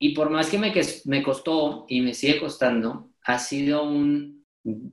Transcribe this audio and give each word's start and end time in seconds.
y 0.00 0.14
por 0.14 0.30
más 0.30 0.50
que 0.50 0.58
me, 0.58 0.72
me 1.06 1.22
costó 1.22 1.86
y 1.88 2.02
me 2.02 2.14
sigue 2.14 2.40
costando, 2.40 3.12
ha 3.24 3.38
sido 3.38 3.84
un 3.84 4.46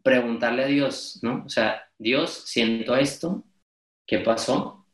preguntarle 0.03 0.65
a 0.65 0.67
Dios, 0.67 1.19
¿no? 1.23 1.45
O 1.45 1.49
sea, 1.49 1.81
Dios, 1.97 2.43
siento 2.45 2.95
esto, 2.95 3.45
¿qué 4.05 4.19
pasó? 4.19 4.85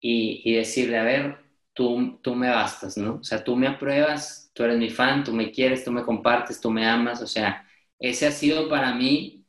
Y, 0.00 0.42
y 0.44 0.54
decirle, 0.56 0.98
a 0.98 1.04
ver, 1.04 1.38
tú, 1.74 2.18
tú 2.22 2.34
me 2.34 2.50
bastas, 2.50 2.96
¿no? 2.96 3.16
O 3.16 3.24
sea, 3.24 3.44
tú 3.44 3.56
me 3.56 3.66
apruebas, 3.68 4.50
tú 4.54 4.64
eres 4.64 4.78
mi 4.78 4.90
fan, 4.90 5.24
tú 5.24 5.32
me 5.34 5.50
quieres, 5.52 5.84
tú 5.84 5.92
me 5.92 6.04
compartes, 6.04 6.60
tú 6.60 6.70
me 6.70 6.86
amas, 6.86 7.22
o 7.22 7.26
sea, 7.26 7.66
ese 7.98 8.26
ha 8.26 8.32
sido 8.32 8.68
para 8.68 8.94
mí 8.94 9.44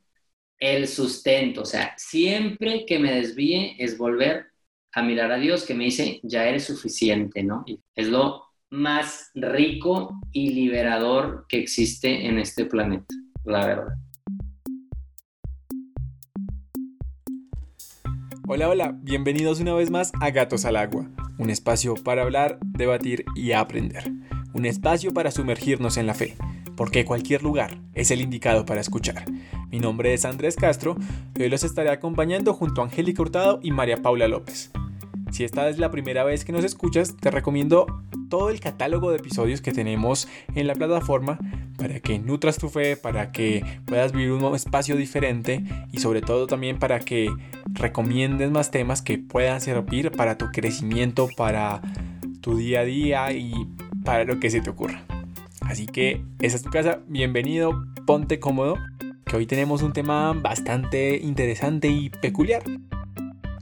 el 0.58 0.88
sustento, 0.88 1.62
o 1.62 1.66
sea, 1.66 1.94
siempre 1.98 2.86
que 2.86 2.98
me 2.98 3.14
desvíe 3.14 3.76
es 3.78 3.98
volver 3.98 4.46
a 4.92 5.02
mirar 5.02 5.32
a 5.32 5.38
Dios 5.38 5.64
que 5.66 5.74
me 5.74 5.84
dice, 5.84 6.20
ya 6.22 6.46
eres 6.48 6.64
suficiente, 6.64 7.42
¿no? 7.42 7.64
Es 7.94 8.08
lo 8.08 8.45
más 8.76 9.30
rico 9.34 10.20
y 10.32 10.52
liberador 10.52 11.46
que 11.48 11.58
existe 11.58 12.26
en 12.26 12.38
este 12.38 12.66
planeta, 12.66 13.14
la 13.44 13.66
verdad. 13.66 13.94
Hola, 18.46 18.68
hola, 18.68 18.98
bienvenidos 19.02 19.60
una 19.60 19.74
vez 19.74 19.90
más 19.90 20.12
a 20.20 20.30
Gatos 20.30 20.66
al 20.66 20.76
Agua, 20.76 21.08
un 21.38 21.50
espacio 21.50 21.94
para 21.94 22.22
hablar, 22.22 22.58
debatir 22.62 23.24
y 23.34 23.52
aprender, 23.52 24.12
un 24.52 24.66
espacio 24.66 25.12
para 25.12 25.30
sumergirnos 25.30 25.96
en 25.96 26.06
la 26.06 26.14
fe, 26.14 26.36
porque 26.76 27.04
cualquier 27.04 27.42
lugar 27.42 27.80
es 27.94 28.10
el 28.10 28.20
indicado 28.20 28.66
para 28.66 28.82
escuchar. 28.82 29.24
Mi 29.70 29.80
nombre 29.80 30.12
es 30.12 30.24
Andrés 30.26 30.54
Castro 30.54 30.96
y 31.34 31.42
hoy 31.42 31.48
los 31.48 31.64
estaré 31.64 31.90
acompañando 31.90 32.52
junto 32.52 32.82
a 32.82 32.84
Angélica 32.84 33.22
Hurtado 33.22 33.58
y 33.62 33.72
María 33.72 33.96
Paula 33.96 34.28
López. 34.28 34.70
Si 35.30 35.44
esta 35.44 35.68
es 35.68 35.78
la 35.78 35.90
primera 35.90 36.24
vez 36.24 36.44
que 36.44 36.52
nos 36.52 36.64
escuchas, 36.64 37.16
te 37.16 37.30
recomiendo 37.30 37.86
todo 38.28 38.50
el 38.50 38.60
catálogo 38.60 39.10
de 39.10 39.18
episodios 39.18 39.60
que 39.60 39.72
tenemos 39.72 40.28
en 40.54 40.66
la 40.66 40.74
plataforma 40.74 41.38
para 41.76 42.00
que 42.00 42.18
nutras 42.18 42.58
tu 42.58 42.68
fe, 42.68 42.96
para 42.96 43.32
que 43.32 43.62
puedas 43.84 44.12
vivir 44.12 44.32
un 44.32 44.54
espacio 44.54 44.96
diferente 44.96 45.62
y 45.92 45.98
sobre 45.98 46.22
todo 46.22 46.46
también 46.46 46.78
para 46.78 47.00
que 47.00 47.30
recomiendes 47.66 48.50
más 48.50 48.70
temas 48.70 49.02
que 49.02 49.18
puedan 49.18 49.60
servir 49.60 50.10
para 50.10 50.38
tu 50.38 50.46
crecimiento, 50.46 51.28
para 51.36 51.82
tu 52.40 52.56
día 52.56 52.80
a 52.80 52.84
día 52.84 53.32
y 53.32 53.52
para 54.04 54.24
lo 54.24 54.40
que 54.40 54.50
se 54.50 54.60
te 54.60 54.70
ocurra. 54.70 55.04
Así 55.60 55.86
que 55.86 56.22
esa 56.40 56.56
es 56.56 56.62
tu 56.62 56.70
casa, 56.70 57.00
bienvenido, 57.08 57.84
ponte 58.06 58.38
cómodo, 58.38 58.78
que 59.24 59.36
hoy 59.36 59.46
tenemos 59.46 59.82
un 59.82 59.92
tema 59.92 60.32
bastante 60.32 61.18
interesante 61.18 61.88
y 61.88 62.10
peculiar. 62.10 62.62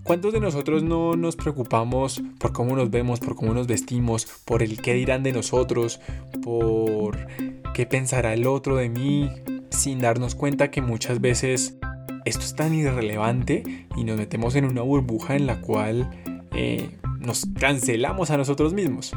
¿Cuántos 0.04 0.34
de 0.34 0.40
nosotros 0.40 0.82
no 0.82 1.16
nos 1.16 1.34
preocupamos 1.34 2.22
por 2.38 2.52
cómo 2.52 2.76
nos 2.76 2.90
vemos, 2.90 3.20
por 3.20 3.36
cómo 3.36 3.54
nos 3.54 3.66
vestimos, 3.66 4.26
por 4.44 4.62
el 4.62 4.82
qué 4.82 4.92
dirán 4.92 5.22
de 5.22 5.32
nosotros, 5.32 5.98
por 6.42 7.26
qué 7.72 7.86
pensará 7.86 8.34
el 8.34 8.46
otro 8.46 8.76
de 8.76 8.90
mí, 8.90 9.30
sin 9.70 10.00
darnos 10.00 10.34
cuenta 10.34 10.70
que 10.70 10.82
muchas 10.82 11.22
veces 11.22 11.78
esto 12.26 12.44
es 12.44 12.54
tan 12.54 12.74
irrelevante 12.74 13.86
y 13.96 14.04
nos 14.04 14.18
metemos 14.18 14.54
en 14.56 14.66
una 14.66 14.82
burbuja 14.82 15.36
en 15.36 15.46
la 15.46 15.62
cual 15.62 16.10
eh, 16.52 16.90
nos 17.18 17.46
cancelamos 17.58 18.30
a 18.30 18.36
nosotros 18.36 18.74
mismos? 18.74 19.12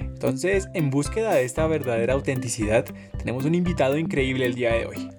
Entonces, 0.00 0.70
en 0.72 0.88
búsqueda 0.88 1.34
de 1.34 1.44
esta 1.44 1.66
verdadera 1.66 2.14
autenticidad, 2.14 2.86
tenemos 3.18 3.44
un 3.44 3.54
invitado 3.54 3.98
increíble 3.98 4.46
el 4.46 4.54
día 4.54 4.72
de 4.72 4.86
hoy. 4.86 5.10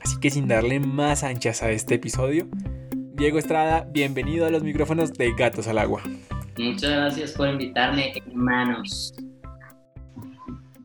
Así 0.00 0.20
que 0.20 0.30
sin 0.30 0.46
darle 0.46 0.78
más 0.78 1.24
anchas 1.24 1.64
a 1.64 1.72
este 1.72 1.96
episodio, 1.96 2.46
Diego 3.20 3.38
Estrada, 3.38 3.86
bienvenido 3.86 4.46
a 4.46 4.50
los 4.50 4.62
micrófonos 4.62 5.12
de 5.12 5.34
Gatos 5.34 5.68
al 5.68 5.76
Agua. 5.76 6.02
Muchas 6.56 6.90
gracias 6.90 7.32
por 7.32 7.48
invitarme, 7.48 8.14
hermanos. 8.26 9.12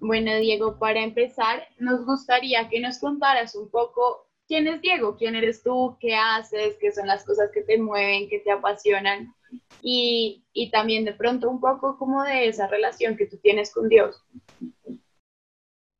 Bueno, 0.01 0.35
Diego, 0.39 0.77
para 0.77 1.01
empezar, 1.01 1.65
nos 1.79 2.05
gustaría 2.05 2.67
que 2.67 2.81
nos 2.81 2.99
contaras 2.99 3.55
un 3.55 3.69
poco 3.69 4.27
quién 4.49 4.67
es 4.67 4.81
Diego, 4.81 5.15
quién 5.15 5.35
eres 5.35 5.63
tú, 5.63 5.95
qué 6.01 6.13
haces, 6.13 6.75
qué 6.81 6.91
son 6.91 7.07
las 7.07 7.23
cosas 7.23 7.51
que 7.53 7.61
te 7.61 7.77
mueven, 7.77 8.27
que 8.27 8.39
te 8.39 8.51
apasionan 8.51 9.33
y, 9.81 10.43
y 10.51 10.71
también 10.71 11.05
de 11.05 11.13
pronto 11.13 11.49
un 11.49 11.61
poco 11.61 11.97
como 11.97 12.21
de 12.23 12.49
esa 12.49 12.67
relación 12.67 13.15
que 13.15 13.27
tú 13.27 13.37
tienes 13.37 13.73
con 13.73 13.87
Dios. 13.87 14.21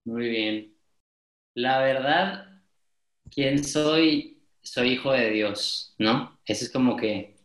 Muy 0.03 0.27
bien. 0.27 0.75
La 1.53 1.79
verdad, 1.79 2.61
¿quién 3.31 3.63
soy? 3.63 4.34
Soy 4.65 4.93
hijo 4.93 5.11
de 5.13 5.29
Dios, 5.31 5.95
¿no? 5.97 6.39
Eso 6.45 6.65
es 6.65 6.71
como 6.71 6.97
que 6.97 7.35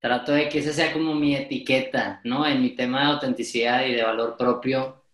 trato 0.00 0.32
de 0.32 0.48
que 0.48 0.60
esa 0.60 0.72
sea 0.72 0.92
como 0.92 1.14
mi 1.14 1.34
etiqueta, 1.36 2.20
¿no? 2.24 2.46
En 2.46 2.62
mi 2.62 2.70
tema 2.70 3.00
de 3.00 3.06
autenticidad 3.14 3.84
y 3.86 3.94
de 3.94 4.04
valor 4.04 4.36
propio, 4.36 5.04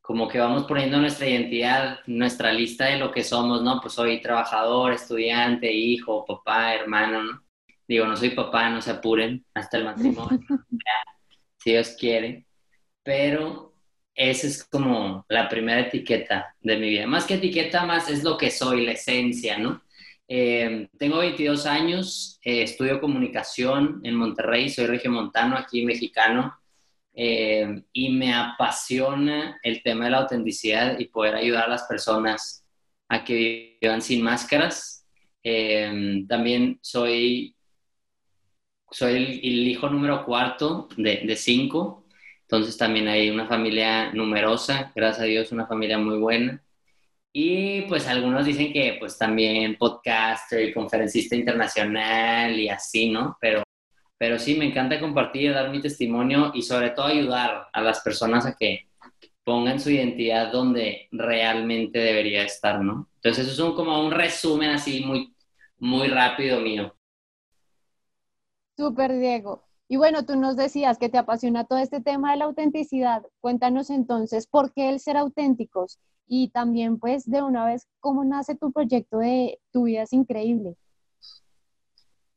como 0.00 0.28
que 0.28 0.38
vamos 0.40 0.64
poniendo 0.64 0.98
nuestra 0.98 1.28
identidad, 1.28 2.00
nuestra 2.06 2.52
lista 2.52 2.86
de 2.86 2.98
lo 2.98 3.12
que 3.12 3.24
somos, 3.24 3.62
¿no? 3.62 3.80
Pues 3.80 3.94
soy 3.94 4.20
trabajador, 4.22 4.92
estudiante, 4.92 5.72
hijo, 5.72 6.24
papá, 6.26 6.74
hermano, 6.74 7.22
¿no? 7.22 7.44
Digo, 7.86 8.06
no 8.06 8.16
soy 8.16 8.30
papá, 8.30 8.70
no 8.70 8.80
se 8.82 8.92
apuren 8.92 9.44
hasta 9.54 9.78
el 9.78 9.84
matrimonio, 9.84 10.40
si 11.58 11.72
Dios 11.72 11.96
quiere, 11.98 12.46
pero 13.02 13.74
esa 14.14 14.46
es 14.46 14.64
como 14.64 15.24
la 15.28 15.48
primera 15.48 15.80
etiqueta 15.82 16.54
de 16.60 16.76
mi 16.78 16.90
vida. 16.90 17.06
Más 17.06 17.24
que 17.26 17.34
etiqueta, 17.34 17.84
más 17.86 18.10
es 18.10 18.24
lo 18.24 18.36
que 18.38 18.50
soy, 18.50 18.84
la 18.86 18.92
esencia, 18.92 19.58
¿no? 19.58 19.81
Eh, 20.34 20.88
tengo 20.98 21.18
22 21.18 21.66
años, 21.66 22.40
eh, 22.42 22.62
estudio 22.62 23.02
comunicación 23.02 24.00
en 24.02 24.14
Monterrey, 24.14 24.70
soy 24.70 24.86
regiomontano, 24.86 25.58
aquí 25.58 25.84
mexicano, 25.84 26.58
eh, 27.12 27.82
y 27.92 28.08
me 28.14 28.32
apasiona 28.32 29.60
el 29.62 29.82
tema 29.82 30.06
de 30.06 30.12
la 30.12 30.18
autenticidad 30.20 30.98
y 30.98 31.08
poder 31.08 31.34
ayudar 31.34 31.64
a 31.64 31.68
las 31.68 31.82
personas 31.82 32.64
a 33.10 33.22
que 33.24 33.76
vivan 33.82 34.00
sin 34.00 34.22
máscaras. 34.22 35.06
también 36.28 36.78
soy, 36.80 37.54
soy 38.90 39.14
el, 39.42 39.68
hijo 39.68 39.90
número 39.90 40.24
cuarto 40.24 40.88
de, 40.96 41.24
de 41.26 41.36
cinco, 41.36 42.06
entonces 42.42 42.78
también 42.78 43.06
hay 43.06 43.28
una 43.28 43.46
familia 43.46 44.10
numerosa, 44.14 44.92
gracias 44.94 45.24
a 45.24 45.26
Dios, 45.26 45.52
una 45.52 45.66
familia 45.66 45.98
muy 45.98 46.18
buena. 46.18 46.62
Y 47.32 47.82
pues 47.82 48.06
algunos 48.06 48.44
dicen 48.44 48.72
que 48.72 48.96
pues 48.98 49.16
también 49.16 49.76
podcaster 49.76 50.68
y 50.68 50.72
conferencista 50.72 51.34
internacional 51.34 52.58
y 52.58 52.68
así, 52.68 53.10
¿no? 53.10 53.38
Pero, 53.40 53.62
pero 54.18 54.38
sí, 54.38 54.56
me 54.56 54.66
encanta 54.66 55.00
compartir, 55.00 55.54
dar 55.54 55.70
mi 55.70 55.80
testimonio 55.80 56.52
y 56.54 56.62
sobre 56.62 56.90
todo 56.90 57.06
ayudar 57.06 57.68
a 57.72 57.80
las 57.80 58.00
personas 58.00 58.44
a 58.44 58.54
que 58.54 58.88
pongan 59.44 59.80
su 59.80 59.90
identidad 59.90 60.52
donde 60.52 61.08
realmente 61.10 61.98
debería 61.98 62.44
estar, 62.44 62.80
¿no? 62.80 63.08
Entonces 63.16 63.46
eso 63.46 63.52
es 63.52 63.70
un, 63.70 63.74
como 63.74 64.04
un 64.04 64.12
resumen 64.12 64.70
así 64.70 65.04
muy, 65.04 65.34
muy 65.78 66.08
rápido 66.08 66.60
mío. 66.60 66.94
Súper, 68.76 69.18
Diego. 69.18 69.64
Y 69.88 69.96
bueno, 69.96 70.24
tú 70.24 70.36
nos 70.36 70.56
decías 70.56 70.98
que 70.98 71.08
te 71.08 71.18
apasiona 71.18 71.64
todo 71.64 71.78
este 71.78 72.00
tema 72.00 72.32
de 72.32 72.38
la 72.38 72.44
autenticidad. 72.46 73.22
Cuéntanos 73.40 73.90
entonces, 73.90 74.46
¿por 74.46 74.72
qué 74.72 74.88
el 74.88 75.00
ser 75.00 75.16
auténticos? 75.16 75.98
Y 76.34 76.48
también 76.48 76.98
pues 76.98 77.30
de 77.30 77.42
una 77.42 77.66
vez, 77.66 77.86
¿cómo 78.00 78.24
nace 78.24 78.54
tu 78.54 78.72
proyecto 78.72 79.18
de 79.18 79.58
Tu 79.70 79.84
vida 79.84 80.04
es 80.04 80.14
increíble? 80.14 80.76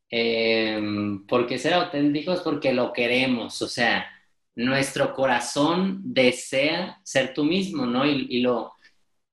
Eh, 0.09 0.81
porque 1.29 1.57
ser 1.57 1.75
auténticos 1.75 2.41
porque 2.41 2.73
lo 2.73 2.91
queremos, 2.91 3.61
o 3.61 3.69
sea, 3.69 4.05
nuestro 4.53 5.13
corazón 5.13 6.01
desea 6.03 6.99
ser 7.05 7.33
tú 7.33 7.45
mismo, 7.45 7.85
¿no? 7.85 8.05
Y, 8.05 8.41
lo, 8.41 8.73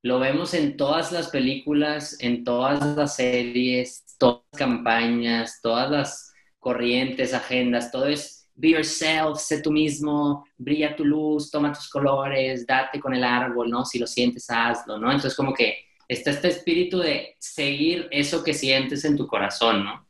lo 0.01 0.21
vemos 0.21 0.55
en 0.55 0.77
todas 0.77 1.11
las 1.11 1.27
películas, 1.31 2.17
en 2.21 2.45
todas 2.45 2.97
las 2.97 3.17
series, 3.17 4.05
todas 4.17 4.45
las 4.53 4.59
campañas, 4.61 5.59
todas 5.61 5.91
las 5.91 6.33
corrientes, 6.61 7.35
agendas, 7.35 7.91
todo 7.91 8.07
es 8.07 8.42
be 8.55 8.71
yourself, 8.71 9.39
sé 9.41 9.63
tú 9.63 9.71
mismo, 9.71 10.47
brilla 10.57 10.95
tu 10.95 11.05
luz, 11.05 11.51
toma 11.51 11.73
tus 11.73 11.89
colores, 11.89 12.67
date 12.67 13.01
con 13.01 13.15
el 13.15 13.25
árbol, 13.25 13.71
¿no? 13.71 13.85
Si 13.85 13.99
lo 13.99 14.07
sientes, 14.07 14.49
hazlo, 14.51 14.99
¿no? 14.99 15.07
Entonces 15.11 15.35
como 15.35 15.53
que 15.55 15.87
está 16.09 16.31
este 16.31 16.49
espíritu 16.49 16.99
de 16.99 17.37
seguir 17.39 18.09
eso 18.11 18.45
que 18.45 18.55
sientes 18.55 19.05
en 19.05 19.17
tu 19.17 19.27
corazón, 19.27 19.85
¿no? 19.85 20.07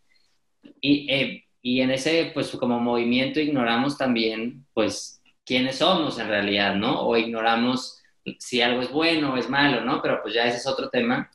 Y, 0.81 1.13
eh, 1.13 1.45
y 1.63 1.81
en 1.81 1.93
ese, 1.93 2.31
pues 2.35 2.51
como 2.51 2.81
movimiento 2.81 3.41
ignoramos 3.41 3.97
también, 3.97 4.67
pues, 4.75 5.23
quiénes 5.45 5.79
somos 5.79 6.19
en 6.19 6.29
realidad, 6.29 6.75
¿no? 6.75 7.01
O 7.03 7.17
ignoramos 7.17 8.03
si 8.39 8.63
algo 8.63 8.83
es 8.83 8.91
bueno 8.91 9.33
o 9.33 9.37
es 9.37 9.49
malo, 9.49 9.81
¿no? 9.85 10.01
Pero 10.03 10.21
pues 10.23 10.35
ya 10.35 10.45
ese 10.45 10.59
es 10.59 10.67
otro 10.67 10.89
tema. 10.89 11.31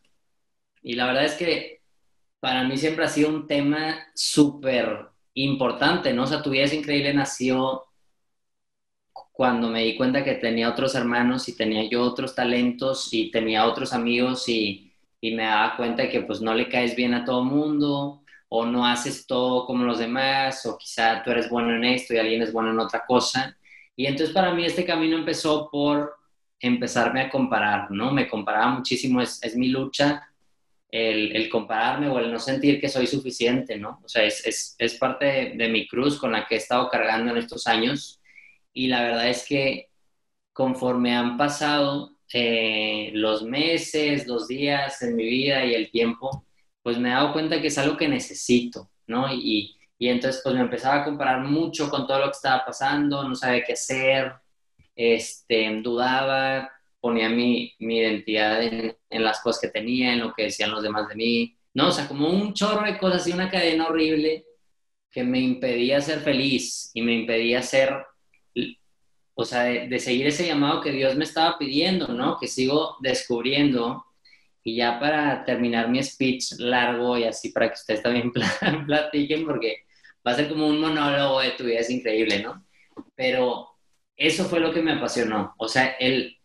Y 0.81 0.93
la 0.95 1.07
verdad 1.07 1.25
es 1.25 1.33
que 1.33 1.81
para 2.39 2.63
mí 2.63 2.77
siempre 2.77 3.05
ha 3.05 3.09
sido 3.09 3.29
un 3.29 3.47
tema 3.47 4.07
súper 4.15 5.07
importante, 5.43 6.13
¿no? 6.13 6.23
O 6.23 6.27
sea, 6.27 6.41
tu 6.41 6.49
vida 6.51 6.63
es 6.65 6.73
increíble 6.73 7.13
nació 7.13 7.83
cuando 9.31 9.69
me 9.69 9.83
di 9.83 9.95
cuenta 9.95 10.23
que 10.23 10.35
tenía 10.35 10.69
otros 10.69 10.95
hermanos 10.95 11.47
y 11.47 11.55
tenía 11.55 11.87
yo 11.89 12.01
otros 12.03 12.33
talentos 12.35 13.13
y 13.13 13.29
tenía 13.31 13.65
otros 13.67 13.93
amigos 13.93 14.49
y, 14.49 14.91
y 15.21 15.35
me 15.35 15.43
daba 15.43 15.77
cuenta 15.77 16.09
que 16.09 16.21
pues 16.21 16.41
no 16.41 16.53
le 16.55 16.67
caes 16.69 16.95
bien 16.95 17.13
a 17.13 17.23
todo 17.25 17.43
mundo 17.43 18.23
o 18.49 18.65
no 18.65 18.85
haces 18.85 19.27
todo 19.27 19.65
como 19.65 19.83
los 19.83 19.99
demás 19.99 20.65
o 20.65 20.77
quizá 20.77 21.21
tú 21.23 21.31
eres 21.31 21.49
bueno 21.49 21.75
en 21.75 21.83
esto 21.83 22.13
y 22.13 22.17
alguien 22.17 22.41
es 22.41 22.51
bueno 22.51 22.71
en 22.71 22.79
otra 22.79 23.03
cosa. 23.05 23.55
Y 23.95 24.05
entonces 24.07 24.33
para 24.33 24.53
mí 24.53 24.65
este 24.65 24.85
camino 24.85 25.17
empezó 25.17 25.69
por 25.69 26.15
empezarme 26.59 27.21
a 27.21 27.29
comparar, 27.29 27.91
¿no? 27.91 28.11
Me 28.11 28.27
comparaba 28.27 28.69
muchísimo, 28.71 29.21
es, 29.21 29.43
es 29.43 29.55
mi 29.55 29.69
lucha 29.69 30.26
el, 30.89 31.49
compararme 31.49 32.07
o 32.07 32.19
el 32.19 32.31
no 32.31 32.39
sentir 32.39 32.79
que 32.79 32.89
soy 32.89 33.07
suficiente, 33.07 33.77
¿no? 33.77 34.01
O 34.03 34.07
sea, 34.07 34.23
es, 34.23 34.75
es, 34.77 34.93
parte 34.95 35.25
de, 35.25 35.53
de, 35.55 35.69
mi 35.69 35.87
cruz 35.87 36.17
con 36.17 36.31
la 36.31 36.45
que 36.45 36.55
he 36.55 36.57
estado 36.57 36.89
cargando 36.89 37.31
en 37.31 37.37
estos 37.37 37.67
años 37.67 38.21
y 38.73 38.87
la 38.87 39.03
verdad 39.03 39.29
es 39.29 39.45
que 39.45 39.89
conforme 40.53 41.15
han 41.15 41.37
pasado 41.37 42.17
eh, 42.33 43.11
los 43.13 43.43
meses, 43.43 44.27
los 44.27 44.47
días 44.47 45.01
en 45.01 45.15
mi 45.15 45.23
vida 45.23 45.63
y 45.65 45.73
el 45.75 45.89
tiempo, 45.91 46.45
pues 46.83 46.97
me 46.97 47.09
he 47.09 47.11
dado 47.11 47.33
cuenta 47.33 47.61
que 47.61 47.67
es 47.67 47.77
algo 47.77 47.95
que 47.97 48.07
necesito, 48.07 48.89
¿no? 49.07 49.33
Y, 49.33 49.77
y 49.97 50.09
entonces 50.09 50.41
pues 50.43 50.55
me 50.55 50.61
empezaba 50.61 51.01
a 51.01 51.05
comparar 51.05 51.43
mucho 51.43 51.89
con 51.89 52.05
todo 52.05 52.19
lo 52.19 52.25
que 52.25 52.31
estaba 52.31 52.65
pasando, 52.65 53.27
no 53.27 53.35
sabía 53.35 53.63
qué 53.63 53.73
hacer, 53.73 54.33
este, 54.95 55.81
dudaba, 55.81 56.69
ponía 56.99 57.29
mi, 57.29 57.73
mi 57.79 57.99
identidad 57.99 58.61
en, 58.63 58.95
en, 59.09 59.23
las 59.23 59.41
cosas 59.41 59.61
que 59.61 59.67
tenía, 59.69 60.13
en 60.13 60.19
lo 60.19 60.33
que 60.33 60.43
decían 60.43 60.71
los 60.71 60.83
demás 60.83 61.07
de 61.09 61.15
mí, 61.15 61.57
¿no? 61.73 61.89
O 61.89 61.91
sea, 61.91 62.07
como 62.07 62.29
un 62.29 62.53
chorro 62.53 62.85
de 62.85 62.97
cosas 62.97 63.27
y 63.27 63.31
una 63.31 63.49
cadena 63.49 63.87
horrible 63.87 64.45
que 65.11 65.23
me 65.23 65.39
impedía 65.39 66.01
ser 66.01 66.19
feliz 66.19 66.91
y 66.93 67.01
me 67.01 67.13
impedía 67.13 67.61
ser, 67.61 67.95
o 69.35 69.45
sea, 69.45 69.63
de, 69.63 69.87
de 69.87 69.99
seguir 69.99 70.27
ese 70.27 70.47
llamado 70.47 70.81
que 70.81 70.91
Dios 70.91 71.15
me 71.15 71.23
estaba 71.23 71.57
pidiendo, 71.57 72.07
¿no? 72.09 72.37
Que 72.39 72.47
sigo 72.47 72.97
descubriendo. 73.01 74.03
Y 74.63 74.75
ya 74.75 74.99
para 74.99 75.45
terminar 75.45 75.89
mi 75.89 76.03
speech 76.03 76.53
largo 76.59 77.17
y 77.17 77.23
así 77.23 77.49
para 77.49 77.69
que 77.69 77.75
ustedes 77.75 78.03
también 78.03 78.31
platiquen, 78.85 79.45
porque 79.45 79.85
va 80.25 80.31
a 80.31 80.35
ser 80.35 80.49
como 80.49 80.67
un 80.67 80.81
monólogo 80.81 81.39
de 81.39 81.51
tu 81.51 81.63
vida, 81.63 81.79
es 81.79 81.89
increíble, 81.89 82.43
¿no? 82.43 82.65
Pero 83.15 83.69
eso 84.17 84.45
fue 84.45 84.59
lo 84.59 84.73
que 84.73 84.81
me 84.81 84.93
apasionó. 84.93 85.53
O 85.57 85.67
sea, 85.67 85.95
el, 85.99 86.36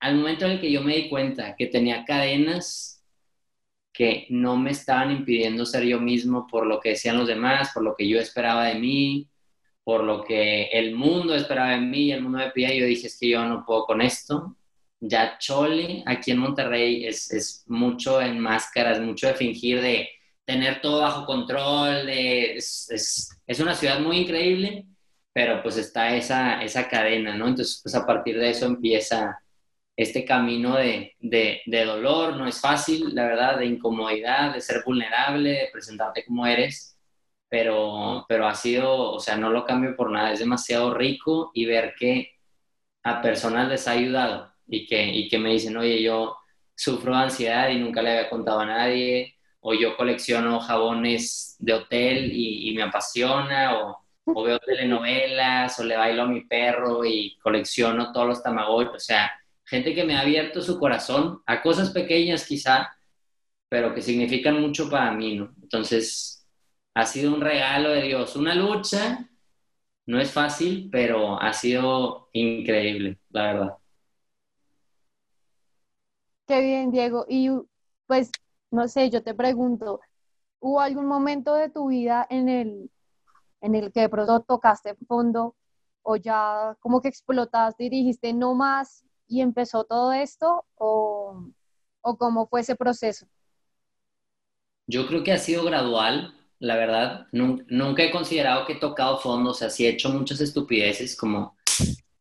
al 0.00 0.16
momento 0.16 0.46
en 0.46 0.52
el 0.52 0.60
que 0.60 0.72
yo 0.72 0.82
me 0.82 0.96
di 0.96 1.08
cuenta 1.08 1.54
que 1.56 1.66
tenía 1.66 2.04
cadenas 2.04 3.04
que 3.92 4.26
no 4.30 4.56
me 4.56 4.70
estaban 4.70 5.10
impidiendo 5.10 5.66
ser 5.66 5.84
yo 5.84 6.00
mismo 6.00 6.46
por 6.46 6.66
lo 6.66 6.80
que 6.80 6.90
decían 6.90 7.18
los 7.18 7.28
demás, 7.28 7.70
por 7.74 7.82
lo 7.82 7.94
que 7.94 8.08
yo 8.08 8.18
esperaba 8.18 8.66
de 8.66 8.76
mí, 8.76 9.28
por 9.84 10.04
lo 10.04 10.24
que 10.24 10.64
el 10.72 10.94
mundo 10.94 11.34
esperaba 11.34 11.72
de 11.72 11.80
mí 11.80 12.04
y 12.04 12.12
el 12.12 12.22
mundo 12.22 12.38
me 12.38 12.50
pedía, 12.50 12.74
yo 12.74 12.86
dije, 12.86 13.08
es 13.08 13.18
que 13.18 13.28
yo 13.28 13.44
no 13.44 13.64
puedo 13.64 13.84
con 13.84 14.00
esto. 14.00 14.56
Ya 15.00 15.36
Chole, 15.38 16.02
aquí 16.06 16.30
en 16.30 16.38
Monterrey, 16.38 17.06
es, 17.06 17.64
mucho 17.66 18.20
en 18.20 18.38
máscaras, 18.38 19.00
mucho 19.00 19.26
de 19.28 19.34
fingir, 19.34 19.80
de 19.80 20.08
tener 20.44 20.80
todo 20.80 21.00
bajo 21.00 21.26
control, 21.26 22.08
es, 22.08 22.90
es, 22.90 23.30
es 23.46 23.60
una 23.60 23.74
ciudad 23.74 24.00
muy 24.00 24.18
increíble, 24.18 24.86
pero 25.32 25.62
pues 25.62 25.76
está 25.76 26.14
esa, 26.16 26.62
esa 26.62 26.88
cadena, 26.88 27.36
¿no? 27.36 27.48
Entonces, 27.48 27.80
pues 27.82 27.94
a 27.94 28.06
partir 28.06 28.38
de 28.38 28.50
eso 28.50 28.66
empieza 28.66 29.40
este 29.96 30.24
camino 30.24 30.76
de, 30.76 31.14
de, 31.20 31.62
de, 31.66 31.84
dolor, 31.84 32.36
no 32.36 32.46
es 32.46 32.60
fácil, 32.60 33.14
la 33.14 33.24
verdad, 33.26 33.58
de 33.58 33.66
incomodidad, 33.66 34.54
de 34.54 34.60
ser 34.60 34.82
vulnerable, 34.84 35.50
de 35.50 35.68
presentarte 35.72 36.24
como 36.24 36.46
eres, 36.46 36.98
pero, 37.48 38.24
pero 38.28 38.46
ha 38.46 38.54
sido, 38.54 39.12
o 39.12 39.20
sea, 39.20 39.36
no 39.36 39.50
lo 39.50 39.64
cambio 39.64 39.96
por 39.96 40.10
nada, 40.10 40.32
es 40.32 40.38
demasiado 40.38 40.94
rico 40.94 41.50
y 41.54 41.66
ver 41.66 41.94
que 41.98 42.32
a 43.02 43.22
personas 43.22 43.68
les 43.68 43.88
ha 43.88 43.92
ayudado 43.92 44.52
y 44.66 44.86
que, 44.86 45.04
y 45.04 45.28
que 45.28 45.38
me 45.38 45.50
dicen, 45.50 45.76
oye, 45.76 46.02
yo 46.02 46.36
sufro 46.74 47.12
de 47.14 47.22
ansiedad 47.24 47.68
y 47.70 47.78
nunca 47.78 48.02
le 48.02 48.10
había 48.10 48.30
contado 48.30 48.60
a 48.60 48.66
nadie, 48.66 49.36
o 49.60 49.74
yo 49.74 49.96
colecciono 49.96 50.60
jabones 50.60 51.56
de 51.58 51.74
hotel 51.74 52.32
y, 52.32 52.70
y 52.70 52.74
me 52.74 52.82
apasiona, 52.82 53.78
o, 53.78 54.00
o 54.24 54.42
veo 54.42 54.58
telenovelas, 54.60 55.78
o 55.80 55.84
le 55.84 55.96
bailo 55.96 56.22
a 56.22 56.26
mi 56.26 56.42
perro 56.42 57.04
y 57.04 57.36
colecciono 57.42 58.12
todos 58.12 58.26
los 58.28 58.42
tamagotchis, 58.42 58.94
o 58.94 58.98
sea, 58.98 59.30
gente 59.70 59.94
que 59.94 60.04
me 60.04 60.16
ha 60.16 60.22
abierto 60.22 60.60
su 60.60 60.80
corazón 60.80 61.42
a 61.46 61.62
cosas 61.62 61.90
pequeñas 61.90 62.44
quizá, 62.44 62.90
pero 63.68 63.94
que 63.94 64.02
significan 64.02 64.60
mucho 64.60 64.90
para 64.90 65.12
mí, 65.12 65.36
¿no? 65.36 65.54
Entonces, 65.62 66.44
ha 66.92 67.06
sido 67.06 67.32
un 67.32 67.40
regalo 67.40 67.90
de 67.90 68.02
Dios, 68.02 68.34
una 68.34 68.52
lucha, 68.56 69.30
no 70.06 70.20
es 70.20 70.32
fácil, 70.32 70.88
pero 70.90 71.40
ha 71.40 71.52
sido 71.52 72.28
increíble, 72.32 73.20
la 73.30 73.42
verdad. 73.44 73.76
Qué 76.48 76.60
bien, 76.60 76.90
Diego. 76.90 77.26
Y 77.28 77.48
pues, 78.08 78.32
no 78.72 78.88
sé, 78.88 79.08
yo 79.08 79.22
te 79.22 79.34
pregunto, 79.34 80.00
¿hubo 80.58 80.80
algún 80.80 81.06
momento 81.06 81.54
de 81.54 81.70
tu 81.70 81.90
vida 81.90 82.26
en 82.28 82.48
el, 82.48 82.90
en 83.60 83.76
el 83.76 83.92
que 83.92 84.00
de 84.00 84.08
pronto 84.08 84.40
tocaste 84.40 84.96
fondo 85.06 85.54
o 86.02 86.16
ya 86.16 86.76
como 86.80 87.00
que 87.00 87.06
explotaste 87.06 87.84
y 87.84 87.90
dijiste, 87.90 88.32
no 88.32 88.56
más, 88.56 89.04
y 89.30 89.40
empezó 89.42 89.84
todo 89.84 90.12
esto 90.12 90.64
o, 90.74 91.46
o 92.02 92.18
cómo 92.18 92.48
fue 92.48 92.62
ese 92.62 92.74
proceso? 92.74 93.26
Yo 94.88 95.06
creo 95.06 95.22
que 95.22 95.32
ha 95.32 95.38
sido 95.38 95.64
gradual, 95.64 96.34
la 96.58 96.74
verdad. 96.74 97.28
Nunca, 97.30 97.64
nunca 97.68 98.02
he 98.02 98.10
considerado 98.10 98.66
que 98.66 98.74
he 98.74 98.80
tocado 98.80 99.18
fondo, 99.20 99.52
o 99.52 99.54
sea, 99.54 99.70
sí 99.70 99.86
he 99.86 99.90
hecho 99.90 100.10
muchas 100.10 100.40
estupideces 100.40 101.16
como, 101.16 101.56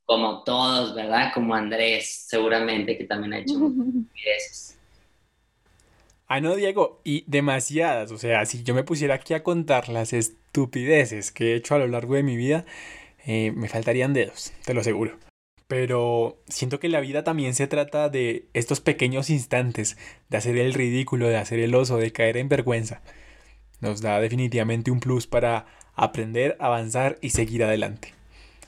como 0.06 0.44
todos, 0.44 0.94
¿verdad? 0.94 1.32
Como 1.34 1.56
Andrés, 1.56 2.26
seguramente, 2.28 2.96
que 2.96 3.06
también 3.06 3.34
ha 3.34 3.40
hecho 3.40 3.58
muchas 3.58 3.88
estupideces. 3.88 4.80
Ah, 6.28 6.42
no, 6.42 6.56
Diego, 6.56 7.02
y 7.04 7.24
demasiadas. 7.26 8.12
O 8.12 8.20
sea, 8.20 8.46
si 8.46 8.64
yo 8.64 8.76
me 8.76 8.84
pusiera 8.84 9.16
aquí 9.16 9.34
a 9.34 9.42
contar 9.42 9.90
las 9.90 10.14
estupideces 10.14 11.32
que 11.32 11.54
he 11.54 11.56
hecho 11.56 11.74
a 11.74 11.80
lo 11.80 11.88
largo 11.88 12.14
de 12.14 12.24
mi 12.24 12.38
vida, 12.38 12.66
eh, 13.26 13.52
me 13.52 13.68
faltarían 13.68 14.14
dedos, 14.14 14.54
te 14.64 14.76
lo 14.76 14.82
aseguro. 14.82 15.29
Pero 15.70 16.44
siento 16.50 16.82
que 16.82 16.90
la 16.90 17.02
vida 17.02 17.24
también 17.24 17.56
se 17.56 17.68
trata 17.68 18.10
de 18.10 18.50
estos 18.56 18.82
pequeños 18.82 19.32
instantes, 19.32 19.98
de 20.30 20.38
hacer 20.38 20.58
el 20.58 20.76
ridículo, 20.76 21.30
de 21.30 21.38
hacer 21.38 21.60
el 21.62 21.76
oso, 21.76 21.98
de 22.00 22.14
caer 22.14 22.38
en 22.38 22.50
vergüenza. 22.50 23.04
Nos 23.82 24.02
da 24.02 24.20
definitivamente 24.22 24.92
un 24.92 25.00
plus 25.02 25.28
para 25.28 25.68
aprender, 25.96 26.58
avanzar 26.60 27.20
y 27.22 27.32
seguir 27.32 27.64
adelante. 27.64 28.14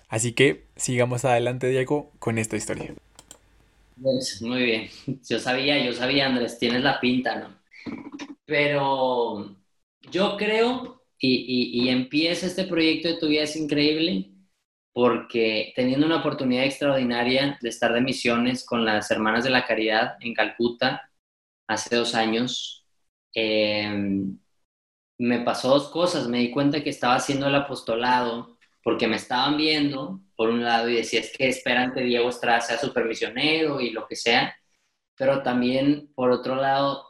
Así 0.10 0.34
que 0.34 0.66
sigamos 0.78 1.26
adelante, 1.26 1.68
Diego, 1.70 2.12
con 2.20 2.38
esta 2.40 2.58
historia. 2.58 2.94
Pues, 4.02 4.42
muy 4.42 4.64
bien. 4.64 4.90
Yo 5.30 5.40
sabía, 5.40 5.84
yo 5.86 5.94
sabía, 5.94 6.28
Andrés, 6.28 6.58
tienes 6.58 6.82
la 6.82 7.00
pinta, 7.00 7.36
¿no? 7.40 7.62
Pero 8.46 9.58
yo 10.12 10.38
creo, 10.38 11.04
y, 11.20 11.82
y, 11.82 11.86
y 11.86 11.90
empieza 11.90 12.48
este 12.48 12.66
proyecto 12.66 13.10
de 13.10 13.20
tu 13.20 13.28
vida 13.30 13.44
es 13.44 13.56
increíble, 13.58 14.31
porque 14.94 15.74
teniendo 15.76 16.06
una 16.06 16.18
oportunidad 16.18 16.66
extraordinaria 16.66 17.58
de 17.62 17.70
estar 17.70 17.94
de 17.94 18.02
misiones 18.02 18.66
con 18.66 18.86
las 18.86 19.10
Hermanas 19.12 19.44
de 19.44 19.50
la 19.50 19.66
Caridad 19.66 20.18
en 20.22 20.34
Calcuta 20.34 21.10
hace 21.68 21.96
dos 21.96 22.16
años, 22.16 22.86
eh, 23.34 24.26
me 25.18 25.40
pasó 25.42 25.70
dos 25.70 25.90
cosas. 25.90 26.28
Me 26.28 26.40
di 26.40 26.52
cuenta 26.52 26.84
que 26.84 26.90
estaba 26.90 27.16
haciendo 27.16 27.48
el 27.48 27.56
apostolado 27.56 28.58
porque 28.84 29.08
me 29.08 29.16
estaban 29.18 29.58
viendo, 29.58 30.22
por 30.36 30.50
un 30.50 30.64
lado, 30.64 30.90
y 30.90 30.96
decía, 30.96 31.20
es 31.20 31.32
que 31.38 31.48
esperan 31.48 31.94
que 31.94 32.02
Diego 32.02 32.30
Estrada 32.30 32.62
sea 32.62 32.78
supermisionero 32.80 33.80
y 33.80 33.92
lo 33.92 34.08
que 34.08 34.16
sea, 34.16 34.56
pero 35.16 35.44
también, 35.44 36.12
por 36.16 36.32
otro 36.32 36.56
lado, 36.56 37.06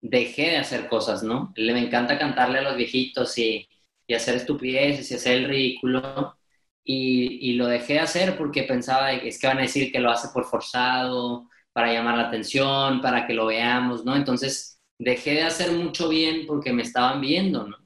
dejé 0.00 0.50
de 0.52 0.56
hacer 0.58 0.88
cosas, 0.88 1.22
¿no? 1.22 1.52
Le 1.56 1.74
me 1.74 1.80
encanta 1.80 2.18
cantarle 2.18 2.60
a 2.60 2.62
los 2.62 2.76
viejitos 2.76 3.36
y, 3.38 3.68
y 4.06 4.14
hacer 4.14 4.36
estupideces 4.36 5.10
y 5.10 5.14
hacer 5.16 5.34
el 5.38 5.48
ridículo, 5.48 6.38
y, 6.84 7.50
y, 7.50 7.54
lo 7.54 7.66
dejé 7.66 7.94
de 7.94 8.00
hacer 8.00 8.36
porque 8.36 8.64
pensaba, 8.64 9.12
es 9.12 9.38
que 9.38 9.46
van 9.46 9.58
a 9.58 9.62
decir 9.62 9.92
que 9.92 10.00
lo 10.00 10.10
hace 10.10 10.28
por 10.32 10.44
forzado, 10.44 11.48
para 11.72 11.92
llamar 11.92 12.16
la 12.16 12.28
atención, 12.28 13.00
para 13.00 13.26
que 13.26 13.34
lo 13.34 13.46
veamos, 13.46 14.04
¿no? 14.04 14.16
Entonces, 14.16 14.80
dejé 14.98 15.32
de 15.34 15.42
hacer 15.42 15.72
mucho 15.72 16.08
bien 16.08 16.46
porque 16.46 16.72
me 16.72 16.82
estaban 16.82 17.20
viendo, 17.20 17.66
¿no? 17.68 17.76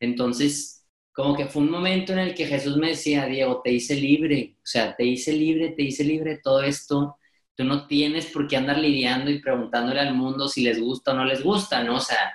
Entonces, 0.00 0.86
como 1.12 1.36
que 1.36 1.46
fue 1.46 1.62
un 1.62 1.70
momento 1.70 2.12
en 2.12 2.20
el 2.20 2.34
que 2.34 2.46
Jesús 2.46 2.76
me 2.76 2.90
decía, 2.90 3.26
Diego, 3.26 3.60
te 3.62 3.72
hice 3.72 3.96
libre, 3.96 4.56
o 4.58 4.60
sea, 4.66 4.96
te 4.96 5.04
hice 5.04 5.32
libre, 5.32 5.70
te 5.70 5.82
hice 5.82 6.04
libre 6.04 6.40
todo 6.42 6.62
esto, 6.62 7.18
tú 7.54 7.64
no 7.64 7.86
tienes 7.86 8.26
por 8.26 8.48
qué 8.48 8.56
andar 8.56 8.78
lidiando 8.78 9.30
y 9.30 9.40
preguntándole 9.40 10.00
al 10.00 10.14
mundo 10.14 10.48
si 10.48 10.62
les 10.62 10.80
gusta 10.80 11.12
o 11.12 11.14
no 11.14 11.24
les 11.24 11.42
gusta, 11.42 11.82
¿no? 11.84 11.96
O 11.96 12.00
sea, 12.00 12.32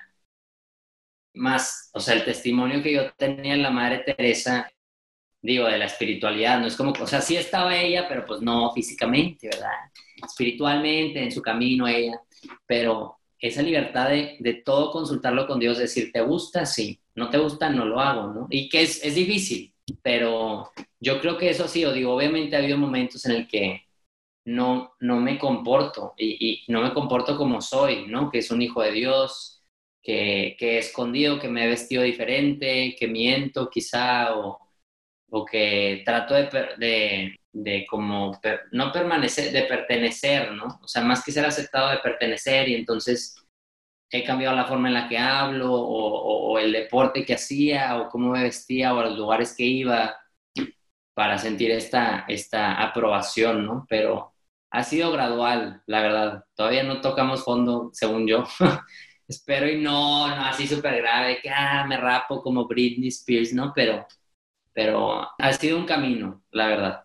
más, 1.34 1.90
o 1.94 2.00
sea, 2.00 2.16
el 2.16 2.26
testimonio 2.26 2.82
que 2.84 2.94
yo 2.94 3.12
tenía 3.18 3.54
en 3.54 3.64
la 3.64 3.72
Madre 3.72 4.00
Teresa 4.00 4.70
digo, 5.42 5.66
de 5.68 5.78
la 5.78 5.86
espiritualidad, 5.86 6.60
no 6.60 6.68
es 6.68 6.76
como, 6.76 6.92
o 6.92 7.08
sea, 7.08 7.22
sí 7.22 7.38
estaba 7.38 7.78
ella, 7.78 8.08
pero 8.08 8.26
pues 8.26 8.42
no 8.42 8.72
físicamente, 8.74 9.48
¿verdad? 9.48 9.72
Espiritualmente, 10.26 11.24
en 11.24 11.32
su 11.32 11.42
camino 11.42 11.88
ella, 11.88 12.20
pero 12.66 13.18
esa 13.40 13.62
libertad 13.62 14.10
de, 14.10 14.38
de 14.40 14.54
todo 14.56 14.92
consultarlo 14.92 15.48
con 15.48 15.60
Dios, 15.60 15.78
decir, 15.78 16.12
¿te 16.12 16.22
gusta? 16.22 16.66
Sí, 16.66 17.00
no 17.16 17.30
te 17.30 17.38
gusta, 17.38 17.70
no 17.70 17.86
lo 17.86 18.00
hago, 18.00 18.34
¿no? 18.34 18.48
Y 18.50 18.68
que 18.70 18.82
es, 18.82 19.04
es 19.04 19.16
difícil, 19.16 19.74
pero 20.02 20.72
yo 21.00 21.22
creo 21.22 21.38
que 21.38 21.50
eso 21.50 21.68
sí, 21.68 21.86
o 21.86 21.94
digo, 21.94 22.14
obviamente 22.14 22.56
ha 22.56 22.60
habido 22.60 22.78
momentos 22.78 23.26
en 23.26 23.34
el 23.34 23.48
que 23.48 23.84
no, 24.46 24.94
no 25.00 25.20
me 25.20 25.38
comporto 25.38 26.14
y, 26.18 26.66
y 26.68 26.72
no 26.72 26.82
me 26.82 26.94
comporto 26.94 27.38
como 27.38 27.62
soy, 27.62 28.08
¿no? 28.08 28.32
Que 28.32 28.40
es 28.40 28.52
un 28.52 28.62
hijo 28.62 28.82
de 28.82 28.92
Dios, 28.92 29.58
que, 30.02 30.56
que 30.58 30.76
he 30.76 30.78
escondido, 30.80 31.40
que 31.40 31.50
me 31.50 31.66
he 31.66 31.68
vestido 31.68 32.02
diferente, 32.04 32.96
que 32.98 33.08
miento 33.08 33.70
quizá, 33.70 34.38
o, 34.38 34.58
o 35.30 35.46
que 35.46 36.04
trato 36.06 36.34
de, 36.36 36.50
de, 36.78 37.40
de 37.52 37.86
como, 37.88 38.40
no 38.72 38.92
permanecer, 38.92 39.52
de 39.52 39.64
pertenecer, 39.64 40.52
¿no? 40.54 40.80
O 40.82 40.88
sea, 40.88 41.04
más 41.04 41.24
que 41.24 41.32
ser 41.32 41.46
aceptado 41.46 41.90
de 41.90 41.98
pertenecer 42.00 42.70
y 42.70 42.76
entonces 42.76 43.36
he 44.10 44.24
cambiado 44.24 44.56
la 44.56 44.66
forma 44.66 44.88
en 44.88 44.94
la 44.96 45.10
que 45.10 45.18
hablo 45.18 45.74
o, 45.74 46.54
o 46.54 46.60
el 46.60 46.72
deporte 46.72 47.26
que 47.26 47.34
hacía 47.36 47.98
o 47.98 48.10
cómo 48.10 48.32
me 48.32 48.44
vestía 48.44 48.94
o 48.94 49.02
los 49.04 49.18
lugares 49.18 49.56
que 49.56 49.64
iba 49.66 50.16
para 51.18 51.40
sentir 51.40 51.72
esta, 51.72 52.26
esta 52.28 52.80
aprobación, 52.82 53.66
¿no? 53.66 53.88
Pero 53.90 54.36
ha 54.70 54.84
sido 54.84 55.12
gradual, 55.12 55.82
la 55.88 56.02
verdad. 56.04 56.46
Todavía 56.56 56.84
no 56.84 57.02
tocamos 57.02 57.44
fondo, 57.44 57.90
según 57.94 58.28
yo. 58.28 58.44
Espero 59.28 59.68
y 59.68 59.82
no, 59.82 60.28
no 60.28 60.46
así 60.46 60.68
súper 60.68 60.98
grave, 61.02 61.40
que 61.42 61.50
ah, 61.50 61.86
me 61.88 61.98
rapo 61.98 62.42
como 62.44 62.68
Britney 62.68 63.08
Spears, 63.08 63.52
¿no? 63.54 63.74
Pero, 63.76 64.06
pero 64.78 65.28
ha 65.40 65.54
sido 65.54 65.76
un 65.76 65.88
camino, 65.88 66.44
la 66.52 66.68
verdad. 66.68 67.04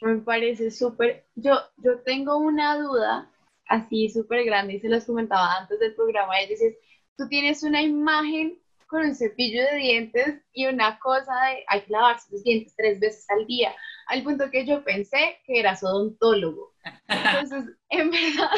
Me 0.00 0.16
parece 0.16 0.70
súper. 0.70 1.26
Yo, 1.34 1.52
yo 1.76 2.00
tengo 2.06 2.38
una 2.38 2.78
duda 2.78 3.30
así 3.66 4.08
súper 4.08 4.46
grande 4.46 4.72
y 4.72 4.80
se 4.80 4.88
los 4.88 5.04
comentaba 5.04 5.58
antes 5.58 5.78
del 5.78 5.94
programa. 5.94 6.40
Y 6.40 6.48
dices, 6.48 6.78
tú 7.18 7.28
tienes 7.28 7.62
una 7.64 7.82
imagen 7.82 8.58
con 8.86 9.02
un 9.02 9.14
cepillo 9.14 9.62
de 9.62 9.76
dientes 9.76 10.42
y 10.54 10.64
una 10.64 10.98
cosa 11.00 11.32
de 11.50 11.64
hay 11.68 11.82
que 11.82 11.92
lavarse 11.92 12.32
los 12.32 12.42
dientes 12.42 12.74
tres 12.74 12.98
veces 12.98 13.28
al 13.28 13.46
día, 13.46 13.74
al 14.06 14.22
punto 14.22 14.50
que 14.50 14.64
yo 14.64 14.82
pensé 14.82 15.36
que 15.44 15.60
eras 15.60 15.84
odontólogo. 15.84 16.72
Entonces, 17.08 17.76
en 17.90 18.10
verdad, 18.10 18.50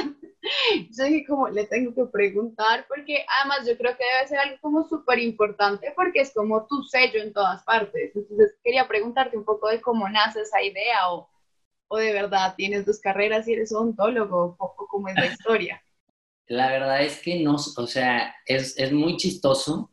yo 0.90 1.04
dije 1.04 1.26
como 1.26 1.48
le 1.48 1.66
tengo 1.66 1.94
que 1.94 2.10
preguntar 2.10 2.86
porque 2.88 3.24
además 3.38 3.66
yo 3.66 3.76
creo 3.76 3.96
que 3.96 4.04
debe 4.04 4.28
ser 4.28 4.38
algo 4.38 4.56
como 4.60 4.88
súper 4.88 5.18
importante 5.18 5.92
porque 5.94 6.20
es 6.20 6.32
como 6.32 6.66
tu 6.66 6.82
sello 6.84 7.20
en 7.22 7.32
todas 7.32 7.62
partes. 7.64 8.14
Entonces, 8.14 8.56
quería 8.62 8.88
preguntarte 8.88 9.36
un 9.36 9.44
poco 9.44 9.68
de 9.68 9.80
cómo 9.80 10.08
nace 10.08 10.40
esa 10.42 10.62
idea 10.62 11.10
o, 11.10 11.30
o 11.88 11.96
de 11.96 12.12
verdad 12.12 12.54
tienes 12.56 12.86
dos 12.86 13.00
carreras 13.00 13.46
y 13.48 13.52
eres 13.52 13.72
odontólogo 13.72 14.56
o, 14.58 14.76
cómo 14.88 15.08
es 15.08 15.14
la 15.16 15.26
historia. 15.26 15.82
La 16.46 16.70
verdad 16.70 17.02
es 17.02 17.20
que 17.22 17.40
no, 17.40 17.54
o 17.54 17.86
sea, 17.86 18.34
es, 18.44 18.76
es 18.76 18.92
muy 18.92 19.16
chistoso 19.16 19.92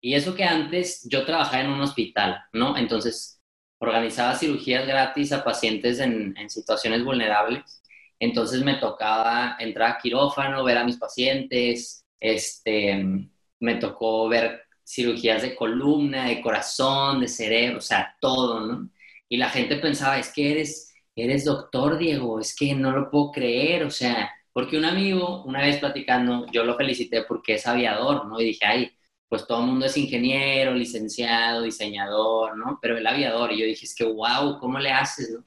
y 0.00 0.14
eso 0.14 0.34
que 0.34 0.44
antes 0.44 1.06
yo 1.10 1.26
trabajaba 1.26 1.60
en 1.60 1.70
un 1.70 1.80
hospital, 1.80 2.38
¿no? 2.52 2.76
Entonces 2.76 3.35
organizaba 3.78 4.34
cirugías 4.34 4.86
gratis 4.86 5.32
a 5.32 5.44
pacientes 5.44 6.00
en, 6.00 6.34
situaciones 6.48 7.04
vulnerables. 7.04 7.82
Entonces 8.18 8.62
me 8.62 8.74
tocaba 8.74 9.56
entrar 9.58 9.92
a 9.92 9.98
quirófano, 9.98 10.64
ver 10.64 10.78
a 10.78 10.84
mis 10.84 10.96
pacientes, 10.96 12.04
este, 12.20 13.28
me 13.60 13.74
tocó 13.76 14.28
ver 14.28 14.62
cirugías 14.84 15.42
de 15.42 15.54
columna, 15.54 16.26
de 16.28 16.40
corazón, 16.40 17.20
de 17.20 17.28
cerebro, 17.28 17.78
o 17.78 17.80
sea, 17.80 18.16
todo, 18.20 18.60
¿no? 18.60 18.90
Y 19.28 19.36
la 19.36 19.50
gente 19.50 19.76
pensaba, 19.76 20.18
es 20.18 20.32
que 20.32 20.52
eres, 20.52 20.94
eres 21.16 21.44
doctor, 21.44 21.98
Diego, 21.98 22.40
es 22.40 22.54
que 22.54 22.74
no 22.74 22.92
lo 22.92 23.10
puedo 23.10 23.32
creer, 23.32 23.84
o 23.84 23.90
sea, 23.90 24.30
porque 24.52 24.78
un 24.78 24.84
amigo, 24.84 25.42
una 25.44 25.60
vez 25.62 25.78
platicando, 25.78 26.46
yo 26.52 26.64
lo 26.64 26.76
felicité 26.76 27.22
porque 27.24 27.54
es 27.54 27.66
aviador, 27.66 28.26
¿no? 28.26 28.40
Y 28.40 28.44
dije, 28.44 28.64
ay, 28.64 28.95
pues 29.28 29.46
todo 29.46 29.60
el 29.60 29.66
mundo 29.66 29.86
es 29.86 29.96
ingeniero, 29.96 30.74
licenciado, 30.74 31.62
diseñador, 31.62 32.56
¿no? 32.56 32.78
Pero 32.80 32.96
el 32.98 33.06
aviador, 33.06 33.52
y 33.52 33.60
yo 33.60 33.66
dije, 33.66 33.84
es 33.86 33.94
que, 33.94 34.04
wow, 34.04 34.58
¿cómo 34.58 34.78
le 34.78 34.90
haces, 34.90 35.30
no? 35.30 35.44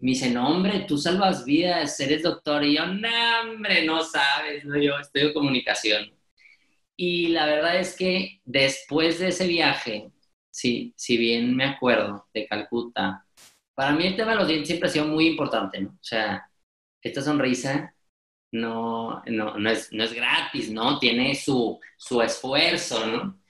Me 0.00 0.12
dice, 0.12 0.30
no, 0.30 0.48
hombre, 0.48 0.84
tú 0.88 0.96
salvas 0.98 1.44
vidas, 1.44 2.00
eres 2.00 2.22
doctor. 2.22 2.64
Y 2.64 2.76
yo, 2.76 2.86
no, 2.86 3.08
hombre, 3.42 3.84
no 3.84 4.02
sabes, 4.02 4.64
¿no? 4.64 4.78
Yo 4.78 4.98
estudio 4.98 5.34
comunicación. 5.34 6.10
Y 6.96 7.28
la 7.28 7.46
verdad 7.46 7.78
es 7.78 7.96
que 7.96 8.40
después 8.44 9.18
de 9.18 9.28
ese 9.28 9.46
viaje, 9.46 10.10
sí, 10.50 10.92
si 10.96 11.16
bien 11.16 11.56
me 11.56 11.64
acuerdo 11.64 12.28
de 12.34 12.46
Calcuta, 12.46 13.26
para 13.74 13.92
mí 13.92 14.06
el 14.06 14.16
tema 14.16 14.32
de 14.32 14.38
los 14.38 14.48
dientes 14.48 14.68
siempre 14.68 14.88
ha 14.88 14.92
sido 14.92 15.06
muy 15.06 15.26
importante, 15.28 15.80
¿no? 15.80 15.90
O 15.90 16.04
sea, 16.04 16.50
esta 17.02 17.22
sonrisa 17.22 17.94
no, 18.52 19.22
no, 19.26 19.58
no, 19.58 19.70
es, 19.70 19.92
no 19.92 20.04
es 20.04 20.12
gratis, 20.12 20.70
¿no? 20.70 20.98
Tiene 20.98 21.34
su, 21.34 21.78
su 21.96 22.20
esfuerzo, 22.22 23.06
¿no? 23.06 23.40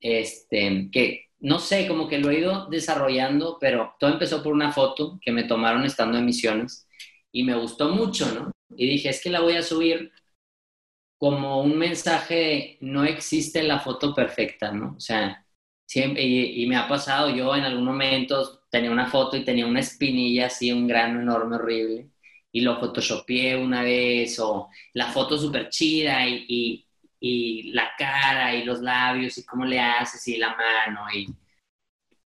Este, 0.00 0.88
que 0.92 1.26
no 1.40 1.58
sé, 1.58 1.86
como 1.86 2.08
que 2.08 2.18
lo 2.18 2.30
he 2.30 2.40
ido 2.40 2.66
desarrollando, 2.66 3.58
pero 3.60 3.94
todo 3.98 4.12
empezó 4.12 4.42
por 4.42 4.52
una 4.52 4.72
foto 4.72 5.18
que 5.22 5.32
me 5.32 5.44
tomaron 5.44 5.84
estando 5.84 6.18
en 6.18 6.24
misiones 6.24 6.88
y 7.32 7.44
me 7.44 7.54
gustó 7.56 7.90
mucho, 7.90 8.26
¿no? 8.34 8.52
Y 8.76 8.88
dije, 8.88 9.10
es 9.10 9.22
que 9.22 9.30
la 9.30 9.40
voy 9.40 9.54
a 9.56 9.62
subir 9.62 10.12
como 11.18 11.60
un 11.62 11.76
mensaje, 11.78 12.78
no 12.80 13.04
existe 13.04 13.62
la 13.62 13.80
foto 13.80 14.14
perfecta, 14.14 14.72
¿no? 14.72 14.94
O 14.96 15.00
sea, 15.00 15.44
siempre, 15.86 16.22
y, 16.22 16.62
y 16.62 16.66
me 16.68 16.76
ha 16.76 16.88
pasado, 16.88 17.30
yo 17.30 17.54
en 17.56 17.64
algún 17.64 17.84
momento 17.84 18.62
tenía 18.70 18.90
una 18.90 19.06
foto 19.10 19.36
y 19.36 19.44
tenía 19.44 19.66
una 19.66 19.80
espinilla 19.80 20.46
así, 20.46 20.72
un 20.72 20.86
grano 20.86 21.20
enorme, 21.20 21.56
horrible 21.56 22.10
y 22.58 22.60
lo 22.60 22.78
photoshopeé 22.80 23.56
una 23.56 23.82
vez, 23.82 24.38
o 24.40 24.68
la 24.94 25.06
foto 25.12 25.38
súper 25.38 25.68
chida 25.68 26.26
y, 26.26 26.84
y, 27.20 27.72
la 27.72 27.90
cara 27.96 28.54
y 28.54 28.64
los 28.64 28.80
labios 28.80 29.38
y 29.38 29.44
cómo 29.44 29.64
le 29.64 29.78
haces 29.78 30.26
y 30.28 30.36
la 30.38 30.56
mano. 30.56 31.06
Y, 31.14 31.28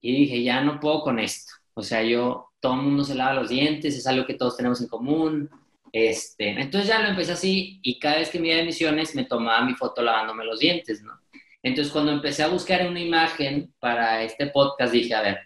y 0.01 0.16
dije, 0.16 0.44
ya 0.44 0.62
no 0.62 0.80
puedo 0.80 1.01
con 1.01 1.20
esto. 1.20 1.54
O 1.74 1.82
sea, 1.82 2.04
yo, 2.04 2.51
todo 2.60 2.75
el 2.75 2.82
mundo 2.82 3.04
se 3.04 3.16
lava 3.16 3.34
los 3.34 3.50
dientes, 3.50 3.98
es 3.98 4.06
algo 4.06 4.25
que 4.25 4.36
todos 4.36 4.58
tenemos 4.58 4.80
en 4.82 4.88
común. 4.88 5.50
Este, 5.92 6.50
entonces 6.50 6.88
ya 6.88 7.01
lo 7.01 7.10
empecé 7.10 7.32
así 7.34 7.80
y 7.82 8.00
cada 8.00 8.18
vez 8.18 8.30
que 8.30 8.40
me 8.40 8.48
iba 8.50 8.58
de 8.58 8.66
misiones 8.66 9.16
me 9.16 9.25
tomaba 9.25 9.66
mi 9.66 9.74
foto 9.74 10.01
lavándome 10.01 10.46
los 10.46 10.60
dientes, 10.60 11.01
¿no? 11.01 11.20
Entonces 11.63 11.92
cuando 11.92 12.12
empecé 12.12 12.44
a 12.44 12.48
buscar 12.48 12.88
una 12.88 13.00
imagen 13.00 13.74
para 13.80 14.24
este 14.24 14.48
podcast 14.48 14.94
dije, 14.94 15.13
a 15.16 15.22
ver, 15.22 15.40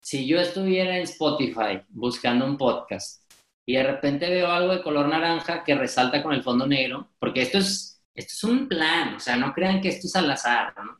si 0.00 0.26
yo 0.26 0.38
estuviera 0.38 0.96
en 0.96 1.04
Spotify 1.04 1.80
buscando 1.88 2.44
un 2.46 2.56
podcast 2.56 3.23
y 3.66 3.74
de 3.76 3.82
repente 3.82 4.28
veo 4.30 4.48
algo 4.50 4.72
de 4.74 4.82
color 4.82 5.08
naranja 5.08 5.64
que 5.64 5.74
resalta 5.74 6.22
con 6.22 6.32
el 6.34 6.42
fondo 6.42 6.66
negro, 6.66 7.10
porque 7.18 7.42
esto 7.42 7.58
es, 7.58 8.02
esto 8.14 8.32
es 8.34 8.44
un 8.44 8.68
plan, 8.68 9.14
o 9.14 9.20
sea, 9.20 9.36
no 9.36 9.52
crean 9.52 9.80
que 9.80 9.88
esto 9.88 10.06
es 10.06 10.16
al 10.16 10.30
azar, 10.30 10.74
¿no? 10.76 10.98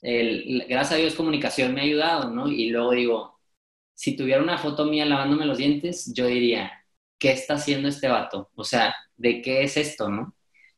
El, 0.00 0.64
gracias 0.68 0.92
a 0.92 0.96
Dios 0.96 1.14
comunicación 1.14 1.74
me 1.74 1.80
ha 1.80 1.84
ayudado, 1.84 2.30
¿no? 2.30 2.48
Y 2.48 2.70
luego 2.70 2.92
digo, 2.92 3.40
si 3.94 4.16
tuviera 4.16 4.42
una 4.42 4.58
foto 4.58 4.84
mía 4.86 5.04
lavándome 5.04 5.46
los 5.46 5.58
dientes, 5.58 6.12
yo 6.14 6.26
diría, 6.26 6.72
¿qué 7.18 7.32
está 7.32 7.54
haciendo 7.54 7.88
este 7.88 8.08
vato? 8.08 8.50
O 8.54 8.64
sea, 8.64 8.94
¿de 9.16 9.42
qué 9.42 9.62
es 9.64 9.76
esto, 9.76 10.08
no? 10.08 10.34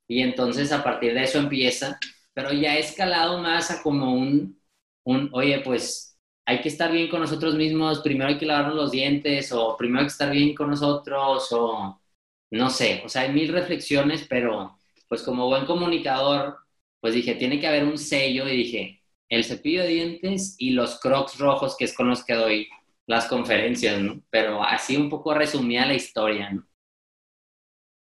Y 0.09 0.23
entonces 0.23 0.73
a 0.73 0.83
partir 0.83 1.15
de 1.15 1.25
eso 1.25 1.39
empieza, 1.39 1.99
pero 2.33 2.53
ya 2.53 2.77
he 2.77 2.81
escalado 2.81 3.39
más 3.39 3.71
a 3.71 3.83
como 3.83 4.15
un, 4.15 4.61
un 5.05 5.29
oye, 5.33 5.61
pues 5.61 6.10
hay 6.51 6.61
que 6.61 6.69
estar 6.69 6.91
bien 6.91 7.09
con 7.09 7.21
nosotros 7.21 7.55
mismos, 7.55 8.01
primero 8.01 8.29
hay 8.29 8.37
que 8.37 8.45
lavarnos 8.45 8.75
los 8.75 8.91
dientes, 8.91 9.53
o 9.53 9.77
primero 9.77 10.01
hay 10.01 10.07
que 10.07 10.13
estar 10.13 10.33
bien 10.33 10.53
con 10.53 10.69
nosotros, 10.71 11.47
o 11.53 12.03
no 12.51 12.71
sé, 12.71 13.03
o 13.05 13.09
sea, 13.09 13.23
hay 13.23 13.33
mil 13.33 13.53
reflexiones, 13.53 14.27
pero 14.29 14.77
pues 15.09 15.23
como 15.23 15.47
buen 15.47 15.65
comunicador, 15.65 16.59
pues 16.99 17.15
dije, 17.15 17.37
tiene 17.37 17.61
que 17.61 17.69
haber 17.69 17.85
un 17.85 17.97
sello 17.97 18.49
y 18.49 18.57
dije, 18.57 19.03
el 19.29 19.45
cepillo 19.45 19.83
de 19.83 19.89
dientes 19.91 20.57
y 20.59 20.71
los 20.71 20.99
crocs 20.99 21.39
rojos, 21.39 21.77
que 21.77 21.85
es 21.85 21.95
con 21.95 22.09
los 22.09 22.25
que 22.25 22.35
doy 22.35 22.69
las 23.07 23.27
conferencias, 23.27 24.01
¿no? 24.01 24.21
Pero 24.29 24.65
así 24.65 24.97
un 24.97 25.09
poco 25.09 25.33
resumía 25.33 25.87
la 25.87 25.95
historia, 25.95 26.51
¿no? 26.51 26.67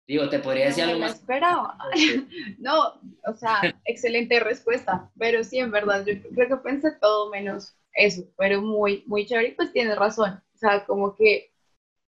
Digo, 0.08 0.30
te 0.30 0.40
podría 0.40 0.68
decir 0.68 0.86
algo 0.86 1.00
más. 1.00 1.16
esperaba. 1.16 1.78
no, 2.60 2.94
o 3.26 3.34
sea, 3.34 3.78
excelente 3.84 4.40
respuesta, 4.40 5.12
pero 5.18 5.44
sí, 5.44 5.60
en 5.60 5.72
verdad, 5.72 6.06
yo 6.06 6.14
creo 6.34 6.48
que 6.48 6.58
pensé 6.64 6.92
todo 7.02 7.30
menos 7.30 7.76
eso, 7.94 8.24
pero 8.38 8.62
muy, 8.62 9.04
muy 9.08 9.26
chévere, 9.26 9.54
pues 9.56 9.72
tienes 9.72 9.98
razón. 9.98 10.42
O 10.56 10.58
sea, 10.58 10.86
como 10.86 11.16
que 11.16 11.52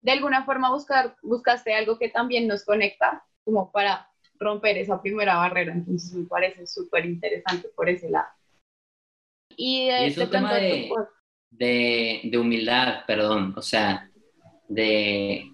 de 0.00 0.12
alguna 0.12 0.44
forma 0.44 0.70
buscar, 0.70 1.16
buscaste 1.22 1.74
algo 1.74 1.98
que 1.98 2.08
también 2.08 2.46
nos 2.46 2.64
conecta, 2.64 3.24
como 3.44 3.70
para 3.72 4.08
romper 4.38 4.78
esa 4.78 5.00
primera 5.00 5.36
barrera. 5.36 5.72
Entonces 5.72 6.12
me 6.14 6.26
parece 6.26 6.66
súper 6.66 7.06
interesante 7.06 7.68
por 7.74 7.88
ese 7.88 8.10
lado. 8.10 8.28
Y, 9.56 9.88
es 9.88 10.16
un 10.16 10.30
tema 10.30 10.54
de, 10.54 10.90
de, 11.50 12.20
de, 12.24 12.38
humildad, 12.38 13.04
perdón, 13.06 13.54
o 13.56 13.62
sea, 13.62 14.08
de, 14.68 15.50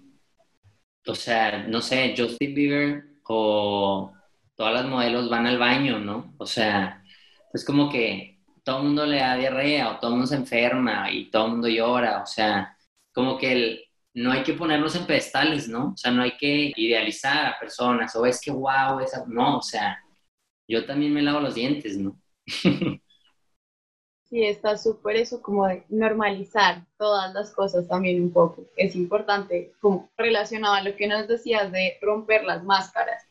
o 1.07 1.15
sea, 1.15 1.63
no 1.67 1.81
sé, 1.81 2.13
Justin 2.15 2.53
Bieber 2.53 3.03
o 3.23 4.13
todas 4.55 4.73
las 4.73 4.85
modelos 4.85 5.29
van 5.29 5.47
al 5.47 5.57
baño, 5.57 5.99
¿no? 5.99 6.35
O 6.37 6.45
sea, 6.45 7.03
es 7.53 7.65
como 7.65 7.89
que 7.89 8.34
todo 8.65 8.79
el 8.79 8.85
mundo 8.85 9.05
le 9.05 9.19
da 9.19 9.37
diarrea 9.37 9.91
o 9.91 9.99
todo 9.99 10.09
el 10.09 10.15
mundo 10.15 10.27
se 10.27 10.35
enferma 10.35 11.11
y 11.11 11.29
todo 11.29 11.45
el 11.45 11.51
mundo 11.51 11.67
llora, 11.69 12.23
o 12.23 12.25
sea, 12.25 12.75
como 13.13 13.37
que 13.37 13.51
el, 13.51 13.85
no 14.15 14.31
hay 14.31 14.43
que 14.43 14.53
ponernos 14.53 14.95
en 14.95 15.05
pedestales, 15.05 15.69
¿no? 15.69 15.91
O 15.93 15.97
sea, 15.97 16.11
no 16.11 16.23
hay 16.23 16.35
que 16.35 16.73
idealizar 16.75 17.45
a 17.45 17.59
personas 17.59 18.15
o 18.15 18.25
es 18.25 18.41
que 18.41 18.51
wow, 18.51 18.99
esa, 18.99 19.23
no, 19.27 19.59
o 19.59 19.61
sea, 19.61 20.03
yo 20.67 20.85
también 20.85 21.13
me 21.13 21.21
lavo 21.21 21.39
los 21.41 21.55
dientes, 21.55 21.97
¿no? 21.97 22.17
Sí, 24.27 24.43
está 24.43 24.75
súper 24.75 25.17
eso 25.17 25.39
como 25.39 25.67
de 25.67 25.85
normalizar 25.87 26.83
todas 26.97 27.31
las 27.35 27.51
cosas 27.51 27.87
también 27.87 28.23
un 28.23 28.33
poco. 28.33 28.63
Es 28.75 28.95
importante, 28.95 29.71
como 29.79 30.09
relacionado 30.17 30.73
a 30.73 30.81
lo 30.81 30.95
que 30.95 31.07
nos 31.07 31.27
decías 31.27 31.71
de 31.71 31.99
romper 32.01 32.43
las 32.43 32.63
máscaras. 32.63 33.23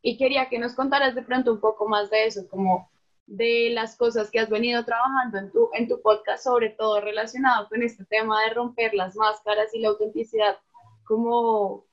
Y 0.00 0.16
quería 0.16 0.48
que 0.48 0.58
nos 0.58 0.74
contaras 0.74 1.14
de 1.14 1.22
pronto 1.22 1.52
un 1.52 1.60
poco 1.60 1.86
más 1.86 2.08
de 2.10 2.26
eso, 2.26 2.48
como 2.48 2.90
de 3.26 3.70
las 3.70 3.96
cosas 3.96 4.30
que 4.30 4.38
has 4.38 4.48
venido 4.48 4.84
trabajando 4.84 5.38
en 5.38 5.50
tu, 5.50 5.68
en 5.74 5.88
tu 5.88 6.00
podcast, 6.00 6.44
sobre 6.44 6.70
todo 6.70 7.00
relacionado 7.00 7.68
con 7.68 7.82
este 7.82 8.04
tema 8.04 8.42
de 8.44 8.54
romper 8.54 8.94
las 8.94 9.16
máscaras 9.16 9.74
y 9.74 9.80
la 9.80 9.88
autenticidad, 9.88 10.58
como 11.04 11.86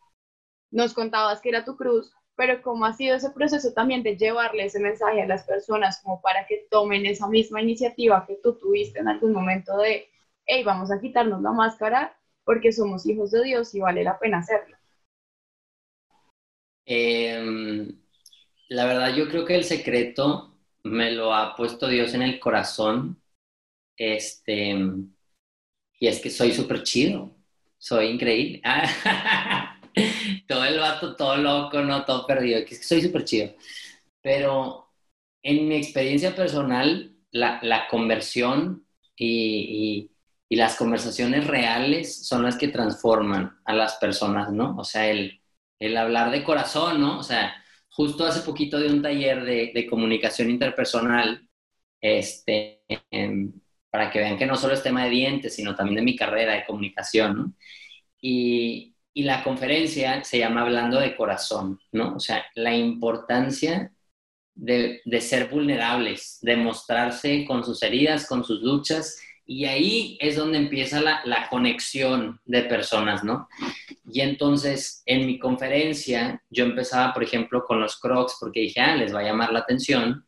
nos 0.72 0.94
contabas 0.94 1.42
que 1.42 1.50
era 1.50 1.66
tu 1.66 1.76
cruz, 1.76 2.14
pero 2.36 2.62
cómo 2.62 2.86
ha 2.86 2.94
sido 2.94 3.16
ese 3.16 3.32
proceso 3.32 3.74
también 3.74 4.04
de 4.04 4.18
llevarle 4.18 4.66
ese 4.66 4.80
mensaje 4.80 5.22
a 5.22 5.28
las 5.28 5.44
personas 5.44 6.02
como 6.02 6.22
para 6.22 6.46
que 6.48 6.68
tomen 6.70 7.06
esa 7.06 7.28
misma 7.28 7.62
iniciativa 7.62 8.26
que 8.28 8.40
tú 8.42 8.58
tuviste 8.58 9.00
en 9.00 9.08
algún 9.08 9.34
momento 9.34 9.78
de, 9.78 10.10
hey, 10.46 10.64
vamos 10.64 10.92
a 10.92 11.00
quitarnos 11.00 11.42
la 11.42 11.52
máscara 11.52 12.18
porque 12.44 12.72
somos 12.72 13.06
hijos 13.06 13.32
de 13.32 13.44
Dios 13.44 13.74
y 13.76 13.80
vale 13.80 14.04
la 14.04 14.20
pena 14.20 14.40
hacerlo. 14.40 14.76
Em, 16.86 18.02
la 18.70 18.86
verdad, 18.86 19.16
yo 19.16 19.30
creo 19.30 19.46
que 19.46 19.56
el 19.56 19.64
secreto 19.64 20.53
me 20.84 21.12
lo 21.12 21.34
ha 21.34 21.56
puesto 21.56 21.88
Dios 21.88 22.14
en 22.14 22.22
el 22.22 22.40
corazón. 22.40 23.22
Este, 23.98 24.76
y 26.00 26.08
es 26.08 26.20
que 26.20 26.30
soy 26.30 26.52
súper 26.52 26.84
chido, 26.84 27.36
soy 27.78 28.08
increíble. 28.08 28.62
todo 30.48 30.66
el 30.66 30.80
vato, 30.80 31.16
todo 31.16 31.38
loco, 31.38 31.82
no, 31.82 32.04
todo 32.06 32.28
perdido, 32.28 32.60
es 32.60 32.66
que 32.66 32.76
soy 32.76 33.02
súper 33.02 33.24
chido. 33.24 33.56
Pero 34.22 34.92
en 35.44 35.68
mi 35.68 35.76
experiencia 35.76 36.36
personal, 36.36 37.16
la, 37.32 37.60
la 37.64 37.88
conversión 37.88 38.86
y, 39.16 40.10
y, 40.50 40.56
las 40.56 40.76
conversaciones 40.76 41.48
reales 41.48 42.28
son 42.28 42.44
las 42.44 42.58
que 42.58 42.68
transforman 42.68 43.60
a 43.66 43.74
las 43.74 43.96
personas, 43.96 44.52
¿no? 44.52 44.78
O 44.78 44.84
sea, 44.84 45.10
el, 45.10 45.42
el 45.80 45.98
hablar 45.98 46.30
de 46.30 46.44
corazón, 46.44 47.02
¿no? 47.02 47.18
O 47.18 47.24
sea, 47.24 47.63
justo 47.94 48.26
hace 48.26 48.42
poquito 48.42 48.80
de 48.80 48.90
un 48.90 49.02
taller 49.02 49.44
de, 49.44 49.72
de 49.74 49.88
comunicación 49.88 50.50
interpersonal, 50.50 51.48
este, 52.02 52.84
para 53.90 54.12
que 54.12 54.20
vean 54.20 54.38
que 54.38 54.46
no 54.46 54.58
solo 54.58 54.74
es 54.74 54.84
tema 54.84 55.06
de 55.06 55.12
dientes, 55.12 55.56
sino 55.56 55.76
también 55.76 55.98
de 55.98 56.02
mi 56.02 56.16
carrera 56.16 56.54
de 56.54 56.66
comunicación. 56.66 57.56
Y, 58.20 58.96
y 59.14 59.24
la 59.24 59.44
conferencia 59.44 60.24
se 60.24 60.40
llama 60.40 60.62
Hablando 60.62 61.00
de 61.00 61.16
Corazón, 61.16 61.80
¿no? 61.92 62.16
O 62.16 62.20
sea, 62.20 62.46
la 62.56 62.76
importancia 62.76 63.94
de, 64.56 65.02
ser 65.22 65.50
vulnerables, 65.50 66.40
de 66.42 66.58
mostrarse 66.58 67.46
con 67.46 67.64
sus 67.64 67.82
heridas, 67.84 68.28
con 68.28 68.44
sus 68.44 68.62
luchas, 68.62 69.20
y 69.46 69.66
ahí 69.66 70.18
es 70.22 70.36
donde 70.36 70.58
empieza 70.58 71.02
la, 71.02 71.48
conexión 71.50 72.40
de 72.46 72.64
personas, 72.64 73.24
¿no? 73.24 73.48
Y 74.06 74.22
entonces, 74.22 75.04
en 75.06 75.26
mi 75.26 75.40
conferencia, 75.40 76.42
yo 76.50 76.66
empezaba, 76.66 77.14
por 77.14 77.24
ejemplo, 77.24 77.64
con 77.66 77.80
los 77.80 78.00
crocs, 78.00 78.38
porque 78.40 78.62
dije, 78.62 78.80
ah, 78.80 78.96
les 78.96 79.14
va 79.14 79.20
a 79.20 79.24
llamar 79.24 79.52
la 79.52 79.60
atención, 79.60 80.26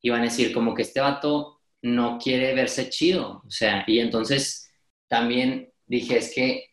y 0.00 0.10
van 0.10 0.20
a 0.20 0.24
decir, 0.24 0.52
como 0.52 0.74
que 0.74 0.82
este 0.82 1.00
vato 1.00 1.60
no 1.82 2.18
quiere 2.18 2.54
verse 2.54 2.88
chido, 2.90 3.42
o 3.46 3.50
sea, 3.50 3.84
y 3.86 3.98
entonces 3.98 4.70
también 5.08 5.72
dije, 5.86 6.18
es 6.18 6.34
que 6.34 6.68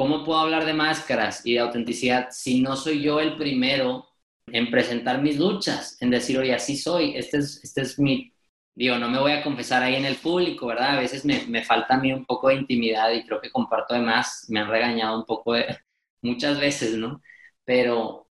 ¿Cómo 0.00 0.24
puedo 0.24 0.38
hablar 0.38 0.64
de 0.64 0.72
máscaras 0.72 1.44
y 1.44 1.52
de 1.52 1.60
autenticidad 1.60 2.28
si 2.30 2.62
no 2.62 2.74
soy 2.74 3.02
yo 3.02 3.20
el 3.20 3.36
primero 3.36 4.08
en 4.46 4.70
presentar 4.70 5.20
mis 5.20 5.38
luchas, 5.38 6.00
en 6.00 6.08
decir, 6.08 6.38
oye, 6.38 6.54
así 6.54 6.76
soy, 6.76 7.16
este 7.16 7.36
es, 7.36 7.62
este 7.62 7.82
es 7.82 7.98
mi, 7.98 8.32
digo, 8.80 8.96
no 8.98 9.10
me 9.10 9.18
voy 9.20 9.32
a 9.32 9.42
confesar 9.42 9.82
ahí 9.82 9.96
en 9.96 10.06
el 10.06 10.16
público, 10.16 10.66
¿verdad? 10.68 10.96
A 10.96 11.00
veces 11.00 11.26
me, 11.26 11.44
me 11.48 11.62
falta 11.62 11.96
a 11.96 11.98
mí 12.00 12.14
un 12.14 12.24
poco 12.24 12.48
de 12.48 12.54
intimidad 12.54 13.12
y 13.12 13.24
creo 13.26 13.38
que 13.40 13.50
comparto 13.50 13.92
de 13.92 14.00
más, 14.00 14.46
me 14.48 14.60
han 14.60 14.70
regañado 14.70 15.18
un 15.18 15.26
poco 15.26 15.54
muchas 16.22 16.58
veces, 16.58 16.94
¿no? 16.96 17.20
Pero 17.64 18.30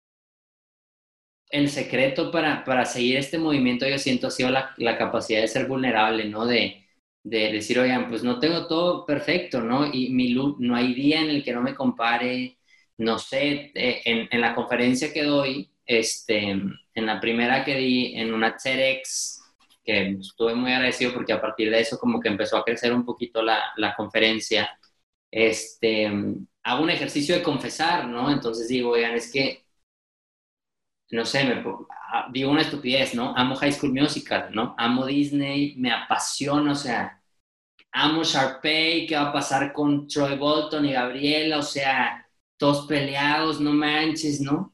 el 1.52 1.70
secreto 1.70 2.32
para, 2.32 2.64
para 2.64 2.86
seguir 2.86 3.18
este 3.18 3.38
movimiento, 3.38 3.88
yo 3.88 4.00
siento, 4.00 4.28
ha 4.28 4.32
sido 4.32 4.50
la, 4.50 4.74
la 4.78 4.98
capacidad 4.98 5.42
de 5.42 5.48
ser 5.48 5.68
vulnerable, 5.68 6.26
¿no? 6.26 6.48
De, 6.48 6.88
de 7.24 7.52
decir, 7.52 7.78
oigan, 7.78 8.10
pues 8.10 8.24
no 8.24 8.40
tengo 8.40 8.68
todo 8.68 9.06
perfecto, 9.06 9.62
¿no? 9.62 9.94
Y 9.94 10.10
mi 10.10 10.34
no 10.34 10.76
hay 10.76 10.96
día 10.96 11.22
en 11.22 11.30
el 11.30 11.44
que 11.44 11.54
no 11.54 11.62
me 11.62 11.76
compare, 11.76 12.58
no 12.98 13.20
sé, 13.20 13.72
eh, 13.76 14.02
en, 14.06 14.28
en, 14.32 14.42
la 14.42 14.56
conferencia 14.56 15.14
que 15.14 15.24
doy, 15.24 15.72
este, 15.86 16.50
en 16.50 17.06
la 17.06 17.20
primera 17.20 17.64
que 17.64 17.76
di 17.76 18.16
en 18.16 18.34
una 18.34 18.58
TEDx, 18.58 19.41
que 19.84 20.12
estuve 20.20 20.56
muy 20.56 20.72
agradecido 20.72 21.14
porque 21.14 21.34
a 21.34 21.42
partir 21.42 21.72
de 21.72 21.80
eso 21.82 21.98
como 22.00 22.20
que 22.20 22.30
empezó 22.30 22.58
a 22.58 22.64
crecer 22.66 22.94
un 22.94 23.06
poquito 23.06 23.42
la, 23.42 23.60
la 23.78 23.96
conferencia, 23.96 24.70
este, 25.32 26.08
hago 26.64 26.84
un 26.84 26.90
ejercicio 26.92 27.36
de 27.36 27.44
confesar, 27.44 28.08
¿no? 28.08 28.32
Entonces 28.32 28.68
digo, 28.68 28.92
oigan, 28.92 29.14
es 29.16 29.32
que, 29.32 29.66
no 31.12 31.26
sé, 31.26 31.44
me, 31.46 31.64
Ah, 32.14 32.28
digo 32.32 32.52
una 32.52 32.62
estupidez, 32.62 33.16
¿no? 33.16 33.34
Amo 33.38 33.56
High 33.56 33.72
School 33.74 33.94
Musical, 33.94 34.50
¿no? 34.54 34.76
Amo 34.78 35.06
Disney, 35.06 35.76
me 35.78 35.92
apasiona, 35.92 36.74
o 36.74 36.76
sea, 36.76 37.22
amo 37.92 38.24
Sharpay, 38.24 39.08
¿qué 39.08 39.16
va 39.16 39.30
a 39.30 39.34
pasar 39.34 39.74
con 39.74 40.08
Troy 40.08 40.38
Bolton 40.38 40.86
y 40.86 40.94
Gabriela? 40.94 41.60
O 41.60 41.64
sea, 41.64 42.28
todos 42.58 42.88
peleados, 42.88 43.62
no 43.62 43.74
manches, 43.74 44.42
¿no? 44.42 44.74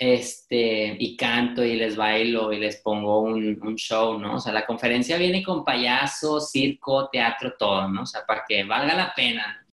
Este, 0.00 0.96
y 0.98 1.16
canto 1.16 1.62
y 1.64 1.76
les 1.76 1.94
bailo 1.96 2.52
y 2.52 2.58
les 2.58 2.78
pongo 2.78 3.20
un, 3.20 3.76
show, 3.76 4.18
¿no? 4.18 4.36
O 4.36 4.40
sea, 4.40 4.52
la 4.52 4.66
conferencia 4.66 5.18
viene 5.18 5.42
con 5.42 5.64
payasos, 5.64 6.50
circo, 6.50 7.10
teatro, 7.10 7.54
todo, 7.58 7.88
¿no? 7.88 8.02
O 8.02 8.06
sea, 8.06 8.24
para 8.26 8.44
que 8.48 8.64
valga 8.64 8.94
la 8.94 9.12
pena. 9.14 9.66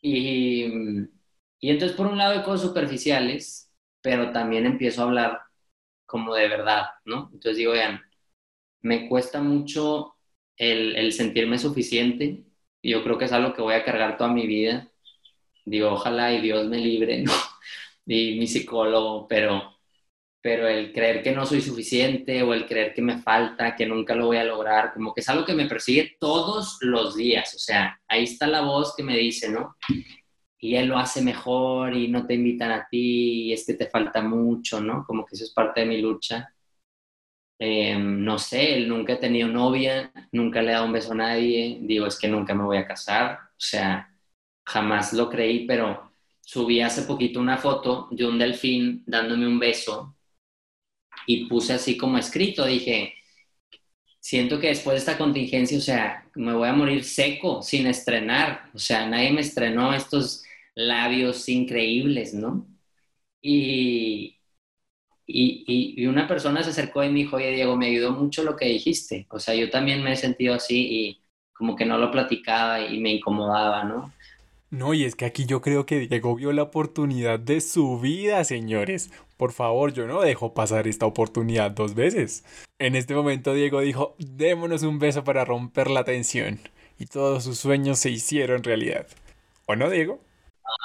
Y, 0.00 0.64
y 1.60 1.70
entonces, 1.70 1.96
por 1.96 2.06
un 2.06 2.18
lado, 2.18 2.34
hay 2.34 2.44
cosas 2.44 2.68
superficiales, 2.68 3.72
pero 4.00 4.32
también 4.32 4.66
empiezo 4.66 5.02
a 5.02 5.04
hablar 5.06 5.40
como 6.06 6.34
de 6.34 6.48
verdad, 6.48 6.86
¿no? 7.04 7.30
Entonces 7.32 7.58
digo, 7.58 7.72
vean, 7.72 8.00
me 8.80 9.08
cuesta 9.08 9.40
mucho 9.42 10.14
el, 10.56 11.12
sentirme 11.12 11.58
suficiente. 11.58 12.44
Yo 12.82 13.02
creo 13.04 13.18
que 13.18 13.26
es 13.26 13.32
algo 13.32 13.54
que 13.54 13.62
voy 13.62 13.74
a 13.74 13.84
cargar 13.84 14.16
toda 14.16 14.32
mi 14.32 14.46
vida. 14.46 14.88
Digo, 15.64 15.90
ojalá 15.90 16.32
y 16.32 16.40
Dios 16.40 16.66
me 16.66 16.78
libre, 16.78 17.22
¿no? 17.22 17.32
Y 18.08 18.38
mi 18.38 18.46
psicólogo, 18.48 19.28
pero, 19.28 19.76
pero 20.40 20.68
el 20.68 20.92
creer 20.92 21.22
que 21.22 21.32
no 21.32 21.46
soy 21.46 21.60
suficiente 21.60 22.42
o 22.42 22.54
el 22.54 22.66
creer 22.66 22.94
que 22.94 23.02
me 23.02 23.18
falta, 23.22 23.76
que 23.76 23.86
nunca 23.86 24.14
lo 24.16 24.26
voy 24.26 24.38
a 24.38 24.44
lograr, 24.44 24.92
como 24.94 25.14
que 25.14 25.20
es 25.20 25.28
algo 25.28 25.44
que 25.44 25.54
me 25.54 25.68
persigue 25.68 26.16
todos 26.20 26.78
los 26.80 27.16
días. 27.16 27.54
O 27.54 27.58
sea, 27.58 28.00
ahí 28.08 28.24
está 28.24 28.46
la 28.48 28.62
voz 28.62 28.94
que 28.96 29.02
me 29.04 29.16
dice, 29.16 29.50
¿no? 29.50 29.76
y 30.60 30.76
él 30.76 30.88
lo 30.88 30.98
hace 30.98 31.22
mejor 31.22 31.94
y 31.96 32.08
no 32.08 32.26
te 32.26 32.34
invitan 32.34 32.70
a 32.72 32.86
ti 32.88 33.48
y 33.48 33.52
es 33.52 33.64
que 33.66 33.74
te 33.74 33.86
falta 33.88 34.22
mucho, 34.22 34.80
¿no? 34.80 35.04
Como 35.06 35.24
que 35.24 35.34
eso 35.36 35.44
es 35.44 35.52
parte 35.52 35.80
de 35.80 35.86
mi 35.86 36.00
lucha. 36.00 36.52
Em, 37.60 38.24
no 38.24 38.38
sé, 38.38 38.74
él 38.74 38.88
nunca 38.88 39.14
ha 39.14 39.20
tenido 39.20 39.48
novia, 39.48 40.12
nunca 40.32 40.62
le 40.62 40.70
ha 40.70 40.74
dado 40.74 40.86
un 40.86 40.92
beso 40.92 41.12
a 41.12 41.16
nadie, 41.16 41.78
digo, 41.82 42.06
es 42.06 42.18
que 42.18 42.28
nunca 42.28 42.54
me 42.54 42.62
voy 42.64 42.76
a 42.76 42.86
casar, 42.86 43.32
o 43.50 43.60
sea, 43.60 44.14
jamás 44.64 45.12
lo 45.12 45.28
creí, 45.28 45.66
pero 45.66 46.07
subí 46.48 46.80
hace 46.80 47.02
poquito 47.02 47.40
una 47.40 47.58
foto 47.58 48.08
de 48.10 48.24
un 48.24 48.38
delfín 48.38 49.02
dándome 49.06 49.46
un 49.46 49.58
beso 49.58 50.16
y 51.26 51.44
puse 51.44 51.74
así 51.74 51.98
como 51.98 52.16
escrito, 52.16 52.64
dije, 52.64 53.12
siento 54.18 54.58
que 54.58 54.68
después 54.68 54.94
de 54.94 54.98
esta 55.00 55.18
contingencia, 55.18 55.76
o 55.76 55.82
sea, 55.82 56.26
me 56.36 56.54
voy 56.54 56.66
a 56.66 56.72
morir 56.72 57.04
seco, 57.04 57.60
sin 57.60 57.86
estrenar, 57.86 58.70
o 58.72 58.78
sea, 58.78 59.06
nadie 59.06 59.30
me 59.30 59.42
estrenó 59.42 59.92
estos 59.92 60.42
labios 60.74 61.46
increíbles, 61.50 62.32
¿no? 62.32 62.66
Y, 63.42 64.38
y, 65.26 65.94
y, 66.02 66.06
una 66.06 66.26
persona 66.26 66.62
se 66.62 66.70
acercó 66.70 67.04
y 67.04 67.10
me 67.10 67.18
dijo, 67.18 67.36
oye 67.36 67.52
Diego, 67.52 67.76
me 67.76 67.88
ayudó 67.88 68.12
mucho 68.12 68.42
lo 68.42 68.56
que 68.56 68.66
dijiste. 68.66 69.26
O 69.30 69.38
sea, 69.38 69.54
yo 69.54 69.68
también 69.68 70.02
me 70.02 70.12
he 70.14 70.16
sentido 70.16 70.54
así 70.54 70.78
y 70.90 71.20
como 71.52 71.76
que 71.76 71.84
no 71.84 71.98
lo 71.98 72.10
platicaba 72.10 72.80
y 72.86 73.00
me 73.00 73.12
incomodaba, 73.12 73.84
¿no? 73.84 74.14
No, 74.70 74.92
y 74.92 75.04
es 75.04 75.14
que 75.14 75.24
aquí 75.24 75.46
yo 75.46 75.62
creo 75.62 75.86
que 75.86 75.98
Diego 75.98 76.34
vio 76.34 76.52
la 76.52 76.64
oportunidad 76.64 77.40
de 77.40 77.62
su 77.62 77.98
vida, 77.98 78.44
señores. 78.44 79.10
Por 79.38 79.52
favor, 79.52 79.94
yo 79.94 80.06
no 80.06 80.20
dejo 80.20 80.52
pasar 80.52 80.86
esta 80.86 81.06
oportunidad 81.06 81.70
dos 81.70 81.94
veces. 81.94 82.44
En 82.78 82.94
este 82.94 83.14
momento 83.14 83.54
Diego 83.54 83.80
dijo, 83.80 84.14
démonos 84.18 84.82
un 84.82 84.98
beso 84.98 85.24
para 85.24 85.46
romper 85.46 85.88
la 85.88 86.04
tensión. 86.04 86.60
Y 86.98 87.06
todos 87.06 87.44
sus 87.44 87.58
sueños 87.58 87.98
se 87.98 88.10
hicieron 88.10 88.62
realidad. 88.62 89.06
¿O 89.66 89.74
no, 89.74 89.88
Diego? 89.88 90.20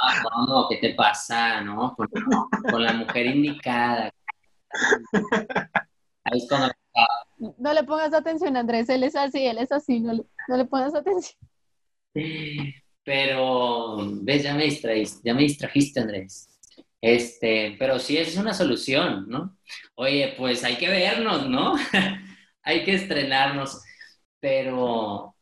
Ah, 0.01 0.23
no, 0.47 0.67
¿qué 0.69 0.77
te 0.77 0.93
pasa, 0.93 1.59
no? 1.61 1.93
Con, 1.95 2.83
la 2.83 2.93
mujer 2.93 3.25
indicada. 3.25 4.13
Ahí 6.23 6.37
es 6.37 6.47
cuando... 6.47 6.71
No 7.57 7.73
le 7.73 7.83
pongas 7.83 8.13
atención, 8.13 8.55
Andrés, 8.55 8.87
él 8.87 9.03
es 9.03 9.17
así, 9.17 9.45
él 9.45 9.57
es 9.57 9.73
así, 9.73 9.99
no 9.99 10.13
le, 10.13 10.23
no 10.47 10.55
le 10.55 10.63
pongas 10.65 10.95
atención. 10.95 11.37
Pero, 13.03 13.97
ves, 14.21 14.43
ya 14.43 14.53
me 14.55 14.65
distrajiste, 14.65 15.21
ya 15.23 15.33
me 15.33 15.41
distrajiste, 15.43 15.99
Andrés. 15.99 16.49
Este, 17.01 17.75
pero 17.77 17.99
sí, 17.99 18.17
es 18.17 18.37
una 18.37 18.53
solución, 18.53 19.25
¿no? 19.27 19.57
Oye, 19.95 20.35
pues 20.37 20.63
hay 20.63 20.77
que 20.77 20.87
vernos, 20.89 21.49
¿no? 21.49 21.75
hay 22.63 22.83
que 22.85 22.93
estrenarnos. 22.95 23.81
Pero, 24.39 25.35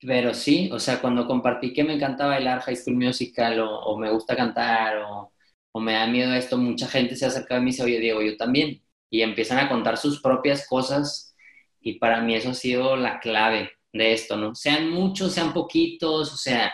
pero 0.00 0.34
sí, 0.34 0.70
o 0.72 0.78
sea, 0.78 1.00
cuando 1.00 1.26
compartí 1.26 1.72
que 1.72 1.84
me 1.84 1.94
encanta 1.94 2.26
bailar 2.26 2.60
High 2.62 2.76
School 2.76 2.96
Musical 2.96 3.60
o, 3.60 3.98
me 3.98 4.10
gusta 4.10 4.36
cantar 4.36 4.98
o, 4.98 5.32
o, 5.72 5.80
me 5.80 5.94
da 5.94 6.06
miedo 6.06 6.32
esto, 6.34 6.58
mucha 6.58 6.88
gente 6.88 7.16
se 7.16 7.26
acerca 7.26 7.56
a 7.56 7.60
mí 7.60 7.70
y 7.70 7.72
dice, 7.72 7.84
oye 7.84 8.00
Diego, 8.00 8.22
yo 8.22 8.36
también. 8.36 8.82
Y 9.10 9.22
empiezan 9.22 9.58
a 9.58 9.68
contar 9.68 9.96
sus 9.98 10.20
propias 10.22 10.66
cosas 10.68 11.36
y 11.80 11.98
para 11.98 12.20
mí 12.20 12.34
eso 12.34 12.50
ha 12.50 12.54
sido 12.54 12.96
la 12.96 13.20
clave 13.20 13.72
de 13.92 14.12
esto, 14.12 14.36
¿no? 14.36 14.54
Sean 14.54 14.90
muchos, 14.90 15.32
sean 15.32 15.52
poquitos, 15.52 16.32
o 16.32 16.36
sea, 16.36 16.72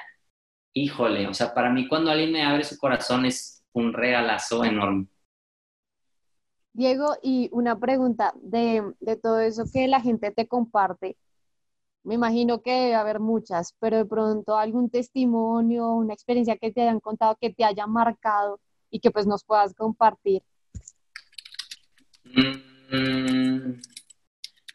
híjole, 0.76 1.26
o 1.26 1.32
sea, 1.32 1.54
para 1.54 1.70
mí 1.70 1.88
cuando 1.88 2.10
alguien 2.10 2.30
me 2.32 2.44
abre 2.44 2.62
su 2.62 2.76
corazón 2.76 3.24
es 3.24 3.64
un 3.72 3.94
regalazo 3.94 4.62
enorme. 4.62 5.06
Diego, 6.74 7.16
y 7.22 7.48
una 7.52 7.78
pregunta 7.78 8.34
de, 8.42 8.92
de 9.00 9.16
todo 9.16 9.40
eso 9.40 9.64
que 9.72 9.88
la 9.88 10.02
gente 10.02 10.30
te 10.30 10.46
comparte. 10.46 11.16
Me 12.04 12.14
imagino 12.14 12.60
que 12.60 12.72
debe 12.72 12.94
haber 12.94 13.20
muchas, 13.20 13.74
pero 13.80 13.96
de 13.96 14.04
pronto 14.04 14.58
algún 14.58 14.90
testimonio, 14.90 15.92
una 15.92 16.12
experiencia 16.12 16.58
que 16.58 16.70
te 16.70 16.82
hayan 16.82 17.00
contado 17.00 17.38
que 17.40 17.50
te 17.50 17.64
haya 17.64 17.86
marcado 17.86 18.60
y 18.90 19.00
que 19.00 19.10
pues 19.10 19.26
nos 19.26 19.44
puedas 19.44 19.72
compartir. 19.72 20.42
Mm, 22.24 23.80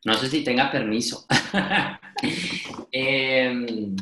no 0.05 0.13
sé 0.15 0.29
si 0.29 0.43
tenga 0.43 0.71
permiso. 0.71 1.27
Em, 2.91 3.95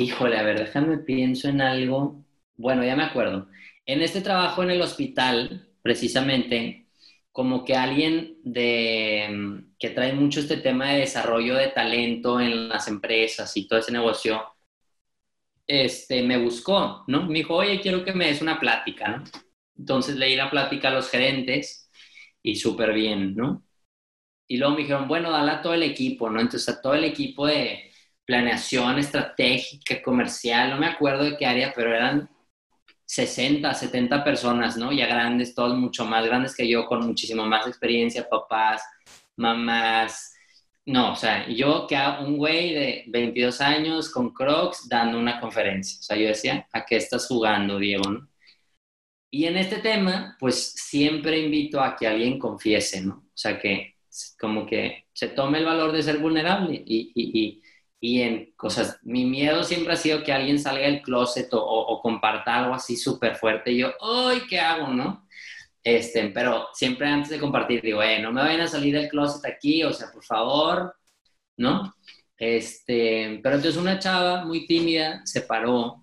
híjole, 0.00 0.38
a 0.38 0.42
ver, 0.42 0.58
déjame 0.58 0.98
pienso 0.98 1.48
en 1.48 1.60
algo. 1.60 2.24
Bueno, 2.56 2.84
ya 2.84 2.96
me 2.96 3.04
acuerdo. 3.04 3.48
En 3.86 4.02
este 4.02 4.20
trabajo 4.20 4.62
en 4.62 4.70
el 4.70 4.82
hospital, 4.82 5.68
precisamente, 5.82 6.88
como 7.32 7.64
que 7.64 7.74
alguien 7.76 8.38
de, 8.44 9.64
que 9.78 9.90
trae 9.90 10.12
mucho 10.12 10.40
este 10.40 10.58
tema 10.58 10.90
de 10.90 11.00
desarrollo 11.00 11.54
de 11.56 11.68
talento 11.68 12.40
en 12.40 12.68
las 12.68 12.88
empresas 12.88 13.56
y 13.56 13.66
todo 13.68 13.78
ese 13.78 13.92
negocio, 13.92 14.42
este, 15.66 16.22
me 16.22 16.38
buscó, 16.38 17.04
¿no? 17.06 17.26
Me 17.26 17.38
dijo, 17.38 17.56
oye, 17.56 17.80
quiero 17.80 18.04
que 18.04 18.12
me 18.12 18.26
des 18.26 18.42
una 18.42 18.58
plática, 18.58 19.08
¿no? 19.08 19.24
Entonces 19.78 20.16
leí 20.16 20.36
la 20.36 20.50
plática 20.50 20.88
a 20.88 20.92
los 20.92 21.08
gerentes 21.10 21.90
y 22.42 22.56
súper 22.56 22.92
bien, 22.92 23.34
¿no? 23.36 23.64
Y 24.48 24.56
luego 24.58 24.74
me 24.74 24.82
dijeron, 24.82 25.08
bueno, 25.08 25.30
dale 25.30 25.52
a 25.52 25.62
todo 25.62 25.74
el 25.74 25.84
equipo, 25.84 26.28
¿no? 26.30 26.40
Entonces 26.40 26.68
a 26.68 26.82
todo 26.82 26.94
el 26.94 27.04
equipo 27.04 27.46
de 27.46 27.89
planeación 28.30 28.96
estratégica, 29.00 30.00
comercial, 30.00 30.70
no 30.70 30.78
me 30.78 30.86
acuerdo 30.86 31.24
de 31.24 31.36
qué 31.36 31.46
área, 31.46 31.72
pero 31.74 31.92
eran 31.92 32.30
60, 33.04 33.74
70 33.74 34.22
personas, 34.22 34.76
¿no? 34.76 34.92
Ya 34.92 35.08
grandes, 35.08 35.52
todos 35.52 35.76
mucho 35.76 36.04
más 36.04 36.24
grandes 36.24 36.54
que 36.54 36.68
yo, 36.68 36.86
con 36.86 37.04
muchísimo 37.04 37.44
más 37.44 37.66
experiencia, 37.66 38.28
papás, 38.28 38.84
mamás. 39.34 40.32
No, 40.86 41.14
o 41.14 41.16
sea, 41.16 41.48
yo 41.48 41.88
que 41.88 41.98
un 42.20 42.36
güey 42.36 42.72
de 42.72 43.04
22 43.08 43.60
años 43.60 44.08
con 44.10 44.32
Crocs 44.32 44.88
dando 44.88 45.18
una 45.18 45.40
conferencia. 45.40 45.98
O 45.98 46.02
sea, 46.04 46.16
yo 46.16 46.28
decía, 46.28 46.68
¿a 46.72 46.84
qué 46.84 46.98
estás 46.98 47.26
jugando, 47.26 47.78
Diego? 47.80 48.08
¿no? 48.08 48.28
Y 49.28 49.46
en 49.46 49.56
este 49.56 49.78
tema, 49.78 50.36
pues 50.38 50.72
siempre 50.76 51.40
invito 51.40 51.80
a 51.80 51.96
que 51.96 52.06
alguien 52.06 52.38
confiese, 52.38 53.00
¿no? 53.00 53.14
O 53.14 53.36
sea, 53.36 53.58
que 53.58 53.96
como 54.38 54.66
que 54.66 55.06
se 55.12 55.28
tome 55.30 55.58
el 55.58 55.64
valor 55.64 55.90
de 55.90 56.02
ser 56.04 56.18
vulnerable 56.18 56.80
y, 56.86 57.10
y 57.12 57.30
y 57.40 57.62
en 58.00 58.52
cosas, 58.56 58.98
mi 59.02 59.24
miedo 59.26 59.62
siempre 59.62 59.92
ha 59.92 59.96
sido 59.96 60.24
que 60.24 60.32
alguien 60.32 60.58
salga 60.58 60.86
del 60.86 61.02
closet 61.02 61.48
o, 61.52 62.00
comparta 62.02 62.56
algo 62.56 62.74
así 62.74 62.96
súper 62.96 63.36
fuerte 63.36 63.72
y 63.72 63.78
yo, 63.78 63.92
¡ay, 64.00 64.42
qué 64.48 64.58
hago, 64.58 64.88
no! 64.88 65.28
Este, 65.82 66.28
pero 66.30 66.68
siempre 66.74 67.06
antes 67.08 67.30
de 67.30 67.38
compartir 67.38 67.82
digo, 67.82 68.02
eh, 68.02 68.20
no 68.20 68.32
me 68.32 68.42
vayan 68.42 68.62
a 68.62 68.68
salir 68.68 68.94
del 68.94 69.08
closet 69.08 69.44
aquí, 69.46 69.82
o 69.84 69.92
sea, 69.92 70.10
por 70.12 70.24
favor, 70.24 70.94
¿no? 71.56 71.94
Este, 72.38 73.40
pero 73.42 73.56
entonces 73.56 73.80
una 73.80 73.98
chava 73.98 74.44
muy 74.44 74.66
tímida 74.66 75.22
se 75.26 75.42
paró, 75.42 76.02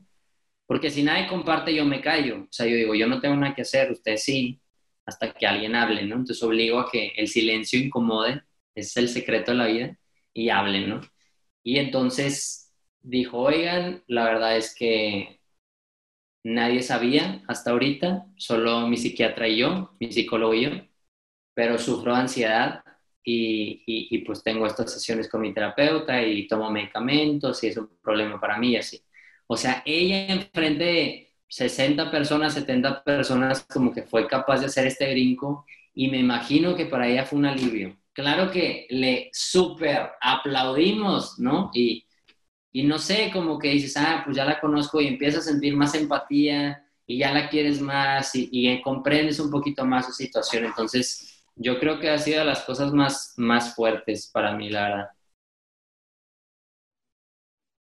porque 0.68 0.92
si 0.92 1.04
nadie 1.04 1.28
comparte 1.28 1.74
yo 1.74 1.86
me 1.86 2.02
callo, 2.02 2.44
o 2.44 2.48
sea, 2.52 2.68
yo 2.68 2.76
digo, 2.76 2.96
yo 2.96 3.08
no 3.08 3.20
tengo 3.22 3.36
nada 3.36 3.56
que 3.56 3.64
hacer, 3.64 3.92
usted 3.92 4.18
sí, 4.18 4.62
hasta 5.06 5.34
que 5.34 5.48
alguien 5.48 5.76
hable, 5.76 6.04
¿no? 6.06 6.16
Entonces 6.16 6.44
obligo 6.44 6.80
a 6.80 6.92
que 6.92 7.14
el 7.18 7.28
silencio 7.28 7.80
incomode, 7.80 8.44
es 8.76 8.96
el 8.98 9.10
secreto 9.10 9.52
de 9.52 9.58
la 9.58 9.68
vida, 9.68 9.98
y 10.34 10.50
hablen, 10.50 10.90
¿no? 10.90 11.02
Y 11.68 11.80
entonces 11.80 12.74
dijo, 13.02 13.40
oigan, 13.40 14.02
la 14.08 14.24
verdad 14.24 14.56
es 14.56 14.74
que 14.74 15.42
nadie 16.46 16.82
sabía 16.82 17.44
hasta 17.50 17.72
ahorita, 17.72 18.26
solo 18.38 18.88
mi 18.88 18.96
psiquiatra 18.96 19.50
y 19.50 19.58
yo, 19.58 19.92
mi 20.00 20.10
psicólogo 20.10 20.54
y 20.54 20.62
yo, 20.64 20.70
pero 21.54 21.78
sufro 21.78 22.16
ansiedad 22.16 22.86
y, 23.22 23.84
y, 23.86 24.20
pues 24.20 24.44
tengo 24.44 24.66
estas 24.66 24.94
sesiones 24.94 25.28
con 25.30 25.42
mi 25.42 25.54
terapeuta 25.54 26.22
y 26.24 26.48
tomo 26.48 26.72
medicamentos 26.72 27.62
y 27.66 27.68
es 27.68 27.76
un 27.76 27.90
problema 28.02 28.40
para 28.40 28.58
mí 28.58 28.70
y 28.72 28.78
así. 28.78 29.02
O 29.48 29.58
sea, 29.58 29.84
ella 29.86 30.28
enfrente 30.28 30.84
de 30.86 31.34
60 31.50 32.10
personas, 32.10 32.54
70 32.54 33.04
personas, 33.04 33.66
como 33.66 33.94
que 33.94 34.04
fue 34.04 34.26
capaz 34.26 34.62
de 34.62 34.68
hacer 34.68 34.88
este 34.88 35.12
brinco 35.12 35.66
y 35.94 36.10
me 36.10 36.20
imagino 36.20 36.78
que 36.78 36.86
para 36.86 37.10
ella 37.10 37.26
fue 37.26 37.40
un 37.40 37.46
alivio 37.48 37.98
claro 38.18 38.50
que 38.50 38.88
le 38.90 39.30
súper 39.32 40.10
aplaudimos, 40.20 41.38
¿no? 41.38 41.70
Y, 41.72 42.04
no 42.74 42.98
sé, 42.98 43.30
como 43.32 43.60
que 43.60 43.70
dices, 43.70 43.96
ah, 43.96 44.24
pues 44.26 44.36
ya 44.36 44.44
la 44.44 44.60
conozco 44.60 45.00
y 45.00 45.08
empiezas 45.08 45.48
a 45.48 45.52
sentir 45.52 45.76
más 45.76 45.94
empatía 45.94 46.84
y 47.06 47.20
ya 47.20 47.32
la 47.32 47.48
quieres 47.48 47.80
más 47.80 48.32
y, 48.34 48.82
comprendes 48.82 49.40
un 49.40 49.52
poquito 49.52 49.86
más 49.86 50.08
su 50.08 50.14
situación. 50.14 50.66
Entonces, 50.66 51.44
yo 51.56 51.80
creo 51.80 52.00
que 52.00 52.10
ha 52.10 52.18
sido 52.18 52.40
de 52.40 52.46
las 52.46 52.64
cosas 52.64 52.92
más, 52.92 53.36
más 53.38 53.76
fuertes 53.76 54.32
para 54.34 54.52
mí, 54.56 54.70
la 54.70 54.90
verdad. 54.90 55.10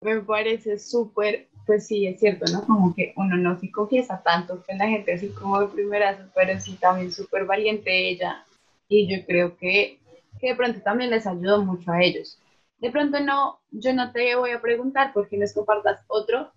Me 0.02 0.22
parece 0.22 0.80
súper, 0.80 1.50
pues 1.66 1.88
sí, 1.88 2.08
es 2.08 2.22
cierto, 2.22 2.46
¿no? 2.54 2.66
Como 2.66 2.96
que 2.96 3.14
uno 3.18 3.36
no 3.36 3.60
se 3.60 3.70
confiesa 3.70 4.22
tanto 4.24 4.64
con 4.66 4.78
la 4.78 4.88
gente 4.88 5.14
así 5.14 5.28
como 5.30 5.60
de 5.60 5.68
primera, 5.68 6.32
pero 6.34 6.58
sí 6.60 6.78
también 6.78 7.12
súper 7.12 7.46
valiente 7.46 8.10
ella. 8.10 8.46
Y 8.88 9.08
yo 9.08 9.26
creo 9.26 9.58
que 9.58 10.01
que 10.42 10.50
de 10.50 10.56
pronto 10.56 10.82
también 10.82 11.12
les 11.12 11.28
ayudó 11.28 11.64
mucho 11.64 11.92
a 11.92 12.02
ellos. 12.02 12.40
De 12.80 12.90
pronto 12.90 13.20
no, 13.20 13.62
yo 13.70 13.94
no 13.94 14.12
te 14.12 14.36
voy 14.36 14.52
a 14.52 14.62
preguntar 14.62 15.14
por 15.14 15.30
qué 15.30 15.38
nos 15.38 15.54
compartas 15.54 16.04
otro 16.08 16.52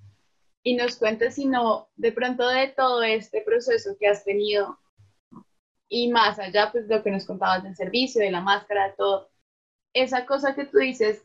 y 0.62 0.74
nos 0.74 0.96
cuentes, 0.96 1.34
sino 1.34 1.88
de 1.96 2.10
pronto 2.10 2.48
de 2.48 2.68
todo 2.68 3.02
este 3.02 3.42
proceso 3.42 3.96
que 4.00 4.08
has 4.08 4.24
tenido 4.24 4.78
y 5.88 6.10
más 6.10 6.38
allá, 6.38 6.72
pues 6.72 6.88
lo 6.88 7.02
que 7.02 7.10
nos 7.10 7.26
contabas 7.26 7.62
del 7.62 7.76
servicio, 7.76 8.22
de 8.22 8.30
la 8.30 8.40
máscara, 8.40 8.88
de 8.88 8.94
todo, 8.94 9.30
esa 9.92 10.24
cosa 10.24 10.54
que 10.54 10.64
tú 10.64 10.78
dices 10.78 11.22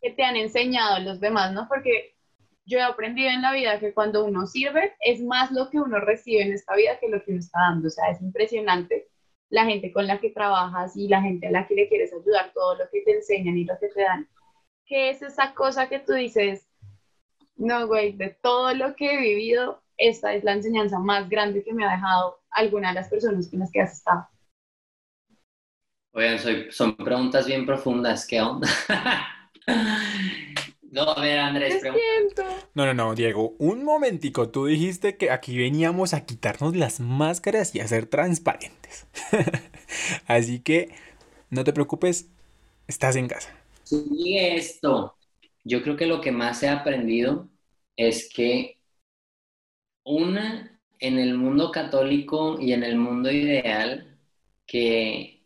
que 0.00 0.12
te 0.12 0.22
han 0.22 0.36
enseñado 0.36 1.00
los 1.00 1.20
demás, 1.20 1.52
¿no? 1.52 1.66
Porque 1.68 2.14
yo 2.64 2.78
he 2.78 2.82
aprendido 2.82 3.30
en 3.30 3.42
la 3.42 3.52
vida 3.52 3.80
que 3.80 3.92
cuando 3.92 4.24
uno 4.24 4.46
sirve 4.46 4.94
es 5.00 5.20
más 5.20 5.50
lo 5.50 5.68
que 5.68 5.80
uno 5.80 5.98
recibe 5.98 6.42
en 6.42 6.52
esta 6.52 6.76
vida 6.76 6.98
que 7.00 7.08
lo 7.08 7.22
que 7.22 7.32
uno 7.32 7.40
está 7.40 7.58
dando, 7.60 7.88
o 7.88 7.90
sea, 7.90 8.10
es 8.10 8.22
impresionante 8.22 9.08
la 9.50 9.64
gente 9.66 9.92
con 9.92 10.06
la 10.06 10.20
que 10.20 10.30
trabajas 10.30 10.96
y 10.96 11.08
la 11.08 11.20
gente 11.20 11.48
a 11.48 11.50
la 11.50 11.66
que 11.66 11.74
le 11.74 11.88
quieres 11.88 12.12
ayudar, 12.12 12.52
todo 12.54 12.76
lo 12.76 12.88
que 12.90 13.02
te 13.02 13.16
enseñan 13.16 13.58
y 13.58 13.64
lo 13.64 13.78
que 13.78 13.88
te 13.88 14.02
dan. 14.02 14.28
¿Qué 14.86 15.10
es 15.10 15.22
esa 15.22 15.54
cosa 15.54 15.88
que 15.88 15.98
tú 15.98 16.14
dices? 16.14 16.66
No, 17.56 17.86
güey, 17.86 18.12
de 18.12 18.30
todo 18.30 18.72
lo 18.74 18.94
que 18.94 19.12
he 19.12 19.20
vivido, 19.20 19.82
esta 19.96 20.32
es 20.34 20.44
la 20.44 20.52
enseñanza 20.52 20.98
más 20.98 21.28
grande 21.28 21.62
que 21.62 21.74
me 21.74 21.84
ha 21.84 21.92
dejado 21.92 22.40
alguna 22.50 22.88
de 22.88 22.94
las 22.94 23.08
personas 23.08 23.48
con 23.48 23.60
las 23.60 23.70
que 23.70 23.80
has 23.80 23.92
estado. 23.92 24.26
Oigan, 26.12 26.38
son 26.70 26.96
preguntas 26.96 27.46
bien 27.46 27.66
profundas, 27.66 28.26
¿qué 28.26 28.40
onda? 28.40 28.68
No, 30.90 31.02
a 31.02 31.20
ver, 31.20 31.38
Andrés, 31.38 31.82
No, 32.74 32.86
no, 32.86 32.94
no, 32.94 33.14
Diego, 33.14 33.54
un 33.58 33.84
momentico. 33.84 34.48
Tú 34.48 34.66
dijiste 34.66 35.16
que 35.16 35.30
aquí 35.30 35.56
veníamos 35.56 36.14
a 36.14 36.24
quitarnos 36.24 36.76
las 36.76 37.00
máscaras 37.00 37.74
y 37.74 37.80
a 37.80 37.88
ser 37.88 38.06
transparentes. 38.06 39.06
Así 40.26 40.60
que 40.60 40.90
no 41.50 41.64
te 41.64 41.72
preocupes, 41.72 42.28
estás 42.88 43.16
en 43.16 43.28
casa. 43.28 43.50
Sigue 43.82 44.56
esto. 44.56 45.16
Yo 45.64 45.82
creo 45.82 45.96
que 45.96 46.06
lo 46.06 46.20
que 46.20 46.32
más 46.32 46.62
he 46.62 46.68
aprendido 46.68 47.50
es 47.96 48.28
que 48.32 48.78
una, 50.04 50.80
en 50.98 51.18
el 51.18 51.36
mundo 51.36 51.70
católico 51.70 52.58
y 52.60 52.72
en 52.72 52.82
el 52.84 52.96
mundo 52.98 53.30
ideal, 53.30 54.18
que 54.66 55.39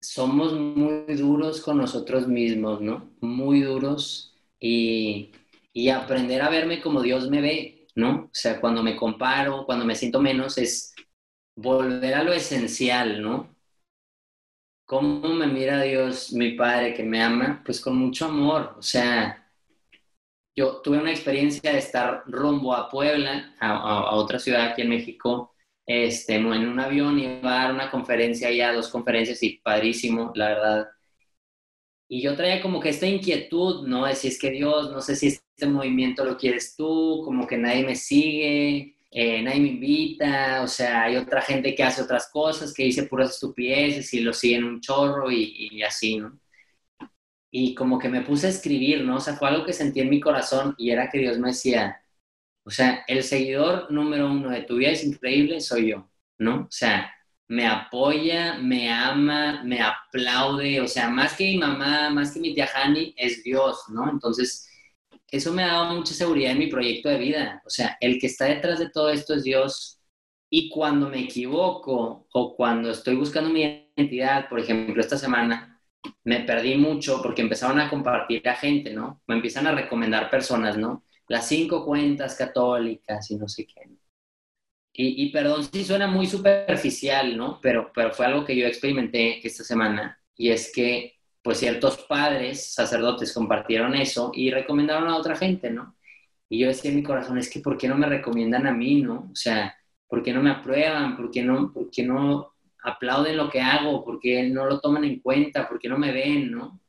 somos 0.00 0.54
muy 0.54 1.14
duros 1.16 1.60
con 1.60 1.78
nosotros 1.78 2.26
mismos, 2.26 2.80
¿no? 2.80 3.10
Muy 3.20 3.60
duros 3.62 4.34
y, 4.58 5.30
aprender 5.92 6.42
a 6.42 6.50
verme 6.50 6.80
como 6.80 7.02
Dios 7.02 7.28
me 7.30 7.40
ve, 7.40 7.88
¿no? 7.94 8.24
O 8.24 8.30
sea, 8.32 8.60
cuando 8.60 8.82
me 8.82 8.96
comparo, 8.96 9.64
cuando 9.66 9.84
me 9.84 9.94
siento 9.96 10.20
menos, 10.20 10.58
es 10.58 10.94
volver 11.56 12.14
a 12.14 12.22
lo 12.24 12.32
esencial, 12.32 13.22
¿no? 13.22 13.48
¿Cómo 14.84 15.28
me 15.28 15.46
mira 15.46 15.82
Dios, 15.82 16.32
mi 16.32 16.52
Padre, 16.52 16.94
que 16.94 17.04
me 17.04 17.22
ama? 17.22 17.62
Pues 17.64 17.80
con 17.80 17.96
mucho 17.96 18.26
amor, 18.26 18.74
o 18.78 18.82
sea, 18.82 19.48
yo 20.56 20.80
tuve 20.82 20.98
una 20.98 21.12
experiencia 21.12 21.72
de 21.72 21.78
estar 21.78 22.24
rumbo 22.26 22.74
a 22.74 22.88
Puebla, 22.88 23.54
a, 23.60 23.70
a 23.76 24.14
otra 24.14 24.38
ciudad 24.38 24.62
aquí 24.70 24.82
en 24.82 24.90
México, 24.90 25.54
este, 25.90 26.36
en 26.36 26.46
un 26.46 26.80
avión 26.80 27.18
y 27.18 27.26
a 27.26 27.40
dar 27.40 27.72
una 27.74 27.90
conferencia 27.90 28.48
a 28.68 28.72
dos 28.74 28.88
conferencias 28.88 29.42
y 29.42 29.58
padrísimo, 29.58 30.32
la 30.34 30.48
verdad. 30.48 30.88
Y 32.08 32.22
yo 32.22 32.34
traía 32.36 32.60
como 32.60 32.80
que 32.80 32.88
esta 32.88 33.06
inquietud, 33.06 33.86
¿no? 33.86 34.04
De 34.06 34.16
si 34.16 34.28
es 34.28 34.38
que 34.38 34.50
Dios, 34.50 34.90
no 34.90 35.00
sé 35.00 35.14
si 35.16 35.28
este 35.28 35.66
movimiento 35.68 36.24
lo 36.24 36.36
quieres 36.36 36.74
tú, 36.76 37.22
como 37.24 37.46
que 37.46 37.56
nadie 37.56 37.84
me 37.84 37.94
sigue. 37.96 38.96
eh, 39.12 39.42
nadie 39.42 39.60
me 39.60 39.68
invita, 39.68 40.62
o 40.62 40.68
sea, 40.68 41.04
hay 41.04 41.16
otra 41.16 41.42
gente 41.42 41.74
que 41.74 41.82
hace 41.82 42.02
otras 42.02 42.28
cosas, 42.32 42.72
que 42.74 42.84
dice 42.84 43.04
puras 43.04 43.30
estupideces 43.34 44.12
y 44.14 44.20
lo 44.20 44.32
siguen 44.32 44.64
un 44.64 44.80
chorro 44.80 45.30
y, 45.32 45.68
y 45.72 45.82
así, 45.82 46.16
¿no? 46.18 46.38
Y 47.52 47.74
como 47.74 47.98
que 47.98 48.08
me 48.08 48.22
puse 48.22 48.46
a 48.46 48.50
escribir, 48.50 49.04
¿no? 49.04 49.16
O 49.16 49.20
sea, 49.20 49.34
fue 49.36 49.48
algo 49.48 49.64
que 49.64 49.72
sentí 49.72 50.00
en 50.00 50.10
mi 50.10 50.20
corazón 50.20 50.74
y 50.78 50.90
era 50.90 51.10
que 51.10 51.18
Dios 51.18 51.38
me 51.38 51.48
decía, 51.48 52.02
o 52.64 52.70
sea, 52.70 53.04
el 53.08 53.22
seguidor 53.22 53.90
número 53.90 54.30
uno 54.30 54.50
de 54.50 54.62
tu 54.62 54.76
vida 54.76 54.90
es 54.90 55.04
increíble, 55.04 55.60
soy 55.60 55.90
yo, 55.90 56.10
¿no? 56.38 56.62
O 56.62 56.70
sea, 56.70 57.12
me 57.48 57.66
apoya, 57.66 58.58
me 58.58 58.90
ama, 58.92 59.62
me 59.64 59.80
aplaude, 59.80 60.80
o 60.80 60.86
sea, 60.86 61.08
más 61.10 61.34
que 61.36 61.44
mi 61.44 61.58
mamá, 61.58 62.10
más 62.10 62.32
que 62.32 62.40
mi 62.40 62.54
tía 62.54 62.68
Hani, 62.74 63.12
es 63.16 63.42
Dios, 63.42 63.84
¿no? 63.88 64.08
Entonces, 64.10 64.68
eso 65.30 65.52
me 65.52 65.62
ha 65.64 65.68
dado 65.68 65.94
mucha 65.96 66.14
seguridad 66.14 66.52
en 66.52 66.58
mi 66.58 66.66
proyecto 66.68 67.08
de 67.08 67.18
vida. 67.18 67.62
O 67.66 67.70
sea, 67.70 67.96
el 68.00 68.18
que 68.20 68.26
está 68.26 68.46
detrás 68.46 68.78
de 68.78 68.90
todo 68.90 69.10
esto 69.10 69.34
es 69.34 69.44
Dios. 69.44 70.00
Y 70.50 70.68
cuando 70.70 71.08
me 71.08 71.20
equivoco 71.20 72.26
o 72.32 72.56
cuando 72.56 72.90
estoy 72.90 73.16
buscando 73.16 73.50
mi 73.50 73.62
identidad, 73.96 74.48
por 74.48 74.60
ejemplo, 74.60 75.00
esta 75.00 75.16
semana, 75.18 75.80
me 76.24 76.40
perdí 76.40 76.76
mucho 76.76 77.20
porque 77.22 77.42
empezaron 77.42 77.80
a 77.80 77.88
compartir 77.90 78.48
a 78.48 78.54
gente, 78.56 78.92
¿no? 78.92 79.22
Me 79.26 79.36
empiezan 79.36 79.66
a 79.66 79.72
recomendar 79.72 80.30
personas, 80.30 80.76
¿no? 80.76 81.04
Las 81.30 81.46
cinco 81.46 81.84
cuentas 81.84 82.34
católicas 82.34 83.30
y 83.30 83.36
no 83.36 83.46
sé 83.46 83.64
qué. 83.64 83.88
Y, 84.92 85.22
y 85.22 85.30
perdón 85.30 85.62
si 85.62 85.84
suena 85.84 86.08
muy 86.08 86.26
superficial, 86.26 87.36
¿no? 87.36 87.60
Pero, 87.62 87.92
pero 87.94 88.10
fue 88.10 88.26
algo 88.26 88.44
que 88.44 88.56
yo 88.56 88.66
experimenté 88.66 89.46
esta 89.46 89.62
semana. 89.62 90.20
Y 90.36 90.50
es 90.50 90.72
que 90.74 91.20
pues 91.40 91.58
ciertos 91.58 91.98
padres, 91.98 92.74
sacerdotes, 92.74 93.32
compartieron 93.32 93.94
eso 93.94 94.32
y 94.34 94.50
recomendaron 94.50 95.08
a 95.08 95.16
otra 95.16 95.36
gente, 95.36 95.70
¿no? 95.70 95.94
Y 96.48 96.58
yo 96.58 96.66
decía 96.66 96.90
en 96.90 96.96
mi 96.96 97.04
corazón, 97.04 97.38
es 97.38 97.48
que 97.48 97.60
¿por 97.60 97.78
qué 97.78 97.86
no 97.86 97.96
me 97.96 98.08
recomiendan 98.08 98.66
a 98.66 98.72
mí, 98.72 99.00
no? 99.00 99.30
O 99.30 99.36
sea, 99.36 99.76
¿por 100.08 100.24
qué 100.24 100.32
no 100.32 100.42
me 100.42 100.50
aprueban? 100.50 101.16
¿Por 101.16 101.30
qué 101.30 101.44
no, 101.44 101.72
por 101.72 101.92
qué 101.92 102.02
no 102.02 102.54
aplauden 102.82 103.36
lo 103.36 103.48
que 103.48 103.60
hago? 103.60 104.04
¿Por 104.04 104.18
qué 104.18 104.42
no 104.48 104.66
lo 104.66 104.80
toman 104.80 105.04
en 105.04 105.20
cuenta? 105.20 105.68
¿Por 105.68 105.78
qué 105.78 105.88
no 105.88 105.96
me 105.96 106.10
ven, 106.10 106.50
no? 106.50 106.80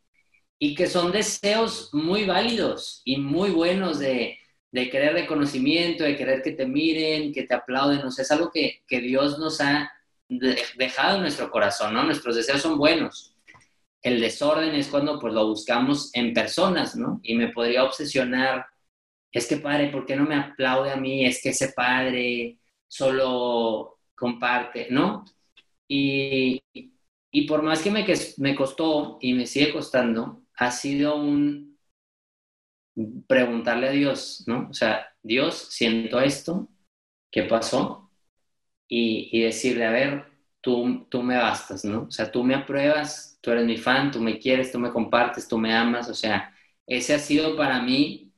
Y 0.62 0.76
que 0.76 0.86
son 0.86 1.12
deseos 1.12 1.90
muy 1.92 2.26
válidos 2.26 3.02
y 3.04 3.18
muy 3.18 3.50
buenos 3.50 3.98
de, 3.98 4.38
de 4.72 4.90
querer 4.92 5.14
reconocimiento, 5.14 6.04
de 6.04 6.16
querer 6.16 6.44
que 6.44 6.52
te 6.52 6.68
miren, 6.68 7.34
que 7.34 7.44
te 7.44 7.56
aplauden, 7.56 8.06
o 8.06 8.12
sea, 8.12 8.22
es 8.24 8.32
algo 8.32 8.52
que, 8.52 8.84
que 8.88 9.02
Dios 9.02 9.40
nos 9.40 9.60
ha 9.60 9.92
dejado 10.78 11.16
en 11.16 11.24
nuestro 11.24 11.50
corazón, 11.50 11.94
¿no? 11.94 12.04
Nuestros 12.04 12.36
deseos 12.36 12.62
son 12.62 12.78
buenos 12.78 13.32
el 14.02 14.20
desorden 14.20 14.74
es 14.76 14.88
cuando 14.88 15.20
pues 15.20 15.34
lo 15.34 15.48
buscamos 15.48 16.10
en 16.14 16.34
personas, 16.34 16.96
¿no? 16.96 17.20
Y 17.24 17.36
me 17.36 17.50
podría 17.50 17.84
obsesionar, 17.84 18.66
es 19.32 19.48
que 19.48 19.58
padre, 19.58 19.90
¿por 19.90 20.06
qué 20.06 20.16
no 20.16 20.26
me 20.26 20.36
aplaude 20.36 20.92
a 20.92 20.96
mí? 20.96 21.26
Es 21.26 21.42
que 21.42 21.50
ese 21.50 21.70
padre 21.74 22.58
solo 22.88 24.00
comparte, 24.16 24.88
¿no? 24.90 25.24
Y, 25.88 26.64
y 26.74 27.42
por 27.48 27.62
más 27.62 27.82
que 27.82 27.92
me, 27.92 28.06
me 28.38 28.56
costó 28.56 29.20
y 29.22 29.34
me 29.34 29.46
sigue 29.46 29.72
costando, 29.72 30.41
ha 30.58 30.72
sido 30.72 31.16
un 31.16 31.78
preguntarle 33.28 33.88
a 33.90 33.92
Dios, 33.92 34.44
¿no? 34.48 34.68
O 34.70 34.74
sea, 34.74 35.08
Dios, 35.24 35.56
siento 35.72 36.20
esto, 36.20 36.70
¿qué 37.32 37.44
pasó? 37.44 38.12
Y, 38.88 39.30
y 39.32 39.44
decirle, 39.44 39.86
a 39.86 39.92
ver, 39.92 40.26
tú, 40.62 41.08
tú 41.10 41.24
me 41.24 41.38
bastas, 41.38 41.86
¿no? 41.86 42.04
O 42.04 42.12
sea, 42.12 42.32
tú 42.32 42.44
me 42.44 42.56
apruebas 42.56 43.32
tú 43.42 43.52
eres 43.52 43.66
mi 43.66 43.78
fan, 43.78 44.12
tú 44.12 44.22
me 44.22 44.40
quieres, 44.40 44.72
tú 44.72 44.80
me 44.80 44.92
compartes, 44.92 45.48
tú 45.48 45.58
me 45.58 45.74
amas, 45.74 46.10
o 46.10 46.14
sea, 46.14 46.54
ese 46.88 47.14
ha 47.16 47.20
sido 47.20 47.56
para 47.58 47.82
mí 47.82 48.32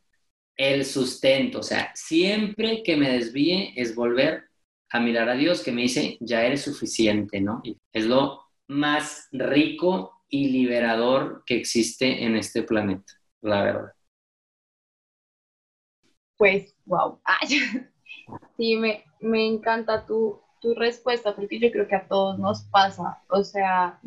el 0.57 0.85
sustento, 0.85 1.59
o 1.59 1.63
sea, 1.63 1.91
siempre 1.95 2.83
que 2.83 2.97
me 2.97 3.11
desvíe 3.11 3.73
es 3.75 3.95
volver 3.95 4.45
a 4.89 4.99
mirar 4.99 5.29
a 5.29 5.35
Dios 5.35 5.63
que 5.63 5.71
me 5.71 5.83
dice, 5.83 6.17
ya 6.21 6.43
eres 6.45 6.61
suficiente, 6.63 7.41
¿no? 7.41 7.61
es 7.93 8.05
lo 8.05 8.43
más 8.67 9.27
rico 9.31 10.12
y 10.33 10.49
liberador 10.49 11.43
que 11.45 11.55
existe 11.55 12.23
en 12.23 12.35
este 12.35 12.63
planeta, 12.63 13.13
la 13.41 13.61
verdad. 13.61 13.93
Pues, 16.37 16.75
wow. 16.85 17.21
sí, 18.57 18.75
me, 18.75 19.03
me 19.19 19.45
encanta 19.45 20.07
tu, 20.07 20.41
tu 20.59 20.73
respuesta 20.73 21.35
porque 21.35 21.59
yo 21.59 21.71
creo 21.71 21.87
que 21.87 21.97
a 21.97 22.07
todos 22.07 22.39
nos 22.39 22.63
pasa. 22.63 23.21
O 23.29 23.43
sea, 23.43 24.01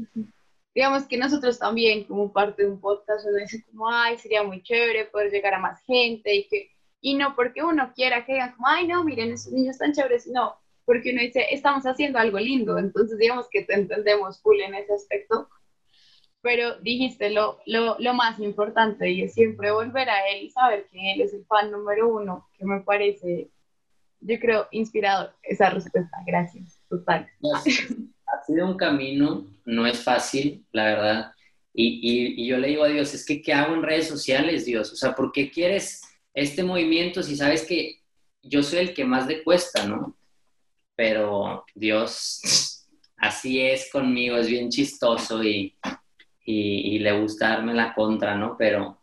digamos 0.74 1.04
que 1.04 1.16
nosotros 1.16 1.60
también, 1.60 2.02
como 2.02 2.32
parte 2.32 2.64
de 2.64 2.70
un 2.70 2.80
podcast, 2.80 3.24
uno 3.24 3.38
dice 3.38 3.64
como, 3.70 3.88
ay, 3.88 4.18
sería 4.18 4.42
muy 4.42 4.60
chévere 4.64 5.04
poder 5.04 5.30
llegar 5.30 5.54
a 5.54 5.60
más 5.60 5.80
gente 5.84 6.34
y 6.34 6.48
que, 6.48 6.72
y 7.00 7.14
no 7.14 7.36
porque 7.36 7.62
uno 7.62 7.92
quiera 7.94 8.26
que 8.26 8.32
digan 8.32 8.56
como, 8.56 8.66
ay, 8.66 8.88
no, 8.88 9.04
miren, 9.04 9.30
esos 9.30 9.52
niños 9.52 9.76
están 9.76 9.92
chéveres, 9.92 10.26
no, 10.26 10.56
porque 10.86 11.12
uno 11.12 11.20
dice, 11.20 11.46
estamos 11.52 11.84
haciendo 11.84 12.18
algo 12.18 12.40
lindo, 12.40 12.78
entonces 12.78 13.16
digamos 13.16 13.46
que 13.48 13.62
te 13.62 13.74
entendemos 13.74 14.42
full 14.42 14.60
en 14.60 14.74
ese 14.74 14.92
aspecto, 14.92 15.48
pero 16.42 16.78
dijiste 16.80 17.30
lo, 17.30 17.58
lo, 17.66 17.96
lo 17.98 18.14
más 18.14 18.38
importante 18.40 19.10
y 19.10 19.22
es 19.22 19.34
siempre 19.34 19.70
volver 19.70 20.08
a 20.08 20.28
él 20.28 20.44
y 20.44 20.50
saber 20.50 20.86
que 20.90 21.12
él 21.12 21.20
es 21.20 21.34
el 21.34 21.44
fan 21.46 21.70
número 21.70 22.08
uno, 22.08 22.48
que 22.56 22.64
me 22.64 22.80
parece, 22.80 23.48
yo 24.20 24.38
creo, 24.38 24.68
inspirador 24.70 25.34
esa 25.42 25.70
respuesta, 25.70 26.16
gracias, 26.26 26.80
total 26.88 27.28
ha 28.26 28.44
sido 28.44 28.66
un 28.66 28.76
camino, 28.76 29.46
no 29.64 29.86
es 29.86 30.02
fácil, 30.02 30.64
la 30.72 30.84
verdad. 30.84 31.32
Y, 31.72 32.40
y, 32.42 32.46
yo 32.46 32.56
le 32.56 32.68
digo 32.68 32.84
a 32.84 32.88
Dios, 32.88 33.12
es 33.12 33.24
que 33.24 33.42
¿qué 33.42 33.52
hago 33.52 33.74
en 33.74 33.82
redes 33.82 34.08
sociales, 34.08 34.64
Dios? 34.64 34.92
O 34.92 34.96
sea, 34.96 35.14
¿por 35.14 35.30
qué 35.30 35.50
quieres 35.50 36.02
este 36.32 36.62
movimiento 36.62 37.22
si 37.22 37.36
sabes 37.36 37.66
que 37.66 38.00
yo 38.42 38.62
soy 38.62 38.80
el 38.80 38.94
que 38.94 39.04
más 39.04 39.26
le 39.26 39.42
cuesta, 39.42 39.86
¿no? 39.86 40.16
Pero 40.94 41.64
Dios, 41.74 42.40
así 43.16 43.60
es 43.60 43.90
conmigo, 43.90 44.36
es 44.36 44.48
bien 44.48 44.70
chistoso 44.70 45.42
y, 45.42 45.74
y, 46.46 46.98
le 47.00 47.12
gusta 47.20 47.50
darme 47.50 47.74
la 47.74 47.94
contra, 47.94 48.34
¿no? 48.36 48.56
Pero, 48.58 49.02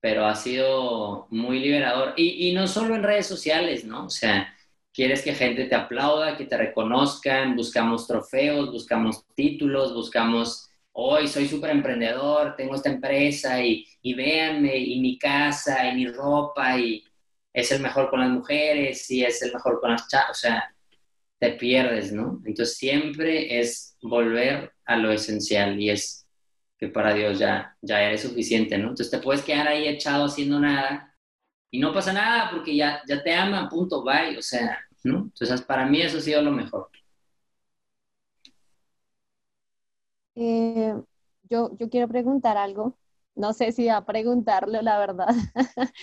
pero 0.00 0.26
ha 0.26 0.34
sido 0.34 1.28
muy 1.30 1.60
liberador. 1.60 2.14
Y, 2.16 2.48
y 2.50 2.54
no 2.54 2.66
solo 2.66 2.94
en 2.96 3.02
redes 3.04 3.26
sociales, 3.26 3.84
¿no? 3.84 4.06
O 4.06 4.10
sea, 4.10 4.54
quieres 4.92 5.22
que 5.22 5.34
gente 5.34 5.66
te 5.66 5.74
aplauda, 5.74 6.36
que 6.36 6.46
te 6.46 6.56
reconozcan, 6.56 7.56
buscamos 7.56 8.06
trofeos, 8.06 8.72
buscamos 8.72 9.24
títulos, 9.34 9.94
buscamos, 9.94 10.70
hoy 10.92 11.28
soy 11.28 11.46
súper 11.48 11.70
emprendedor, 11.70 12.56
tengo 12.56 12.74
esta 12.74 12.90
empresa 12.90 13.62
y, 13.62 13.86
y 14.02 14.14
véanme, 14.14 14.76
y 14.76 15.00
mi 15.00 15.18
casa, 15.18 15.88
y 15.88 15.96
mi 15.96 16.08
ropa, 16.08 16.78
y 16.78 17.04
es 17.52 17.72
el 17.72 17.82
mejor 17.82 18.10
con 18.10 18.20
las 18.20 18.30
mujeres, 18.30 19.10
y 19.10 19.24
es 19.24 19.42
el 19.42 19.52
mejor 19.52 19.80
con 19.80 19.92
las 19.92 20.08
chavas, 20.08 20.30
o 20.30 20.34
sea, 20.34 20.74
te 21.38 21.52
pierdes, 21.52 22.12
¿no? 22.12 22.40
Entonces 22.44 22.76
siempre 22.76 23.60
es 23.60 23.96
volver 24.02 24.72
a 24.84 24.96
lo 24.96 25.12
esencial 25.12 25.80
y 25.80 25.90
es 25.90 26.25
que 26.78 26.88
para 26.88 27.14
Dios 27.14 27.38
ya, 27.38 27.76
ya 27.82 28.02
eres 28.02 28.22
suficiente, 28.22 28.76
¿no? 28.78 28.90
Entonces 28.90 29.10
te 29.10 29.18
puedes 29.18 29.42
quedar 29.42 29.68
ahí 29.68 29.88
echado 29.88 30.26
haciendo 30.26 30.60
nada 30.60 31.14
y 31.70 31.78
no 31.80 31.92
pasa 31.92 32.12
nada 32.12 32.50
porque 32.50 32.76
ya, 32.76 33.02
ya 33.08 33.22
te 33.22 33.34
aman, 33.34 33.68
punto, 33.68 34.04
bye, 34.04 34.36
o 34.38 34.42
sea, 34.42 34.78
entonces, 35.14 35.62
para 35.62 35.86
mí 35.86 36.00
eso 36.00 36.18
ha 36.18 36.20
sido 36.20 36.42
lo 36.42 36.50
mejor. 36.50 36.90
Eh, 40.34 40.94
yo, 41.48 41.76
yo 41.78 41.88
quiero 41.88 42.08
preguntar 42.08 42.56
algo. 42.56 42.96
No 43.34 43.52
sé 43.52 43.72
si 43.72 43.86
va 43.86 43.98
a 43.98 44.06
preguntarlo, 44.06 44.80
la 44.82 44.98
verdad. 44.98 45.28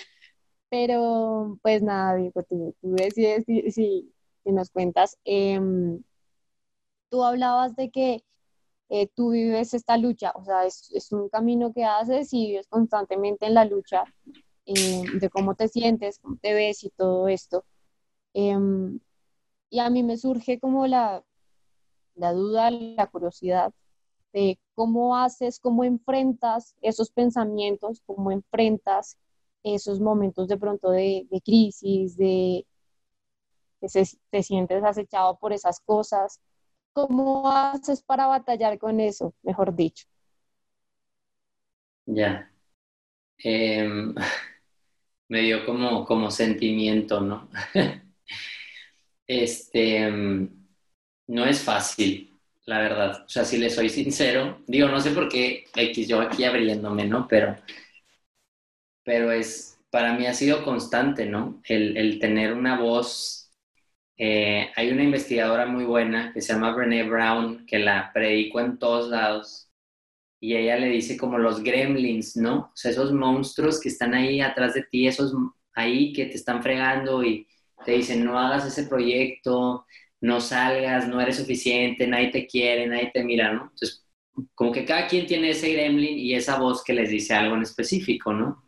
Pero, 0.69 1.59
pues 1.61 1.81
nada, 1.83 2.15
Diego, 2.15 2.43
tú, 2.43 2.75
decides 2.81 3.45
si, 3.45 4.11
nos 4.45 4.69
cuentas. 4.71 5.17
Em, 5.25 6.01
tú 7.09 7.23
hablabas 7.23 7.75
de 7.75 7.91
que 7.91 8.23
eh, 8.95 9.07
tú 9.15 9.31
vives 9.31 9.73
esta 9.73 9.97
lucha, 9.97 10.31
o 10.35 10.45
sea, 10.45 10.65
es, 10.67 11.11
un 11.11 11.27
camino 11.27 11.73
que 11.73 11.83
haces 11.83 12.31
y 12.31 12.45
vives 12.49 12.67
constantemente 12.67 13.47
en 13.47 13.55
la 13.55 13.65
lucha 13.65 14.03
eh, 14.67 15.01
de 15.19 15.29
cómo 15.31 15.55
te 15.55 15.67
sientes, 15.67 16.19
cómo 16.19 16.37
te 16.39 16.53
ves 16.53 16.83
y 16.83 16.91
todo 16.91 17.27
esto. 17.27 17.65
Em, 18.35 18.99
y 19.71 19.79
a 19.79 19.89
mí 19.89 20.03
me 20.03 20.15
surge 20.17 20.59
como 20.59 20.85
la, 20.85 21.23
la 22.13 22.33
duda, 22.33 22.69
la 22.69 23.07
curiosidad 23.07 23.73
de 24.31 24.59
cómo 24.75 25.17
haces, 25.17 25.59
cómo 25.59 25.83
enfrentas 25.83 26.75
esos 26.81 27.09
pensamientos, 27.09 28.03
cómo 28.05 28.31
enfrentas 28.31 29.17
esos 29.63 29.99
momentos 30.01 30.47
de 30.47 30.57
pronto 30.57 30.91
de, 30.91 31.25
crisis, 31.43 32.15
de 32.15 32.67
que 33.81 33.87
te 34.29 34.43
sientes 34.43 34.83
acechado 34.83 35.35
por 35.39 35.51
esas 35.51 35.79
cosas. 35.79 36.39
¿Cómo 36.93 37.51
haces 37.51 38.03
para 38.03 38.27
batallar 38.27 38.77
con 38.77 38.99
eso, 38.99 39.33
mejor 39.43 39.75
dicho? 39.75 40.05
Ya. 42.05 42.51
Em, 43.39 44.13
me 45.29 45.41
dio 45.41 45.65
como, 45.65 46.05
como 46.05 46.31
sentimiento, 46.31 47.21
¿no? 47.21 47.49
este, 49.27 50.09
no 51.27 51.45
es 51.45 51.61
fácil, 51.63 52.39
la 52.65 52.79
verdad. 52.79 53.23
O 53.25 53.29
sea, 53.29 53.45
si 53.45 53.57
le 53.57 53.69
soy 53.69 53.89
sincero, 53.89 54.61
digo, 54.67 54.87
no 54.87 54.99
sé 55.01 55.11
por 55.11 55.29
qué 55.29 55.65
X 55.75 56.07
yo 56.07 56.21
aquí 56.21 56.43
abriéndome, 56.43 57.05
¿no? 57.05 57.27
Pero, 57.27 57.55
pero 59.03 59.31
es, 59.31 59.79
para 59.89 60.13
mí 60.13 60.25
ha 60.27 60.33
sido 60.33 60.63
constante, 60.63 61.25
¿no? 61.25 61.61
El 61.65 62.19
tener 62.19 62.53
una 62.53 62.79
voz 62.79 63.42
eh, 64.17 64.71
hay 64.75 64.91
una 64.91 65.03
investigadora 65.03 65.65
muy 65.65 65.85
buena 65.85 66.31
que 66.33 66.41
se 66.41 66.53
llama 66.53 66.73
Brené 66.73 67.03
Brown, 67.03 67.65
que 67.65 67.79
la 67.79 68.11
predico 68.13 68.59
en 68.59 68.77
todos 68.77 69.09
lados, 69.09 69.71
y 70.39 70.55
ella 70.55 70.77
le 70.77 70.87
dice 70.89 71.17
como 71.17 71.37
los 71.37 71.63
gremlins, 71.63 72.35
¿no? 72.37 72.55
O 72.59 72.71
sea, 72.75 72.91
esos 72.91 73.13
monstruos 73.13 73.79
que 73.79 73.89
están 73.89 74.13
ahí 74.13 74.41
atrás 74.41 74.73
de 74.73 74.83
ti, 74.83 75.07
esos 75.07 75.33
ahí 75.73 76.13
que 76.13 76.25
te 76.25 76.35
están 76.35 76.61
fregando 76.61 77.23
y 77.23 77.47
te 77.85 77.93
dicen, 77.93 78.23
no 78.25 78.37
hagas 78.37 78.65
ese 78.65 78.87
proyecto, 78.87 79.85
no 80.21 80.41
salgas, 80.41 81.07
no 81.07 81.19
eres 81.21 81.37
suficiente, 81.37 82.07
nadie 82.07 82.29
te 82.31 82.47
quiere, 82.47 82.87
nadie 82.87 83.11
te 83.13 83.23
mira, 83.23 83.53
¿no? 83.53 83.63
Entonces, 83.63 84.05
como 84.55 84.71
que 84.71 84.85
cada 84.85 85.07
quien 85.07 85.25
tiene 85.27 85.51
ese 85.51 85.71
gremlin 85.73 86.17
y 86.19 86.35
esa 86.35 86.59
voz 86.59 86.83
que 86.83 86.93
les 86.93 87.09
dice 87.09 87.33
algo 87.33 87.55
en 87.55 87.63
específico, 87.63 88.33
¿no? 88.33 88.63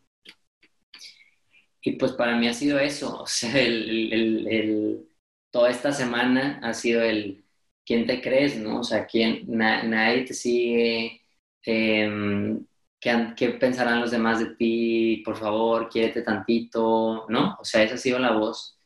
Y 1.82 1.92
pues 1.94 2.14
para 2.14 2.38
mí 2.38 2.48
ha 2.48 2.54
sido 2.54 2.80
eso, 2.80 3.22
o 3.22 3.28
sea, 3.28 3.60
el 3.60 5.08
toda 5.56 5.70
esta 5.72 5.94
semana 5.94 6.60
ha 6.64 6.74
sido 6.74 7.02
el 7.02 7.46
quién 7.86 8.06
te 8.06 8.22
crees, 8.22 8.58
¿no? 8.58 8.82
O 8.82 8.84
sea, 8.84 9.06
quién, 9.08 9.46
nadie 9.48 10.26
te 10.26 10.34
sigue, 10.34 11.22
em, 11.64 12.66
¿qué, 13.00 13.50
pensarán 13.60 14.02
los 14.02 14.12
demás 14.12 14.40
de 14.40 14.56
ti? 14.56 15.22
Por 15.26 15.38
favor, 15.38 15.90
quiérete 15.90 16.24
tantito, 16.24 17.26
¿no? 17.30 17.56
O 17.60 17.64
sea, 17.66 17.84
esa 17.84 17.96
ha 17.96 17.98
sido 17.98 18.20
la 18.20 18.34
voz. 18.34 18.78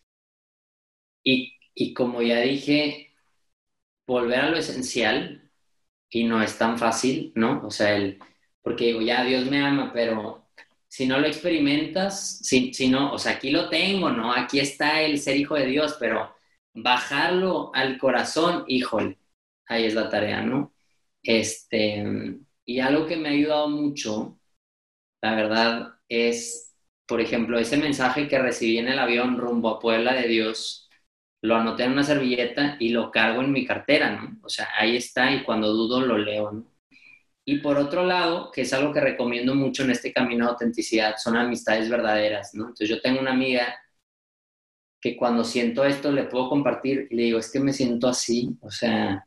Y, 1.23 1.58
y 1.73 1.93
como 1.93 2.21
ya 2.21 2.39
dije, 2.41 3.13
volver 4.08 4.39
a 4.41 4.49
lo 4.51 4.58
esencial 4.58 5.51
y 6.10 6.25
no 6.25 6.41
es 6.43 6.58
tan 6.58 6.77
fácil, 6.79 7.32
¿no? 7.36 7.65
O 7.65 7.71
sea, 7.71 7.95
el, 7.95 8.19
porque 8.62 8.88
digo, 8.88 9.01
ya 9.01 9.23
Dios 9.23 9.45
me 9.49 9.63
ama, 9.65 9.91
pero 9.93 10.49
si 10.88 11.08
no 11.08 11.19
lo 11.19 11.27
experimentas, 11.27 12.39
si, 12.43 12.73
si 12.73 12.89
no, 12.89 13.13
o 13.13 13.17
sea, 13.19 13.34
aquí 13.34 13.51
lo 13.51 13.69
tengo, 13.69 14.12
¿no? 14.12 14.34
Aquí 14.34 14.60
está 14.60 15.01
el 15.01 15.19
ser 15.19 15.38
hijo 15.38 15.55
de 15.55 15.67
Dios, 15.67 15.97
pero 15.99 16.38
bajarlo 16.73 17.71
al 17.73 17.97
corazón, 17.97 18.65
híjole, 18.67 19.19
ahí 19.67 19.86
es 19.86 19.93
la 19.93 20.10
tarea, 20.10 20.41
¿no? 20.41 20.73
Este, 21.23 22.03
y 22.65 22.79
algo 22.79 23.08
que 23.08 23.17
me 23.17 23.29
ha 23.29 23.32
ayudado 23.32 23.69
mucho, 23.69 24.39
la 25.21 25.36
verdad, 25.36 25.93
es, 26.08 26.75
por 27.08 27.21
ejemplo, 27.21 27.60
ese 27.60 27.77
mensaje 27.77 28.27
que 28.27 28.39
recibí 28.39 28.77
en 28.77 28.88
el 28.88 28.99
avión 28.99 29.38
rumbo 29.38 29.69
a 29.69 29.79
Puebla 29.79 30.13
de 30.13 30.27
Dios, 30.27 30.89
lo 31.41 31.55
anoté 31.55 31.84
en 31.84 31.93
una 31.93 32.03
servilleta 32.03 32.77
y 32.79 32.89
lo 32.89 33.12
cargo 33.12 33.41
en 33.41 33.51
mi 33.51 33.65
cartera, 33.65 34.12
¿no? 34.12 34.39
O 34.43 34.49
sea, 34.49 34.69
ahí 34.77 34.97
está 34.97 35.32
y 35.32 35.43
cuando 35.43 35.73
dudo 35.73 36.01
lo 36.01 36.17
leo, 36.17 36.51
¿no? 36.51 36.73
Y 37.45 37.60
por 37.60 37.77
otro 37.77 38.05
lado, 38.05 38.51
que 38.51 38.62
es 38.62 38.73
algo 38.73 38.93
que 38.93 38.99
recomiendo 39.01 39.55
mucho 39.55 39.84
en 39.84 39.91
este 39.91 40.13
camino 40.13 40.45
de 40.45 40.51
autenticidad, 40.51 41.15
son 41.17 41.36
amistades 41.36 41.89
verdaderas, 41.89 42.53
¿no? 42.53 42.63
Entonces 42.65 42.89
yo 42.89 43.01
tengo 43.01 43.19
una 43.21 43.32
amiga 43.32 43.75
que 45.01 45.15
cuando 45.15 45.43
siento 45.43 45.85
esto 45.85 46.12
le 46.12 46.23
puedo 46.23 46.49
compartir 46.49 47.07
y 47.09 47.15
le 47.15 47.23
digo, 47.23 47.39
es 47.39 47.51
que 47.51 47.59
me 47.59 47.73
siento 47.73 48.07
así, 48.07 48.57
o 48.62 48.69
sea, 48.69 49.25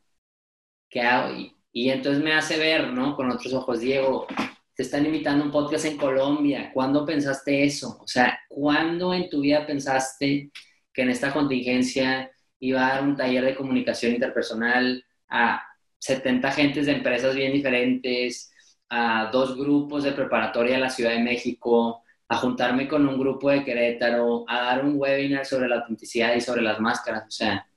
¿qué 0.88 1.00
hago? 1.00 1.34
Y, 1.72 1.90
entonces 1.90 2.22
me 2.22 2.34
hace 2.34 2.58
ver, 2.58 2.92
¿no? 2.92 3.16
Con 3.16 3.30
otros 3.30 3.54
ojos, 3.54 3.80
Diego, 3.80 4.26
te 4.74 4.82
están 4.82 5.06
invitando 5.06 5.44
un 5.44 5.50
podcast 5.50 5.86
en 5.86 5.96
Colombia, 5.96 6.70
¿cuándo 6.74 7.06
pensaste 7.06 7.64
eso? 7.64 7.98
O 8.00 8.06
sea, 8.06 8.38
¿cuándo 8.48 9.14
en 9.14 9.30
tu 9.30 9.40
vida 9.40 9.66
pensaste 9.66 10.50
que 10.92 11.02
en 11.02 11.10
esta 11.10 11.32
contingencia 11.32 12.30
iba 12.60 12.86
a 12.86 12.94
dar 12.94 13.04
un 13.04 13.16
taller 13.16 13.44
de 13.44 13.54
comunicación 13.54 14.12
interpersonal 14.12 15.04
a 15.28 15.62
70 15.98 16.48
agentes 16.48 16.86
de 16.86 16.92
empresas 16.92 17.34
bien 17.34 17.52
diferentes, 17.52 18.52
a 18.90 19.30
dos 19.32 19.56
grupos 19.56 20.04
de 20.04 20.12
preparatoria 20.12 20.74
de 20.74 20.80
la 20.80 20.90
Ciudad 20.90 21.12
de 21.12 21.22
México, 21.22 22.01
a 22.32 22.36
juntarme 22.36 22.88
con 22.88 23.06
un 23.06 23.18
grupo 23.18 23.50
de 23.50 23.62
Querétaro, 23.62 24.46
a 24.48 24.62
dar 24.62 24.86
un 24.86 24.94
webinar 24.96 25.44
sobre 25.44 25.68
la 25.68 25.80
autenticidad 25.80 26.34
y 26.34 26.40
sobre 26.40 26.62
las 26.62 26.80
máscaras. 26.80 27.24
O 27.28 27.30
sea, 27.30 27.68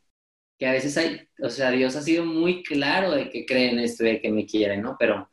que 0.57 0.65
a 0.65 0.71
veces 0.71 0.97
hay, 0.97 1.27
o 1.43 1.49
sea, 1.49 1.71
Dios 1.71 1.97
ha 1.97 2.01
sido 2.01 2.23
muy 2.23 2.63
claro 2.63 3.11
de 3.11 3.29
que 3.29 3.45
creen 3.45 3.79
esto 3.79 4.05
de 4.05 4.21
que 4.21 4.31
me 4.31 4.45
quieren, 4.45 4.81
¿no? 4.81 4.95
Pero 4.97 5.29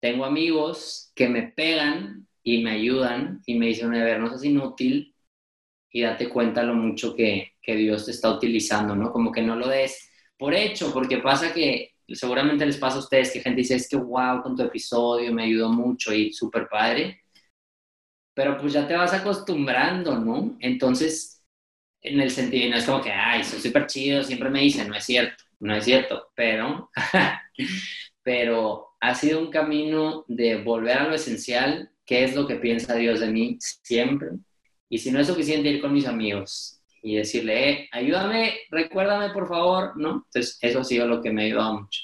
tengo 0.00 0.24
amigos 0.24 1.10
que 1.16 1.28
me 1.28 1.48
pegan 1.48 2.28
y 2.44 2.62
me 2.62 2.70
ayudan 2.70 3.42
y 3.44 3.58
me 3.58 3.66
dicen, 3.66 3.92
a 3.92 4.04
ver, 4.04 4.20
no 4.20 4.28
seas 4.28 4.44
inútil 4.44 5.16
y 5.90 6.02
date 6.02 6.28
cuenta 6.28 6.62
lo 6.62 6.74
mucho 6.74 7.16
que, 7.16 7.54
que 7.60 7.74
Dios 7.74 8.04
te 8.04 8.12
está 8.12 8.30
utilizando, 8.30 8.94
¿no? 8.94 9.10
Como 9.10 9.32
que 9.32 9.42
no 9.42 9.56
lo 9.56 9.66
des 9.66 10.12
por 10.38 10.54
hecho, 10.54 10.92
porque 10.92 11.18
pasa 11.18 11.52
que 11.52 11.94
seguramente 12.06 12.64
les 12.64 12.76
pasa 12.76 12.98
a 12.98 13.00
ustedes 13.00 13.32
que 13.32 13.40
gente 13.40 13.62
dice, 13.62 13.74
es 13.74 13.88
que 13.88 13.96
wow, 13.96 14.42
con 14.42 14.54
tu 14.54 14.62
episodio 14.62 15.32
me 15.32 15.42
ayudó 15.42 15.70
mucho 15.70 16.14
y 16.14 16.32
súper 16.32 16.68
padre, 16.68 17.20
pero 18.34 18.58
pues 18.58 18.72
ya 18.72 18.86
te 18.86 18.96
vas 18.96 19.12
acostumbrando, 19.12 20.18
¿no? 20.18 20.56
Entonces, 20.60 21.42
en 22.02 22.20
el 22.20 22.30
sentido, 22.30 22.70
no 22.70 22.76
es 22.76 22.86
como 22.86 23.02
que, 23.02 23.12
ay, 23.12 23.44
soy 23.44 23.60
súper 23.60 23.86
chido, 23.86 24.22
siempre 24.22 24.50
me 24.50 24.60
dicen, 24.60 24.88
no 24.88 24.96
es 24.96 25.04
cierto, 25.04 25.44
no 25.60 25.74
es 25.74 25.84
cierto, 25.84 26.30
pero, 26.34 26.90
pero 28.22 28.88
ha 29.00 29.14
sido 29.14 29.40
un 29.40 29.50
camino 29.50 30.24
de 30.28 30.62
volver 30.62 30.98
a 30.98 31.08
lo 31.08 31.14
esencial, 31.14 31.90
qué 32.06 32.24
es 32.24 32.34
lo 32.34 32.46
que 32.46 32.56
piensa 32.56 32.94
Dios 32.94 33.20
de 33.20 33.28
mí 33.30 33.58
siempre, 33.60 34.30
y 34.88 34.98
si 34.98 35.10
no 35.12 35.20
es 35.20 35.28
suficiente 35.28 35.70
ir 35.70 35.80
con 35.80 35.92
mis 35.92 36.06
amigos 36.06 36.82
y 37.02 37.16
decirle, 37.16 37.70
eh, 37.70 37.88
ayúdame, 37.92 38.54
recuérdame 38.70 39.32
por 39.32 39.48
favor, 39.48 39.96
¿no? 39.96 40.24
Entonces, 40.26 40.58
eso 40.60 40.80
ha 40.80 40.84
sido 40.84 41.06
lo 41.06 41.22
que 41.22 41.30
me 41.30 41.42
ha 41.42 41.46
ayudado 41.46 41.80
mucho. 41.80 42.00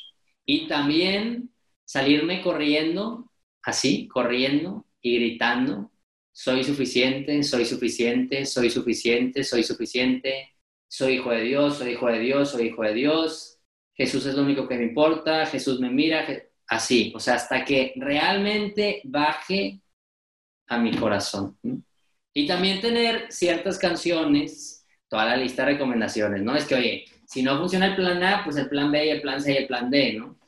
Y 0.46 0.68
también 0.68 1.50
salirme 1.84 2.42
corriendo, 2.42 3.30
así, 3.62 4.08
corriendo 4.08 4.86
y 5.02 5.16
gritando, 5.16 5.90
soy 6.36 6.62
suficiente, 6.64 7.42
soy 7.42 7.64
suficiente, 7.64 8.44
soy 8.44 8.68
suficiente, 8.68 9.42
soy 9.42 9.62
suficiente, 9.62 10.52
soy 10.86 11.14
hijo 11.14 11.30
de 11.30 11.40
Dios, 11.40 11.78
soy 11.78 11.92
hijo 11.92 12.08
de 12.08 12.18
Dios, 12.18 12.50
soy 12.50 12.66
hijo 12.66 12.82
de 12.82 12.92
Dios, 12.92 13.58
Jesús 13.94 14.26
es 14.26 14.34
lo 14.34 14.42
único 14.42 14.68
que 14.68 14.76
me 14.76 14.84
importa, 14.84 15.46
Jesús 15.46 15.80
me 15.80 15.88
mira, 15.88 16.26
así, 16.66 17.10
o 17.16 17.20
sea, 17.20 17.36
hasta 17.36 17.64
que 17.64 17.94
realmente 17.96 19.00
baje 19.04 19.80
a 20.66 20.76
mi 20.76 20.94
corazón. 20.94 21.56
Y 22.34 22.46
también 22.46 22.82
tener 22.82 23.32
ciertas 23.32 23.78
canciones, 23.78 24.84
toda 25.08 25.24
la 25.24 25.38
lista 25.38 25.64
de 25.64 25.72
recomendaciones, 25.72 26.42
¿no? 26.42 26.54
Es 26.54 26.66
que, 26.66 26.74
oye, 26.74 27.04
si 27.26 27.42
no 27.42 27.58
funciona 27.58 27.86
el 27.86 27.96
plan 27.96 28.22
A, 28.22 28.44
pues 28.44 28.58
el 28.58 28.68
plan 28.68 28.92
B 28.92 29.06
y 29.06 29.08
el 29.08 29.22
plan 29.22 29.40
C 29.40 29.54
y 29.54 29.56
el 29.56 29.66
plan 29.66 29.90
D, 29.90 30.12
¿no? 30.12 30.38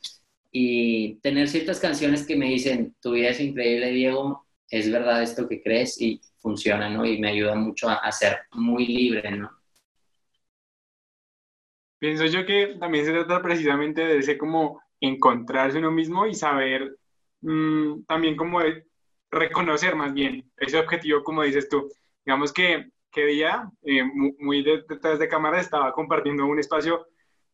Y 0.51 1.15
tener 1.15 1.47
ciertas 1.49 1.79
canciones 1.79 2.27
que 2.27 2.35
me 2.35 2.45
dicen, 2.45 2.95
tu 3.01 3.13
vida 3.13 3.29
es 3.29 3.39
increíble, 3.39 3.89
Diego, 3.89 4.45
es 4.69 4.91
verdad 4.91 5.23
esto 5.23 5.47
que 5.47 5.61
crees 5.61 5.99
y 6.01 6.21
funciona, 6.39 6.89
¿no? 6.89 7.05
Y 7.05 7.19
me 7.19 7.29
ayuda 7.29 7.55
mucho 7.55 7.89
a, 7.89 8.11
ser 8.11 8.39
muy 8.53 8.85
libre, 8.85 9.31
¿no? 9.31 9.51
Pienso 11.97 12.25
yo 12.25 12.45
que 12.45 12.77
también 12.79 13.05
se 13.05 13.11
trata 13.11 13.41
precisamente 13.41 14.01
de 14.05 14.19
ese 14.19 14.37
como 14.37 14.81
encontrarse 15.01 15.79
uno 15.79 15.91
mismo 15.91 16.25
y 16.25 16.33
saber 16.33 16.97
mm, 17.41 18.03
también 18.03 18.35
como 18.37 18.61
reconocer 19.31 19.95
más 19.95 20.13
bien 20.13 20.49
ese 20.57 20.79
objetivo, 20.79 21.23
como 21.23 21.43
dices 21.43 21.67
tú. 21.67 21.89
Digamos 22.25 22.53
que, 22.53 22.89
que 23.11 23.25
día, 23.25 23.69
eh, 23.83 24.03
muy 24.39 24.63
detrás 24.63 25.19
de 25.19 25.27
cámara, 25.27 25.59
estaba 25.59 25.91
compartiendo 25.91 26.45
un 26.45 26.59
espacio 26.59 27.07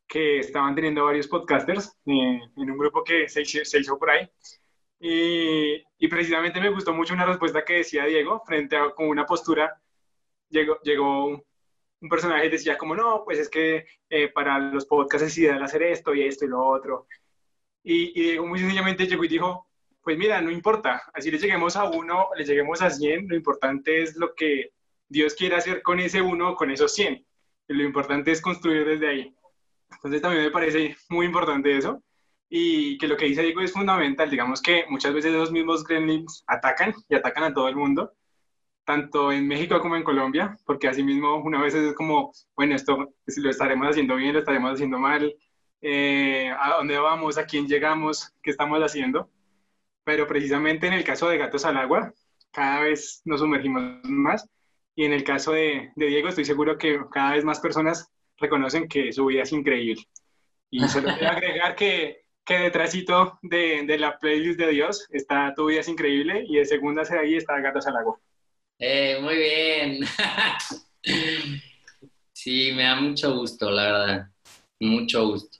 que 0.07 0.39
estaban 0.39 0.75
teniendo 0.75 1.05
varios 1.05 1.27
podcasters 1.27 1.97
eh, 2.05 2.39
en 2.57 2.71
un 2.71 2.77
grupo 2.77 3.03
que 3.03 3.27
se, 3.27 3.43
se 3.45 3.79
hizo 3.79 3.97
por 3.97 4.11
ahí. 4.11 4.29
Y, 4.99 5.83
y, 5.97 6.07
precisamente 6.07 6.61
me 6.61 6.69
gustó 6.69 6.93
mucho 6.93 7.13
una 7.13 7.25
respuesta 7.25 7.65
que 7.65 7.75
decía 7.75 8.05
Diego 8.05 8.41
frente 8.45 8.77
a 8.77 8.91
con 8.91 9.07
una 9.07 9.25
postura. 9.25 9.79
Llegó, 10.49 10.79
llegó 10.81 11.27
un 12.01 12.09
personaje 12.09 12.45
y 12.45 12.49
decía 12.49 12.77
como, 12.77 12.95
no, 12.95 13.23
pues 13.25 13.39
es 13.39 13.49
que 13.49 13.85
eh, 14.09 14.29
para 14.29 14.59
los 14.59 14.85
podcasts 14.85 15.27
es 15.27 15.37
ideal 15.37 15.61
hacer 15.63 15.83
esto 15.83 16.13
y 16.13 16.23
esto 16.23 16.45
y 16.45 16.49
lo 16.49 16.65
otro. 16.65 17.07
Y, 17.83 18.19
y, 18.19 18.23
Diego 18.31 18.47
muy 18.47 18.59
sencillamente 18.59 19.07
llegó 19.07 19.23
y 19.25 19.27
dijo, 19.27 19.67
pues 20.01 20.17
mira, 20.17 20.41
no 20.41 20.51
importa, 20.51 21.03
así 21.13 21.31
le 21.31 21.39
lleguemos 21.39 21.75
a 21.75 21.85
uno, 21.89 22.29
le 22.35 22.45
lleguemos 22.45 22.81
a 22.81 22.89
100, 22.89 23.27
lo 23.27 23.35
importante 23.35 24.01
es 24.01 24.15
lo 24.15 24.33
que 24.35 24.71
Dios 25.07 25.35
quiere 25.35 25.55
hacer 25.55 25.81
con 25.81 25.99
ese 25.99 26.21
uno, 26.21 26.55
con 26.55 26.71
esos 26.71 26.93
100. 26.93 27.25
Y 27.67 27.73
lo 27.73 27.83
importante 27.83 28.31
es 28.31 28.41
construir 28.41 28.85
desde 28.85 29.07
ahí. 29.07 29.35
Entonces 29.91 30.21
también 30.21 30.43
me 30.45 30.51
parece 30.51 30.95
muy 31.09 31.25
importante 31.25 31.77
eso 31.77 32.01
y 32.57 32.97
que 32.97 33.09
lo 33.09 33.17
que 33.17 33.25
dice 33.25 33.41
Diego 33.41 33.59
es 33.59 33.73
fundamental. 33.73 34.29
Digamos 34.29 34.61
que 34.61 34.85
muchas 34.87 35.13
veces 35.13 35.33
esos 35.33 35.51
mismos 35.51 35.83
gremlins 35.83 36.41
atacan 36.47 36.93
y 37.09 37.15
atacan 37.15 37.43
a 37.43 37.53
todo 37.53 37.67
el 37.67 37.75
mundo, 37.75 38.13
tanto 38.85 39.33
en 39.33 39.45
México 39.45 39.81
como 39.81 39.97
en 39.97 40.05
Colombia, 40.05 40.57
porque 40.65 40.87
así 40.87 41.03
mismo 41.03 41.35
una 41.43 41.61
vez 41.61 41.75
es 41.75 41.93
como, 41.95 42.31
bueno, 42.55 42.73
esto 42.73 43.13
si 43.27 43.41
lo 43.41 43.49
estaremos 43.49 43.89
haciendo 43.89 44.15
bien, 44.15 44.31
lo 44.31 44.39
estaremos 44.39 44.71
haciendo 44.71 44.97
mal, 44.97 45.35
eh, 45.81 46.49
a 46.57 46.77
dónde 46.77 46.97
vamos, 46.97 47.37
a 47.37 47.45
quién 47.45 47.67
llegamos, 47.67 48.31
qué 48.41 48.51
estamos 48.51 48.79
haciendo. 48.79 49.29
Pero 50.05 50.25
precisamente 50.25 50.87
en 50.87 50.93
el 50.93 51.03
caso 51.03 51.27
de 51.27 51.37
Gatos 51.37 51.65
al 51.65 51.75
Agua, 51.75 52.13
cada 52.51 52.79
vez 52.79 53.21
nos 53.25 53.41
sumergimos 53.41 53.99
más. 54.03 54.47
Y 54.95 55.03
en 55.03 55.11
el 55.11 55.25
caso 55.25 55.51
de, 55.51 55.91
de 55.97 56.05
Diego, 56.05 56.29
estoy 56.29 56.45
seguro 56.45 56.77
que 56.77 57.01
cada 57.11 57.33
vez 57.33 57.43
más 57.43 57.59
personas 57.59 58.09
reconocen 58.37 58.87
que 58.87 59.11
su 59.11 59.25
vida 59.25 59.43
es 59.43 59.51
increíble. 59.51 60.01
Y 60.69 60.79
solo 60.87 61.09
quiero 61.17 61.31
agregar 61.31 61.75
que 61.75 62.24
que 62.45 62.59
detrásito 62.59 63.39
de, 63.41 63.83
de, 63.85 63.97
la 63.97 64.17
playlist 64.19 64.59
de 64.59 64.69
Dios 64.69 65.07
está 65.11 65.53
Tu 65.55 65.65
vida 65.65 65.81
es 65.81 65.87
increíble 65.87 66.45
y 66.47 66.57
de 66.57 66.65
segunda 66.65 67.01
hacia 67.01 67.19
ahí 67.19 67.35
está 67.35 67.59
Gatas 67.59 67.87
al 67.87 67.97
agua. 67.97 68.19
Eh, 68.79 69.19
muy 69.21 69.35
bien. 69.35 69.99
Sí, 72.45 72.73
me 72.75 72.83
da 72.83 72.95
mucho 72.97 73.33
gusto, 73.35 73.71
la 73.71 73.83
verdad. 73.83 74.29
Mucho 74.79 75.29
gusto. 75.29 75.57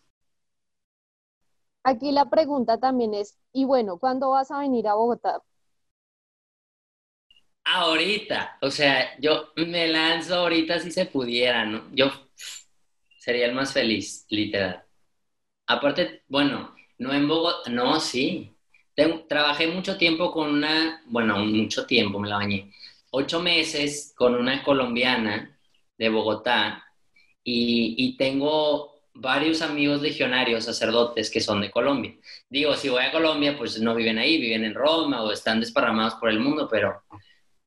Aquí 1.84 2.12
la 2.12 2.30
pregunta 2.30 2.78
también 2.80 3.16
es, 3.16 3.40
y 3.54 3.66
bueno, 3.66 3.98
¿cuándo 3.98 4.30
vas 4.30 4.52
a 4.52 4.60
venir 4.60 4.88
a 4.88 4.94
Bogotá? 4.94 5.42
Ahorita, 7.64 8.60
o 8.62 8.70
sea, 8.70 9.18
yo 9.20 9.50
me 9.56 9.88
lanzo 9.88 10.36
ahorita 10.36 10.80
si 10.80 10.92
se 10.92 11.08
pudiera, 11.08 11.66
¿no? 11.66 11.90
Yo 11.92 12.12
sería 13.18 13.48
el 13.48 13.56
más 13.56 13.74
feliz, 13.74 14.26
literal. 14.30 14.86
Aparte, 15.66 16.24
bueno, 16.28 16.75
no 16.98 17.14
en 17.14 17.28
Bogotá, 17.28 17.70
no, 17.70 18.00
sí. 18.00 18.56
trabajé 19.28 19.68
mucho 19.68 19.98
tiempo 19.98 20.32
con 20.32 20.50
una, 20.50 21.02
bueno, 21.08 21.40
mucho 21.40 21.86
tiempo, 21.86 22.20
me 22.20 22.30
la 22.30 22.38
bañé. 22.38 22.72
Ocho 23.12 23.42
meses 23.42 24.14
con 24.16 24.36
una 24.36 24.64
colombiana 24.64 25.58
de 25.98 26.10
Bogotá 26.10 26.84
y, 27.44 27.96
y 27.98 28.18
tengo 28.18 28.96
varios 29.14 29.62
amigos 29.62 30.02
legionarios, 30.02 30.66
sacerdotes 30.66 31.30
que 31.30 31.40
son 31.40 31.62
de 31.62 31.72
Colombia. 31.72 32.16
Digo, 32.50 32.76
si 32.76 32.90
voy 32.90 33.04
a 33.04 33.12
Colombia, 33.12 33.58
pues 33.58 33.80
no 33.80 33.96
viven 33.96 34.18
ahí, 34.18 34.40
viven 34.40 34.66
en 34.66 34.74
Roma 34.74 35.24
o 35.24 35.32
están 35.32 35.60
desparramados 35.60 36.16
por 36.16 36.30
el 36.30 36.40
mundo, 36.40 36.68
pero 36.70 37.02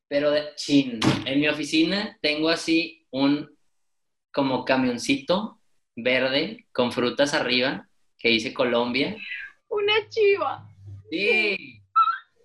pero 0.09 0.33
en 0.35 1.41
mi 1.41 1.49
oficina 1.49 2.19
tengo 2.23 2.49
así 2.49 3.07
un 3.11 3.55
como 4.33 4.65
camioncito 4.65 5.61
verde 5.95 6.67
con 6.73 6.93
frutas 6.93 7.35
arriba 7.35 7.89
que 8.19 8.29
dice 8.31 8.55
Colombia. 8.55 9.17
Una 9.69 10.09
chiva. 10.09 10.69
Sí, 11.11 11.83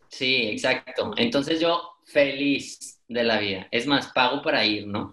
sí, 0.09 0.49
exacto. 0.51 1.13
Entonces 1.17 1.59
yo 1.59 1.97
feliz 2.05 3.01
de 3.07 3.23
la 3.23 3.39
vida. 3.39 3.67
Es 3.71 3.87
más, 3.87 4.11
pago 4.11 4.41
para 4.41 4.65
ir, 4.65 4.87
¿no? 4.87 5.11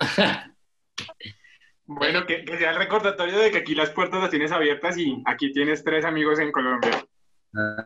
bueno, 1.87 2.27
que, 2.27 2.45
que 2.45 2.59
sea 2.59 2.71
el 2.71 2.77
recordatorio 2.77 3.39
de 3.39 3.51
que 3.51 3.59
aquí 3.59 3.75
las 3.75 3.91
puertas 3.91 4.21
las 4.21 4.31
tienes 4.31 4.53
abiertas 4.53 4.97
y 4.99 5.23
aquí 5.27 5.53
tienes 5.53 5.83
tres 5.85 6.05
amigos 6.05 6.39
en 6.39 6.53
Colombia. 6.53 7.05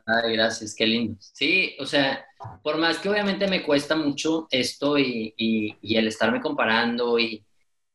Ay, 0.07 0.35
gracias, 0.35 0.75
qué 0.75 0.87
lindo. 0.87 1.16
Sí, 1.20 1.75
o 1.79 1.87
sea, 1.87 2.27
por 2.62 2.77
más 2.77 2.99
que 2.99 3.09
obviamente 3.09 3.49
me 3.49 3.62
cuesta 3.62 3.97
mucho 3.97 4.47
esto 4.51 4.99
y, 4.99 5.35
el 5.83 6.07
estarme 6.07 6.41
comparando 6.41 7.18
y, 7.18 7.43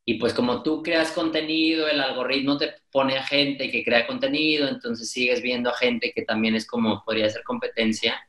y, 0.10 0.16
pues 0.16 0.34
como 0.34 0.64
tú 0.64 0.82
creas 0.82 1.12
contenido, 1.12 1.88
el 1.88 2.01
algoritmo 2.01 2.57
te 2.57 2.74
pone 2.91 3.16
a 3.16 3.24
gente 3.24 3.70
que 3.70 3.84
crea 3.84 4.07
contenido, 4.07 4.68
entonces 4.68 5.12
sigues 5.12 5.43
viendo 5.43 5.70
a 5.70 5.78
gente 5.78 6.12
que 6.16 6.24
también 6.24 6.55
es 6.55 6.66
como 6.66 7.03
podría 7.05 7.30
ser 7.30 7.43
competencia, 7.43 8.20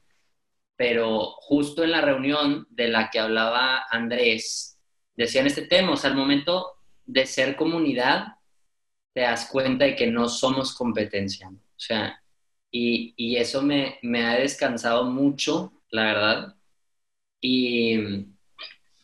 pero 0.76 1.36
justo 1.40 1.82
en 1.82 1.92
la 1.92 2.02
reunión 2.02 2.66
de 2.68 2.88
la 2.88 3.08
que 3.08 3.18
hablaba 3.18 3.86
Andrés, 3.90 4.78
decían 5.16 5.46
este 5.46 5.62
tema, 5.62 5.92
o 5.92 5.96
sea, 5.96 6.10
al 6.10 6.16
momento 6.16 6.66
de 7.06 7.24
ser 7.24 7.56
comunidad, 7.56 8.34
te 9.14 9.22
das 9.22 9.48
cuenta 9.50 9.86
de 9.86 9.96
que 9.96 10.06
no 10.06 10.28
somos 10.28 10.74
competencia, 10.74 11.48
o 11.48 11.80
sea, 11.80 12.22
y, 12.70 13.14
y 13.16 13.36
eso 13.36 13.62
me, 13.62 13.98
me, 14.02 14.22
ha 14.26 14.34
descansado 14.34 15.04
mucho, 15.04 15.72
la 15.90 16.04
verdad. 16.04 16.56
Y, 17.40 18.26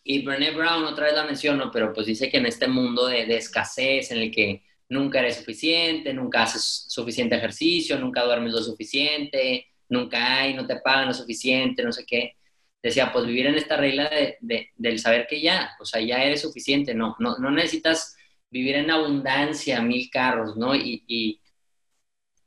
y 0.06 0.22
Brené 0.22 0.52
Brown, 0.52 0.84
otra 0.84 1.06
vez 1.06 1.14
la 1.14 1.24
menciono, 1.24 1.70
pero 1.72 1.92
pues 1.92 2.06
dice 2.06 2.30
que 2.30 2.36
en 2.38 2.46
este 2.46 2.68
mundo 2.68 3.06
de, 3.06 3.26
de 3.26 3.36
escasez, 3.36 4.10
en 4.12 4.18
el 4.18 4.30
que 4.30 4.62
nunca 4.88 5.18
eres 5.18 5.36
suficiente, 5.36 6.14
nunca 6.14 6.44
haces 6.44 6.86
suficiente 6.88 7.34
ejercicio, 7.36 7.98
nunca 7.98 8.24
duermes 8.24 8.52
lo 8.52 8.62
suficiente, 8.62 9.66
nunca 9.88 10.38
hay, 10.40 10.54
no 10.54 10.66
te 10.66 10.76
pagan 10.76 11.08
lo 11.08 11.14
suficiente, 11.14 11.82
no 11.82 11.92
sé 11.92 12.04
qué. 12.06 12.36
Decía, 12.82 13.12
pues 13.12 13.26
vivir 13.26 13.46
en 13.46 13.56
esta 13.56 13.76
regla 13.76 14.08
de, 14.08 14.36
de, 14.40 14.70
del 14.76 14.98
saber 15.00 15.26
que 15.26 15.40
ya, 15.40 15.72
o 15.80 15.84
sea, 15.84 16.00
ya 16.00 16.22
eres 16.22 16.42
suficiente, 16.42 16.94
no, 16.94 17.16
no, 17.18 17.38
no 17.38 17.50
necesitas 17.50 18.16
vivir 18.50 18.76
en 18.76 18.90
abundancia, 18.90 19.82
mil 19.82 20.08
carros, 20.10 20.56
¿no? 20.56 20.74
Y, 20.74 21.02
y, 21.06 21.40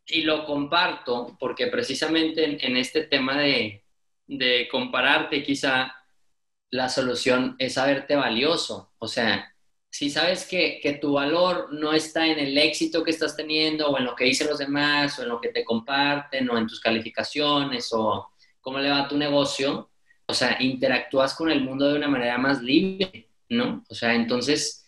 y 0.07 0.22
lo 0.22 0.45
comparto 0.45 1.36
porque 1.39 1.68
precisamente 1.68 2.66
en, 2.66 2.78
este 2.78 3.03
tema 3.03 3.38
de, 3.39 3.84
de, 4.28 4.68
compararte, 4.72 5.43
quizá 5.43 5.93
la 6.72 6.89
solución 6.89 7.55
es 7.59 7.74
saberte 7.74 8.15
valioso. 8.15 8.91
O 8.99 9.07
sea, 9.07 9.53
si 9.89 10.09
sabes 10.09 10.45
que, 10.45 10.80
que, 10.82 10.93
tu 10.93 11.13
valor 11.13 11.74
no 11.74 11.93
está 11.93 12.28
en 12.28 12.38
el 12.39 12.57
éxito 12.57 13.03
que 13.03 13.11
estás 13.11 13.36
teniendo 13.36 13.89
o 13.89 13.97
en 13.97 14.05
lo 14.05 14.15
que 14.15 14.26
dicen 14.26 14.47
los 14.47 14.59
demás 14.59 15.17
o 15.17 15.24
en 15.24 15.30
lo 15.30 15.41
que 15.41 15.49
te 15.49 15.65
comparten 15.65 16.49
o 16.49 16.57
en 16.57 16.67
tus 16.67 16.80
calificaciones 16.80 17.89
o 17.91 18.30
cómo 18.61 18.80
le 18.80 18.91
va 18.91 19.07
tu 19.07 19.17
negocio, 19.17 19.89
o 20.28 20.34
sea, 20.34 20.57
interactúas 20.59 21.34
con 21.34 21.49
el 21.49 21.61
mundo 21.61 21.88
de 21.88 21.95
una 21.97 22.07
manera 22.07 22.38
más 22.38 22.61
libre, 22.61 23.30
¿no? 23.49 23.84
O 23.89 23.95
sea, 23.95 24.13
entonces 24.13 24.86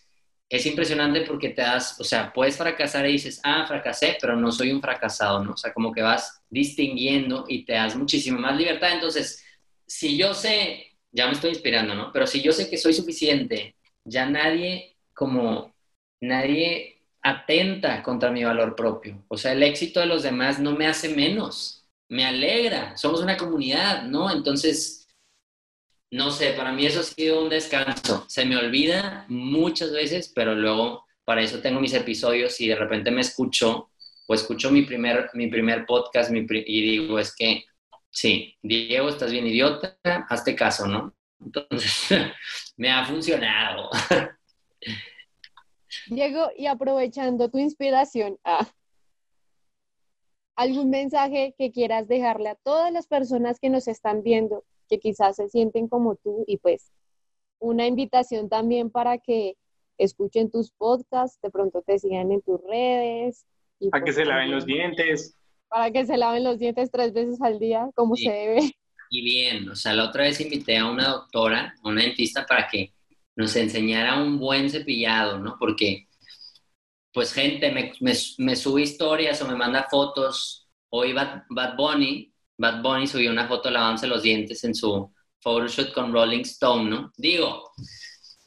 es 0.47 0.65
impresionante 0.65 1.21
porque 1.21 1.49
te 1.49 1.61
das, 1.61 1.99
o 1.99 2.03
sea, 2.03 2.31
puedes 2.31 2.57
fracasar 2.57 3.07
y 3.07 3.13
dices, 3.13 3.39
ah, 3.43 3.65
fracasé, 3.65 4.17
pero 4.19 4.35
no 4.35 4.51
soy 4.51 4.71
un 4.71 4.81
fracasado, 4.81 5.43
¿no? 5.43 5.53
O 5.53 5.57
sea, 5.57 5.73
como 5.73 5.91
que 5.91 6.01
vas 6.01 6.41
distinguiendo 6.49 7.45
y 7.47 7.65
te 7.65 7.73
das 7.73 7.95
muchísima 7.95 8.37
más 8.37 8.57
libertad. 8.57 8.91
Entonces, 8.91 9.43
si 9.87 10.17
yo 10.17 10.33
sé, 10.33 10.90
ya 11.11 11.27
me 11.27 11.33
estoy 11.33 11.51
inspirando, 11.51 11.95
¿no? 11.95 12.11
Pero 12.11 12.27
si 12.27 12.41
yo 12.41 12.51
sé 12.51 12.69
que 12.69 12.77
soy 12.77 12.93
suficiente, 12.93 13.75
ya 14.05 14.25
nadie, 14.25 14.95
como, 15.13 15.73
nadie 16.21 17.01
atenta 17.21 18.01
contra 18.01 18.31
mi 18.31 18.43
valor 18.43 18.75
propio. 18.75 19.23
O 19.27 19.37
sea, 19.37 19.51
el 19.51 19.63
éxito 19.63 19.99
de 19.99 20.07
los 20.07 20.23
demás 20.23 20.59
no 20.59 20.71
me 20.71 20.87
hace 20.87 21.09
menos, 21.09 21.85
me 22.09 22.25
alegra, 22.25 22.97
somos 22.97 23.21
una 23.21 23.37
comunidad, 23.37 24.03
¿no? 24.03 24.31
Entonces, 24.31 25.07
no 26.11 26.31
sé, 26.31 26.53
para 26.53 26.71
mí 26.73 26.85
eso 26.85 26.99
ha 26.99 27.03
sido 27.03 27.41
un 27.41 27.49
descanso. 27.49 28.25
Se 28.27 28.45
me 28.45 28.57
olvida 28.57 29.25
muchas 29.29 29.91
veces, 29.91 30.31
pero 30.33 30.55
luego 30.55 31.05
para 31.23 31.41
eso 31.41 31.59
tengo 31.61 31.79
mis 31.79 31.93
episodios 31.93 32.59
y 32.59 32.67
de 32.67 32.75
repente 32.75 33.11
me 33.11 33.21
escucho 33.21 33.91
o 34.27 34.33
escucho 34.33 34.71
mi 34.71 34.81
primer, 34.81 35.29
mi 35.33 35.47
primer 35.47 35.85
podcast 35.85 36.31
y 36.33 36.81
digo, 36.81 37.19
es 37.19 37.33
que 37.33 37.63
sí, 38.11 38.57
Diego, 38.61 39.09
estás 39.09 39.31
bien 39.31 39.47
idiota, 39.47 39.97
hazte 40.29 40.55
caso, 40.55 40.85
¿no? 40.87 41.15
Entonces, 41.39 42.09
me 42.77 42.91
ha 42.91 43.05
funcionado. 43.05 43.89
Diego, 46.07 46.51
y 46.55 46.67
aprovechando 46.67 47.49
tu 47.49 47.57
inspiración, 47.57 48.37
ah, 48.43 48.67
¿algún 50.55 50.89
mensaje 50.89 51.55
que 51.57 51.71
quieras 51.71 52.07
dejarle 52.07 52.49
a 52.49 52.55
todas 52.55 52.91
las 52.91 53.07
personas 53.07 53.59
que 53.59 53.69
nos 53.69 53.87
están 53.87 54.21
viendo 54.21 54.63
que 54.87 54.99
quizás 54.99 55.37
se 55.37 55.47
sienten 55.47 55.87
como 55.87 56.17
tú 56.17 56.43
y 56.47 56.57
pues 56.57 56.91
una 57.59 57.87
invitación 57.87 58.49
también 58.49 58.89
para 58.89 59.17
que 59.19 59.55
escuchen 59.97 60.51
tus 60.51 60.71
podcasts, 60.71 61.39
de 61.41 61.49
pronto 61.49 61.81
te 61.81 61.97
sigan 61.99 62.31
en 62.31 62.41
tus 62.41 62.61
redes. 62.63 63.45
Y 63.79 63.89
para 63.89 64.03
que 64.03 64.07
pues 64.07 64.15
se 64.15 64.25
laven 64.25 64.51
los 64.51 64.65
dientes. 64.65 65.37
Para 65.71 65.89
que 65.89 66.05
se 66.05 66.17
laven 66.17 66.43
los 66.43 66.59
dientes 66.59 66.91
tres 66.91 67.13
veces 67.13 67.41
al 67.41 67.57
día, 67.57 67.89
como 67.95 68.15
se 68.15 68.29
debe. 68.29 68.75
Y 69.09 69.23
bien, 69.23 69.69
o 69.69 69.75
sea, 69.75 69.93
la 69.93 70.05
otra 70.05 70.23
vez 70.23 70.39
invité 70.39 70.77
a 70.77 70.85
una 70.85 71.07
doctora, 71.09 71.73
a 71.83 71.87
una 71.87 72.03
dentista, 72.03 72.45
para 72.45 72.67
que 72.67 72.93
nos 73.35 73.55
enseñara 73.55 74.21
un 74.21 74.37
buen 74.37 74.69
cepillado, 74.69 75.39
¿no? 75.39 75.55
Porque, 75.59 76.07
pues, 77.11 77.33
gente 77.33 77.71
me, 77.71 77.93
me, 78.37 78.55
sube 78.55 78.83
historias 78.83 79.41
o 79.41 79.47
me 79.47 79.55
manda 79.55 79.87
fotos. 79.89 80.69
Hoy 80.89 81.13
Bad, 81.13 81.43
Bad 81.49 81.75
Bunny 81.75 82.31
Bad 82.61 82.83
Bunny 82.83 83.07
subió 83.07 83.31
una 83.31 83.47
foto 83.47 83.71
lavándose 83.71 84.07
los 84.07 84.21
dientes 84.21 84.63
en 84.63 84.75
su 84.75 85.11
photoshoot 85.39 85.91
con 85.93 86.13
Rolling 86.13 86.41
Stone, 86.41 86.89
¿no? 86.89 87.11
Digo, 87.17 87.71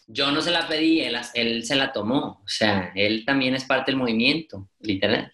yo 0.07 0.31
no 0.31 0.41
se 0.41 0.53
la 0.53 0.69
pedí, 0.69 1.01
él, 1.01 1.17
él 1.35 1.65
se 1.65 1.75
la 1.75 1.93
tomó, 1.93 2.43
o 2.45 2.49
sea, 2.49 2.93
él 2.95 3.25
también 3.25 3.57
es 3.57 3.65
parte 3.65 3.91
del 3.91 3.99
movimiento, 3.99 4.71
literal. 4.79 5.33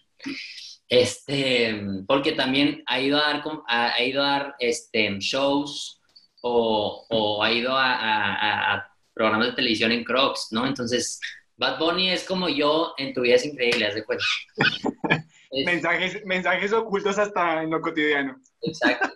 Este, 0.91 1.73
porque 2.05 2.33
también 2.33 2.83
ha 2.85 2.99
ido 2.99 3.17
a 3.17 3.21
dar, 3.21 3.43
ha, 3.69 4.03
ido 4.03 4.21
a 4.21 4.27
dar 4.27 4.55
este, 4.59 5.09
shows 5.19 6.01
o, 6.41 7.07
o 7.09 7.41
ha 7.41 7.49
ido 7.49 7.71
a, 7.73 8.73
a, 8.73 8.87
programas 9.13 9.47
de 9.47 9.53
televisión 9.53 9.93
en 9.93 10.03
Crocs, 10.03 10.49
¿no? 10.51 10.67
Entonces, 10.67 11.17
Bad 11.55 11.79
Bunny 11.79 12.09
es 12.09 12.25
como 12.25 12.49
yo 12.49 12.93
en 12.97 13.13
tu 13.13 13.21
vida 13.21 13.35
es 13.35 13.45
increíble, 13.45 13.85
haz 13.85 13.95
de 13.95 14.03
cuenta. 14.03 14.25
mensajes, 15.65 16.25
mensajes 16.25 16.73
ocultos 16.73 17.17
hasta 17.17 17.63
en 17.63 17.69
lo 17.69 17.79
cotidiano. 17.79 18.35
Exacto. 18.61 19.13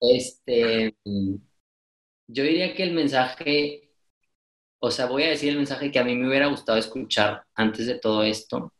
Este, 0.00 0.94
yo 1.04 2.44
diría 2.44 2.74
que 2.74 2.84
el 2.84 2.92
mensaje, 2.92 3.90
o 4.78 4.92
sea, 4.92 5.06
voy 5.06 5.24
a 5.24 5.30
decir 5.30 5.48
el 5.48 5.56
mensaje 5.56 5.90
que 5.90 5.98
a 5.98 6.04
mí 6.04 6.14
me 6.14 6.28
hubiera 6.28 6.46
gustado 6.46 6.78
escuchar 6.78 7.42
antes 7.56 7.88
de 7.88 7.98
todo 7.98 8.22
esto, 8.22 8.72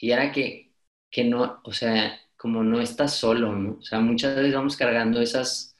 y 0.00 0.12
era 0.12 0.32
que, 0.32 0.72
que 1.10 1.24
no, 1.24 1.60
o 1.64 1.72
sea, 1.72 2.20
como 2.36 2.64
no 2.64 2.80
estás 2.80 3.14
solo, 3.16 3.54
¿no? 3.56 3.78
O 3.80 3.82
sea, 3.82 4.00
muchas 4.00 4.36
veces 4.36 4.54
vamos 4.54 4.76
cargando 4.76 5.20
esas, 5.22 5.76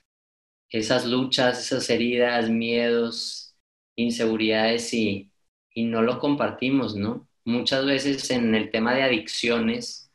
esas 0.70 1.06
luchas, 1.06 1.60
esas 1.60 1.90
heridas, 1.90 2.50
miedos, 2.50 3.56
inseguridades 3.96 4.92
y, 4.94 5.32
y 5.74 5.84
no 5.84 6.02
lo 6.02 6.18
compartimos, 6.20 6.96
¿no? 6.96 7.28
Muchas 7.44 7.86
veces 7.86 8.30
en 8.30 8.54
el 8.54 8.70
tema 8.70 8.94
de 8.94 9.02
adicciones, 9.04 10.12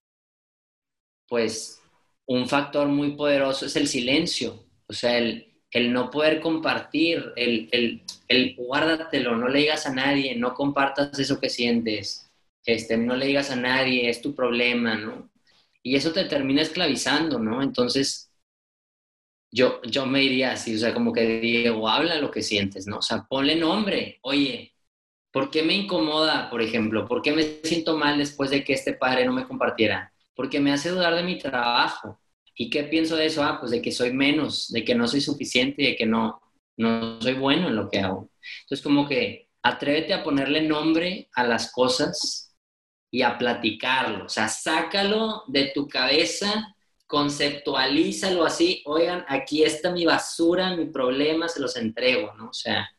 pues 1.28 1.82
un 2.26 2.48
factor 2.48 2.88
muy 2.88 3.16
poderoso 3.16 3.66
es 3.66 3.76
el 3.76 3.88
silencio, 3.88 4.66
o 4.88 4.94
sea, 4.94 5.18
el, 5.18 5.54
el 5.72 5.94
no 5.94 6.10
poder 6.10 6.40
compartir, 6.42 7.34
el, 7.36 7.70
el, 7.72 8.04
el 8.28 8.56
guárdatelo, 8.56 9.36
no 9.36 9.48
le 9.48 9.60
digas 9.60 9.86
a 9.86 9.94
nadie, 9.94 10.36
no 10.36 10.54
compartas 10.54 11.18
eso 11.20 11.40
que 11.40 11.50
sientes, 11.50 12.25
este, 12.66 12.98
no 12.98 13.16
le 13.16 13.28
digas 13.28 13.52
a 13.52 13.56
nadie, 13.56 14.10
es 14.10 14.22
tu 14.22 14.36
problema, 14.36 14.96
¿no? 14.96 15.30
Y 15.84 15.96
eso 15.96 16.12
te 16.12 16.26
termina 16.26 16.62
esclavizando, 16.62 17.40
¿no? 17.40 17.62
Entonces, 17.62 18.32
yo, 19.52 19.82
yo 19.84 20.06
me 20.06 20.20
diría 20.20 20.52
así, 20.54 20.76
o 20.76 20.80
sea, 20.80 20.94
como 20.94 21.14
que 21.14 21.40
Diego, 21.40 21.88
habla 21.88 22.20
lo 22.20 22.32
que 22.32 22.42
sientes, 22.44 22.88
¿no? 22.88 22.98
O 22.98 23.02
sea, 23.02 23.26
ponle 23.30 23.56
nombre, 23.56 24.20
oye, 24.22 24.74
¿por 25.32 25.50
qué 25.52 25.64
me 25.64 25.74
incomoda, 25.74 26.50
por 26.50 26.62
ejemplo? 26.62 27.08
¿Por 27.08 27.22
qué 27.22 27.32
me 27.34 27.44
siento 27.64 27.98
mal 27.98 28.18
después 28.18 28.50
de 28.50 28.64
que 28.64 28.74
este 28.74 28.94
padre 28.94 29.26
no 29.26 29.34
me 29.34 29.48
compartiera? 29.48 30.12
Porque 30.36 30.60
me 30.60 30.74
hace 30.74 30.90
dudar 30.90 31.16
de 31.16 31.24
mi 31.24 31.38
trabajo. 31.38 32.20
¿Y 32.56 32.70
qué 32.70 32.84
pienso 32.84 33.16
de 33.16 33.28
eso? 33.28 33.44
Ah, 33.44 33.60
pues 33.60 33.72
de 33.72 33.82
que 33.82 33.92
soy 33.92 34.12
menos, 34.14 34.70
de 34.72 34.84
que 34.84 34.96
no 34.96 35.08
soy 35.08 35.22
suficiente 35.22 35.84
y 35.84 35.88
de 35.88 35.96
que 35.96 36.06
no, 36.06 36.42
no 36.78 37.22
soy 37.22 37.34
bueno 37.34 37.68
en 37.68 37.76
lo 37.76 37.90
que 37.90 38.00
hago. 38.00 38.30
Entonces, 38.62 38.84
como 38.84 39.08
que 39.08 39.50
atrévete 39.62 40.14
a 40.14 40.24
ponerle 40.24 40.62
nombre 40.62 41.30
a 41.34 41.44
las 41.44 41.72
cosas 41.72 42.45
y 43.16 43.22
a 43.22 43.38
platicarlo. 43.38 44.26
O 44.26 44.30
sea, 44.30 44.50
sácalo 44.50 45.46
de 45.48 45.72
tu 45.74 45.88
cabeza, 45.88 46.76
conceptualízalo 47.08 48.44
así. 48.44 48.84
Oigan, 48.86 49.24
aquí 49.30 49.64
está 49.64 49.90
mi 49.90 50.06
basura, 50.06 50.76
mi 50.76 50.88
problema, 50.88 51.48
se 51.48 51.62
los 51.62 51.78
entrego, 51.78 52.34
¿no? 52.34 52.50
O 52.50 52.54
sea, 52.54 52.92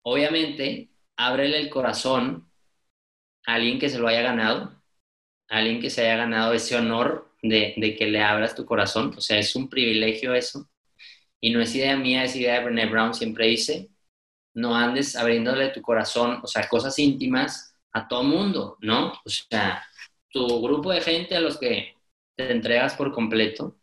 obviamente, 0.00 0.88
ábrele 1.18 1.58
el 1.58 1.68
corazón 1.68 2.50
a 3.46 3.56
alguien 3.56 3.78
que 3.78 3.90
se 3.90 3.98
lo 3.98 4.08
haya 4.08 4.22
ganado, 4.22 4.82
a 5.50 5.58
alguien 5.58 5.82
que 5.82 5.90
se 5.90 6.00
haya 6.00 6.16
ganado 6.16 6.54
ese 6.54 6.74
honor 6.74 7.30
de, 7.42 7.94
que 7.98 8.06
le 8.06 8.22
abras 8.22 8.54
tu 8.54 8.64
corazón. 8.64 9.12
O 9.18 9.20
sea, 9.20 9.38
es 9.38 9.54
un 9.54 9.68
privilegio 9.68 10.32
eso. 10.32 10.66
Y 11.42 11.50
no 11.50 11.60
es 11.60 11.74
idea 11.74 11.94
mía, 11.98 12.24
es 12.24 12.34
idea 12.36 12.54
de 12.54 12.64
Brené 12.64 12.86
Brown, 12.86 13.12
siempre 13.12 13.48
dice, 13.48 13.90
no 14.54 14.74
andes 14.74 15.14
abriéndole 15.14 15.68
tu 15.68 15.82
corazón, 15.82 16.40
o 16.42 16.46
sea, 16.46 16.66
cosas 16.68 16.98
íntimas 16.98 17.75
a 17.96 18.08
todo 18.08 18.24
mundo, 18.24 18.78
¿no? 18.80 19.12
O 19.24 19.28
sea, 19.28 19.84
tu 20.30 20.62
grupo 20.62 20.92
de 20.92 21.00
gente 21.00 21.36
a 21.36 21.40
los 21.40 21.58
que 21.58 21.94
te 22.36 22.52
entregas 22.52 22.94
por 22.94 23.12
completo. 23.12 23.78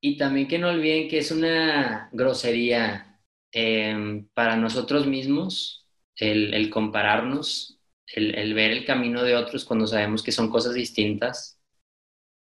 Y 0.00 0.16
también 0.16 0.48
que 0.48 0.58
no 0.58 0.68
olviden 0.68 1.08
que 1.08 1.18
es 1.18 1.30
una 1.30 2.08
grosería 2.12 3.20
eh, 3.52 4.24
para 4.34 4.56
nosotros 4.56 5.06
mismos 5.06 5.86
el 6.16 6.70
compararnos 6.70 7.82
el, 8.14 8.54
ver 8.54 8.70
el 8.72 8.84
camino 8.84 9.22
de 9.22 9.36
otros 9.36 9.64
cuando 9.64 9.86
sabemos 9.86 10.22
que 10.22 10.32
son 10.32 10.50
cosas 10.50 10.74
distintas. 10.74 11.60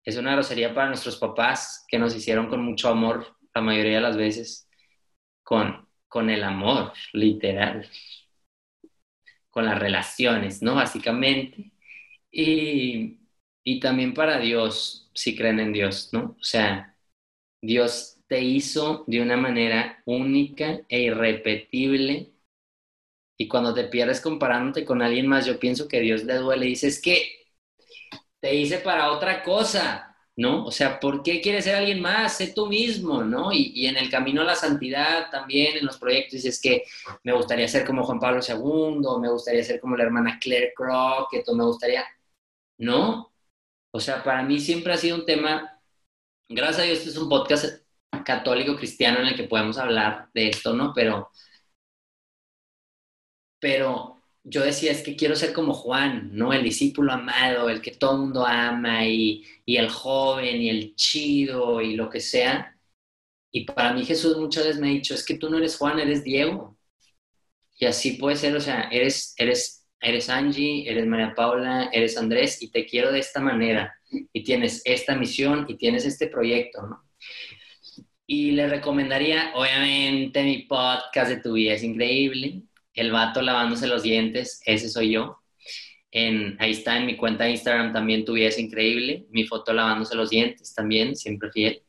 Es 0.03 0.17
una 0.17 0.33
grosería 0.33 0.73
para 0.73 0.87
nuestros 0.87 1.17
papás 1.17 1.85
que 1.87 1.99
nos 1.99 2.15
hicieron 2.15 2.47
con 2.49 2.63
mucho 2.63 2.89
amor 2.89 3.37
la 3.53 3.61
mayoría 3.61 3.95
de 3.95 4.01
las 4.01 4.17
veces, 4.17 4.67
con, 5.43 5.87
con 6.07 6.29
el 6.29 6.43
amor, 6.43 6.93
literal, 7.13 7.87
con 9.51 9.65
las 9.65 9.79
relaciones, 9.79 10.61
¿no? 10.63 10.75
Básicamente. 10.75 11.71
Y, 12.31 13.19
y 13.63 13.79
también 13.79 14.13
para 14.13 14.39
Dios, 14.39 15.09
si 15.15 15.35
creen 15.37 15.59
en 15.59 15.73
Dios, 15.73 16.09
¿no? 16.13 16.37
O 16.39 16.43
sea, 16.43 16.97
Dios 17.61 18.17
te 18.27 18.41
hizo 18.43 19.03
de 19.07 19.21
una 19.21 19.37
manera 19.37 20.03
única 20.05 20.81
e 20.89 21.01
irrepetible 21.01 22.31
y 23.37 23.47
cuando 23.47 23.73
te 23.73 23.85
pierdes 23.85 24.21
comparándote 24.21 24.85
con 24.85 25.01
alguien 25.01 25.27
más, 25.27 25.45
yo 25.45 25.59
pienso 25.59 25.87
que 25.87 25.99
Dios 25.99 26.23
le 26.23 26.35
duele 26.35 26.65
y 26.67 26.69
dice, 26.69 26.87
es 26.87 27.01
que 27.01 27.41
te 28.39 28.55
hice 28.55 28.79
para 28.79 29.11
otra 29.11 29.43
cosa, 29.43 30.10
¿no? 30.37 30.65
O 30.65 30.71
sea, 30.71 30.99
¿por 30.99 31.23
qué 31.23 31.41
quieres 31.41 31.65
ser 31.65 31.75
alguien 31.75 32.01
más? 32.01 32.37
Sé 32.37 32.53
tú 32.53 32.67
mismo, 32.67 33.23
¿no? 33.23 33.51
Y, 33.53 33.85
en 33.87 33.97
el 33.97 34.09
camino 34.09 34.41
a 34.41 34.45
la 34.45 34.55
santidad 34.55 35.29
también, 35.31 35.77
en 35.77 35.85
los 35.85 35.97
proyectos, 35.97 36.33
dices 36.33 36.59
que 36.61 36.83
me 37.23 37.33
gustaría 37.33 37.67
ser 37.67 37.85
como 37.85 38.03
Juan 38.03 38.19
Pablo 38.19 38.41
II, 38.47 39.21
me 39.21 39.29
gustaría 39.31 39.63
ser 39.63 39.79
como 39.79 39.95
la 39.97 40.03
hermana 40.03 40.39
Claire 40.39 40.73
Crockett, 40.75 41.47
o 41.49 41.55
me 41.55 41.65
gustaría... 41.65 42.05
No, 42.77 43.31
o 43.91 43.99
sea, 43.99 44.23
para 44.23 44.43
mí 44.43 44.59
siempre 44.59 44.93
ha 44.93 44.97
sido 44.97 45.17
un 45.17 45.25
tema, 45.25 45.79
gracias 46.49 46.79
a 46.79 46.83
Dios, 46.83 46.99
este 46.99 47.11
es 47.11 47.17
un 47.17 47.29
podcast 47.29 47.83
católico 48.25 48.75
cristiano 48.75 49.19
en 49.19 49.27
el 49.27 49.35
que 49.35 49.43
podemos 49.45 49.77
hablar 49.77 50.29
de 50.33 50.49
esto, 50.49 50.73
¿no? 50.73 50.93
Pero 50.93 51.31
pero 53.61 54.20
yo 54.43 54.63
decía, 54.63 54.91
es 54.91 55.03
que 55.03 55.15
quiero 55.15 55.35
ser 55.35 55.53
como 55.53 55.73
Juan, 55.73 56.29
¿no? 56.33 56.53
El 56.53 56.63
discípulo 56.63 57.13
amado, 57.13 57.69
el 57.69 57.81
que 57.81 57.91
todo 57.91 58.17
mundo 58.17 58.45
ama 58.45 59.05
y, 59.05 59.45
el 59.67 59.89
joven 59.89 60.61
y 60.61 60.69
el 60.69 60.95
chido 60.95 61.81
y 61.81 61.95
lo 61.95 62.09
que 62.09 62.19
sea. 62.19 62.77
Y 63.51 63.65
para 63.65 63.93
mí 63.93 64.05
Jesús 64.05 64.37
muchas 64.37 64.65
veces 64.65 64.81
me 64.81 64.89
ha 64.89 64.91
dicho, 64.91 65.13
es 65.13 65.25
que 65.25 65.37
tú 65.37 65.49
no 65.49 65.57
eres 65.57 65.77
Juan, 65.77 65.99
eres 65.99 66.23
Diego. 66.23 66.77
Y 67.77 67.85
así 67.85 68.13
puede 68.13 68.37
ser, 68.37 68.55
o 68.55 68.61
sea, 68.61 68.83
eres, 68.91 69.33
eres, 69.37 69.87
eres 69.99 70.29
Angie, 70.29 70.89
eres 70.89 71.05
María 71.07 71.33
Paula, 71.35 71.89
eres 71.93 72.17
Andrés 72.17 72.61
y 72.61 72.69
te 72.71 72.85
quiero 72.85 73.11
de 73.11 73.19
esta 73.19 73.39
manera. 73.39 73.95
Y 74.33 74.43
tienes 74.43 74.81
esta 74.85 75.15
misión 75.15 75.65
y 75.69 75.77
tienes 75.77 76.05
este 76.05 76.27
proyecto, 76.27 76.81
¿no? 76.87 77.03
Y 78.27 78.51
le 78.51 78.67
recomendaría, 78.67 79.51
obviamente, 79.55 80.43
mi 80.43 80.59
podcast 80.63 81.29
de 81.31 81.41
tu 81.41 81.53
vida 81.53 81.73
es 81.73 81.83
increíble 81.83 82.63
el 82.93 83.11
vato 83.11 83.41
lavándose 83.41 83.87
los 83.87 84.03
dientes, 84.03 84.61
ese 84.65 84.89
soy 84.89 85.11
yo. 85.11 85.37
En, 86.11 86.57
ahí 86.59 86.71
está 86.71 86.97
en 86.97 87.05
mi 87.05 87.15
cuenta 87.15 87.45
de 87.45 87.51
Instagram 87.51 87.93
también 87.93 88.25
tu 88.25 88.33
vida 88.33 88.47
es 88.49 88.59
increíble. 88.59 89.25
Mi 89.29 89.45
foto 89.45 89.73
lavándose 89.73 90.15
los 90.15 90.29
dientes 90.29 90.73
también, 90.75 91.15
siempre 91.15 91.51
fiel. 91.51 91.83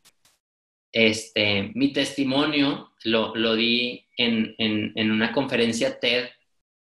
Este, 0.93 1.73
mi 1.75 1.93
testimonio 1.93 2.93
lo, 3.05 3.35
lo 3.35 3.55
di 3.55 4.07
en, 4.17 4.55
en, 4.59 4.93
en, 4.95 5.11
una 5.11 5.33
conferencia 5.33 5.99
TED 5.99 6.29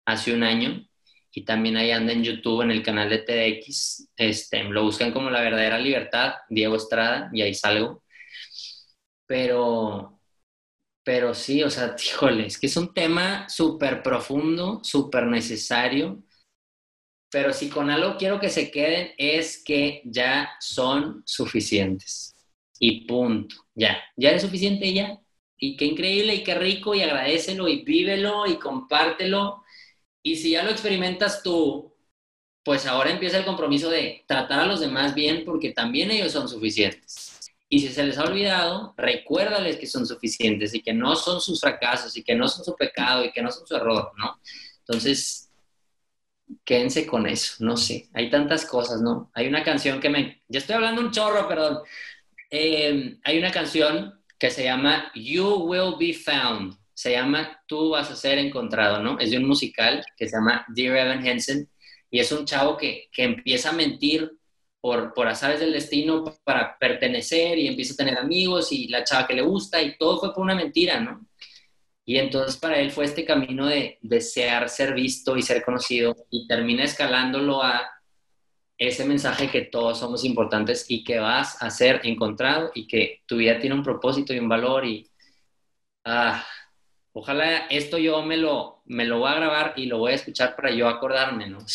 hace 0.07 0.33
un 0.33 0.43
año 0.43 0.89
y 1.31 1.45
también 1.45 1.77
ahí 1.77 1.91
anda 1.91 2.12
en 2.12 2.25
YouTube 2.25 2.62
en 2.62 2.71
el 2.71 2.83
canal 2.83 3.11
de 3.11 3.19
TEDx. 3.19 4.09
Este, 4.16 4.64
lo 4.64 4.83
buscan 4.83 5.12
como 5.12 5.31
La 5.31 5.43
Verdadera 5.43 5.79
Libertad, 5.79 6.35
Diego 6.49 6.77
Estrada, 6.77 7.31
y 7.33 7.43
ahí 7.43 7.55
salgo. 7.55 8.03
Pero 9.27 10.18
pero 11.09 11.32
sí, 11.32 11.62
o 11.62 11.70
sea, 11.70 11.96
híjole, 12.04 12.44
es 12.44 12.59
que 12.59 12.66
es 12.66 12.76
un 12.76 12.92
tema 12.92 13.48
súper 13.48 14.02
profundo, 14.02 14.80
súper 14.84 15.24
necesario, 15.24 16.22
pero 17.30 17.54
si 17.54 17.70
con 17.70 17.88
algo 17.88 18.18
quiero 18.18 18.38
que 18.38 18.50
se 18.50 18.70
queden 18.70 19.12
es 19.16 19.64
que 19.64 20.02
ya 20.04 20.50
son 20.61 21.22
suficientes. 21.24 22.36
Y 22.78 23.06
punto, 23.06 23.56
ya, 23.74 23.96
ya 24.18 24.32
es 24.32 24.42
suficiente 24.42 24.92
ya. 24.92 25.18
Y 25.56 25.78
qué 25.78 25.86
increíble 25.86 26.34
y 26.34 26.44
qué 26.44 26.54
rico 26.54 26.94
y 26.94 27.00
agradecelo 27.00 27.68
y 27.68 27.84
vívelo 27.84 28.46
y 28.46 28.59
compártelo. 28.59 29.64
Y 30.22 30.36
si 30.36 30.50
ya 30.50 30.62
lo 30.62 30.70
experimentas 30.70 31.42
tú, 31.42 31.94
pues 32.62 32.84
ahora 32.84 33.12
empieza 33.12 33.38
el 33.38 33.46
compromiso 33.46 33.88
de 33.88 34.24
tratar 34.28 34.61
a 34.61 34.66
los 34.66 34.80
demás 34.80 35.14
bien 35.14 35.44
porque 35.46 35.70
también 35.70 36.11
ellos 36.11 36.32
son 36.32 36.50
suficientes. 36.50 37.28
Y 37.69 37.81
si 37.81 37.89
se 37.89 38.05
les 38.05 38.16
ha 38.16 38.25
olvidado, 38.25 38.95
recuérdales 38.97 39.77
que 39.77 39.87
son 39.87 40.07
suficientes 40.07 40.75
y 40.75 40.81
que 40.81 40.95
no 40.95 41.14
son 41.16 41.41
sus 41.41 41.61
fracasos 41.61 42.16
y 42.16 42.23
que 42.23 42.35
no 42.35 42.49
son 42.49 42.64
su 42.64 42.75
pecado 42.75 43.25
y 43.25 43.33
que 43.33 43.43
no 43.43 43.51
son 43.51 43.66
su 43.66 43.77
error, 43.77 44.12
¿no? 44.16 44.41
Entonces, 44.81 45.51
quédense 46.64 47.07
con 47.07 47.27
eso, 47.27 47.57
no 47.61 47.77
sé, 47.77 48.09
hay 48.14 48.31
tantas 48.31 48.64
cosas, 48.64 49.03
¿no? 49.03 49.31
Hay 49.35 49.47
una 49.49 49.62
canción 49.62 50.01
que 50.01 50.09
me... 50.09 50.43
Ya 50.49 50.59
estoy 50.61 50.77
hablando 50.77 51.03
un 51.03 51.11
chorro, 51.11 51.47
perdón. 51.47 51.81
Eh, 52.51 53.19
hay 53.23 53.39
una 53.39 53.51
canción 53.51 54.19
que 54.39 54.51
se 54.51 54.64
llama 54.64 55.12
You 55.14 55.66
Will 55.66 55.97
Be 55.99 56.14
Found. 56.14 56.75
Se 56.95 57.12
llama 57.12 57.61
Tú 57.66 57.91
vas 57.91 58.11
a 58.11 58.16
ser 58.16 58.39
encontrado, 58.39 59.03
¿no? 59.03 59.19
Es 59.19 59.31
de 59.31 59.37
un 59.37 59.47
musical 59.47 60.05
que 60.16 60.27
se 60.27 60.37
llama 60.37 60.64
Dear 60.69 60.97
Evan 60.97 61.27
Hansen 61.27 61.69
y 62.11 62.21
es 62.21 62.33
un 62.33 62.47
chavo 62.47 62.77
que, 62.77 63.09
que 63.12 63.25
empieza 63.25 63.71
a 63.71 63.73
mentir 63.73 64.38
por, 64.81 65.12
por 65.12 65.26
azares 65.26 65.61
del 65.61 65.72
destino 65.72 66.24
para 66.45 66.79
pertenecer 66.79 67.59
y 67.59 67.68
empieza 67.68 67.95
a 67.95 67.97
tener 67.97 68.18
amigos 68.18 68.72
y 68.72 68.89
la 68.89 69.05
chava 69.05 69.26
que 69.26 69.35
le 69.35 69.43
gusta 69.43 69.83
y 69.83 69.97
todo 69.97 70.18
fue 70.18 70.35
por 70.35 70.45
una 70.45 70.55
mentira, 70.55 71.01
¿no? 71.01 71.26
Y 72.05 72.16
entonces 72.16 72.57
para 72.57 72.79
él 72.79 72.91
fue 72.91 73.05
este 73.05 73.24
camino 73.24 73.66
de 73.66 73.99
desear 74.01 74.68
ser 74.70 74.95
visto 74.95 75.37
y 75.37 75.43
ser 75.43 75.62
conocido 75.62 76.16
y 76.31 76.47
termina 76.47 76.85
escalándolo 76.85 77.62
a 77.62 77.87
ese 78.79 79.05
mensaje 79.05 79.51
que 79.51 79.62
todos 79.62 79.99
somos 79.99 80.24
importantes 80.24 80.87
y 80.89 81.05
que 81.05 81.18
vas 81.18 81.61
a 81.61 81.68
ser 81.68 82.01
encontrado 82.05 82.70
y 82.74 82.87
que 82.87 83.22
tu 83.26 83.37
vida 83.37 83.59
tiene 83.59 83.74
un 83.74 83.83
propósito 83.83 84.33
y 84.33 84.39
un 84.39 84.49
valor 84.49 84.87
y 84.87 85.11
ah, 86.05 86.47
ojalá 87.12 87.66
esto 87.66 87.99
yo 87.99 88.22
me 88.22 88.37
lo, 88.37 88.83
me 88.87 89.05
lo 89.05 89.18
voy 89.18 89.31
a 89.31 89.35
grabar 89.35 89.74
y 89.76 89.87
lo 89.87 89.99
voy 89.99 90.12
a 90.12 90.14
escuchar 90.14 90.57
para 90.57 90.70
yo 90.70 90.89
acordarme, 90.89 91.49
¿no? 91.49 91.59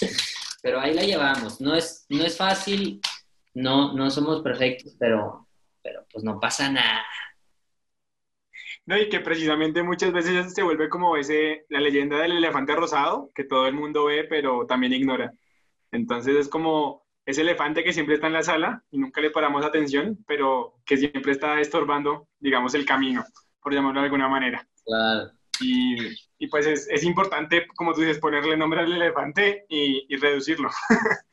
pero 0.62 0.80
ahí 0.80 0.94
la 0.94 1.02
llevamos. 1.02 1.60
No 1.60 1.74
es, 1.74 2.06
no 2.08 2.24
es 2.24 2.36
fácil, 2.36 3.00
no, 3.54 3.92
no 3.94 4.10
somos 4.10 4.42
perfectos, 4.42 4.96
pero, 4.98 5.48
pero 5.82 6.06
pues 6.12 6.24
no 6.24 6.38
pasa 6.40 6.70
nada. 6.70 7.04
No, 8.84 8.96
y 8.96 9.08
que 9.08 9.20
precisamente 9.20 9.82
muchas 9.82 10.12
veces 10.12 10.54
se 10.54 10.62
vuelve 10.62 10.88
como 10.88 11.16
ese, 11.16 11.66
la 11.68 11.80
leyenda 11.80 12.18
del 12.18 12.32
elefante 12.32 12.74
rosado, 12.76 13.30
que 13.34 13.44
todo 13.44 13.66
el 13.66 13.74
mundo 13.74 14.04
ve, 14.04 14.24
pero 14.24 14.64
también 14.66 14.92
ignora. 14.92 15.32
Entonces 15.90 16.36
es 16.36 16.48
como, 16.48 17.06
ese 17.26 17.40
elefante 17.40 17.82
que 17.82 17.92
siempre 17.92 18.14
está 18.14 18.28
en 18.28 18.34
la 18.34 18.44
sala 18.44 18.84
y 18.90 18.98
nunca 18.98 19.20
le 19.20 19.32
paramos 19.32 19.64
atención, 19.64 20.16
pero 20.28 20.74
que 20.86 20.96
siempre 20.96 21.32
está 21.32 21.60
estorbando, 21.60 22.28
digamos, 22.38 22.74
el 22.74 22.86
camino, 22.86 23.24
por 23.60 23.74
llamarlo 23.74 24.00
de 24.00 24.06
alguna 24.06 24.28
manera. 24.28 24.66
Claro. 24.84 25.32
Y, 25.60 25.96
y 26.38 26.48
pues 26.48 26.66
es, 26.66 26.88
es, 26.90 27.04
importante, 27.04 27.66
como 27.76 27.92
tú 27.92 28.00
dices, 28.00 28.18
ponerle 28.18 28.56
nombre 28.56 28.80
al 28.80 28.92
elefante 28.92 29.64
y, 29.68 30.06
y 30.08 30.16
reducirlo. 30.16 30.70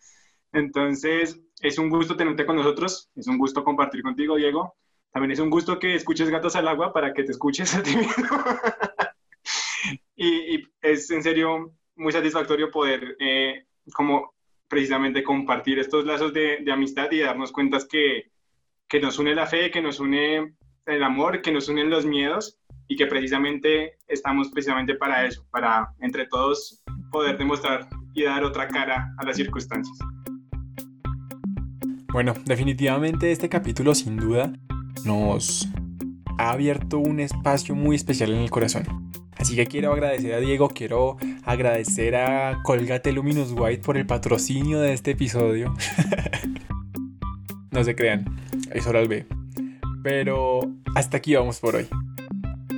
Entonces, 0.53 1.39
es 1.61 1.78
un 1.78 1.89
gusto 1.89 2.15
tenerte 2.15 2.45
con 2.45 2.55
nosotros, 2.55 3.09
es 3.15 3.28
un 3.28 3.38
gusto 3.38 3.63
compartir 3.63 4.03
contigo, 4.03 4.36
Diego. 4.36 4.76
También 5.11 5.32
es 5.32 5.39
un 5.39 5.49
gusto 5.49 5.80
que 5.80 5.95
escuches 5.95 6.30
Gatos 6.30 6.55
al 6.55 6.67
Agua 6.67 6.93
para 6.93 7.13
que 7.13 7.24
te 7.24 7.32
escuches 7.32 7.76
a 7.76 7.84
ti 7.84 7.95
mismo. 7.95 8.13
y, 10.15 10.55
y, 10.55 10.67
es 10.82 11.09
en 11.11 11.24
serio 11.24 11.74
muy 11.95 12.11
satisfactorio 12.11 12.71
poder 12.71 13.15
eh, 13.19 13.65
como 13.93 14.34
precisamente 14.67 15.24
compartir 15.24 15.80
estos 15.80 16.05
lazos 16.05 16.34
de, 16.34 16.59
de 16.61 16.71
amistad 16.71 17.11
y 17.11 17.19
darnos 17.19 17.51
cuenta 17.51 17.78
que, 17.89 18.32
que 18.88 18.99
nos 18.99 19.19
une 19.19 19.36
la 19.36 19.45
fe, 19.45 19.69
que 19.69 19.82
nos 19.82 19.99
une 19.99 20.55
el 20.86 21.03
amor, 21.03 21.41
que 21.41 21.51
nos 21.51 21.69
unen 21.69 21.89
los 21.89 22.05
miedos 22.05 22.57
y 22.88 22.96
que 22.96 23.08
precisamente 23.08 23.98
estamos 24.08 24.50
precisamente 24.50 24.96
para 24.96 25.26
eso, 25.26 25.46
para 25.52 25.90
entre 26.02 26.28
todos 26.28 26.84
poder 27.12 27.38
demostrar 27.38 27.88
y 28.14 28.24
dar 28.24 28.44
otra 28.44 28.68
cara 28.68 29.14
a 29.18 29.26
las 29.26 29.38
circunstancias. 29.38 29.98
Bueno, 32.12 32.34
definitivamente 32.46 33.32
este 33.32 33.50
capítulo 33.50 33.96
sin 33.96 34.18
duda 34.18 34.54
nos 35.04 35.68
ha 36.38 36.52
abierto 36.52 37.00
un 37.00 37.20
espacio 37.20 37.76
muy 37.76 37.96
especial 37.96 38.32
en 38.32 38.40
el 38.40 38.52
corazón. 38.52 39.12
Así 39.36 39.56
que 39.56 39.66
quiero 39.66 39.92
agradecer 39.92 40.34
a 40.34 40.40
Diego, 40.40 40.70
quiero 40.70 41.18
agradecer 41.44 42.16
a 42.16 42.60
Colgate 42.64 43.12
Luminous 43.12 43.52
White 43.52 43.84
por 43.84 43.98
el 43.98 44.06
patrocinio 44.06 44.80
de 44.80 44.94
este 44.94 45.12
episodio. 45.12 45.74
no 47.72 47.84
se 47.84 47.96
crean, 47.96 48.26
es 48.72 48.88
hora 48.88 49.00
al 49.00 49.08
B. 49.08 49.26
Pero 50.04 50.60
hasta 50.96 51.18
aquí 51.18 51.36
vamos 51.36 51.60
por 51.60 51.76
hoy. 51.76 51.88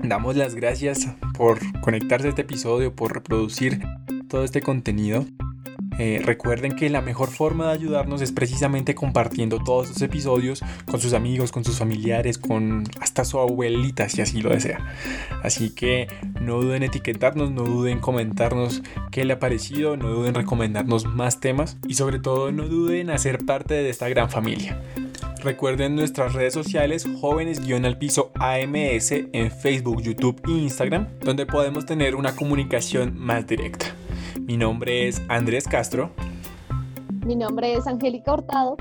Damos 0.07 0.35
las 0.35 0.53
gracias 0.53 1.07
por 1.35 1.59
conectarse 1.81 2.27
a 2.27 2.29
este 2.29 2.43
episodio, 2.43 2.95
por 2.95 3.13
reproducir 3.13 3.81
todo 4.29 4.43
este 4.43 4.61
contenido. 4.61 5.25
Eh, 5.97 6.21
recuerden 6.23 6.75
que 6.75 6.89
la 6.91 7.01
mejor 7.01 7.29
forma 7.29 7.67
de 7.67 7.71
ayudarnos 7.71 8.21
es 8.21 8.31
precisamente 8.31 8.93
compartiendo 8.93 9.63
todos 9.63 9.89
los 9.89 10.01
episodios 10.01 10.61
con 10.85 10.99
sus 10.99 11.13
amigos, 11.13 11.51
con 11.51 11.63
sus 11.63 11.79
familiares, 11.79 12.37
con 12.37 12.83
hasta 12.99 13.25
su 13.25 13.39
abuelita 13.39 14.07
si 14.09 14.21
así 14.21 14.41
lo 14.41 14.51
desea. 14.51 14.85
Así 15.41 15.71
que 15.71 16.07
no 16.39 16.61
duden 16.61 16.83
en 16.83 16.89
etiquetarnos, 16.89 17.49
no 17.49 17.63
duden 17.63 17.93
en 17.93 17.99
comentarnos 17.99 18.83
qué 19.11 19.25
le 19.25 19.33
ha 19.33 19.39
parecido, 19.39 19.97
no 19.97 20.09
duden 20.09 20.29
en 20.29 20.35
recomendarnos 20.35 21.05
más 21.05 21.39
temas 21.39 21.77
y 21.87 21.95
sobre 21.95 22.19
todo 22.19 22.51
no 22.51 22.67
duden 22.67 22.97
en 22.97 23.09
hacer 23.09 23.43
parte 23.43 23.73
de 23.73 23.89
esta 23.89 24.07
gran 24.07 24.29
familia. 24.29 24.79
Recuerden 25.45 25.95
nuestras 25.95 26.33
redes 26.33 26.55
sociales 26.55 27.07
jóvenes-al 27.21 27.99
piso 27.99 28.31
AMS 28.39 29.11
en 29.11 29.51
Facebook, 29.51 30.01
YouTube 30.01 30.41
e 30.47 30.51
Instagram, 30.51 31.07
donde 31.19 31.45
podemos 31.45 31.85
tener 31.85 32.15
una 32.15 32.35
comunicación 32.35 33.15
más 33.15 33.45
directa. 33.45 33.93
Mi 34.39 34.57
nombre 34.57 35.07
es 35.07 35.21
Andrés 35.27 35.67
Castro. 35.67 36.09
Mi 37.27 37.35
nombre 37.35 37.75
es 37.75 37.85
Angélica 37.85 38.33
Hurtado. 38.33 38.75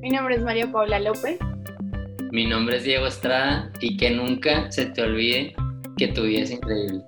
Mi 0.00 0.10
nombre 0.10 0.36
es 0.36 0.42
María 0.44 0.70
Paula 0.70 1.00
López. 1.00 1.36
Mi 2.30 2.46
nombre 2.46 2.76
es 2.76 2.84
Diego 2.84 3.08
Estrada 3.08 3.72
y 3.80 3.96
que 3.96 4.12
nunca 4.12 4.70
se 4.70 4.86
te 4.86 5.02
olvide 5.02 5.56
que 5.96 6.06
tu 6.06 6.22
vida 6.22 6.42
es 6.42 6.52
increíble. 6.52 7.02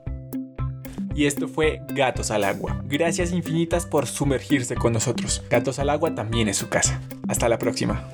Y 1.14 1.26
esto 1.26 1.46
fue 1.46 1.80
Gatos 1.90 2.32
al 2.32 2.42
Agua. 2.42 2.82
Gracias 2.86 3.32
infinitas 3.32 3.86
por 3.86 4.08
sumergirse 4.08 4.74
con 4.74 4.92
nosotros. 4.92 5.44
Gatos 5.48 5.78
al 5.78 5.90
Agua 5.90 6.16
también 6.16 6.48
es 6.48 6.56
su 6.56 6.68
casa. 6.68 7.00
Hasta 7.28 7.48
la 7.48 7.56
próxima. 7.56 8.04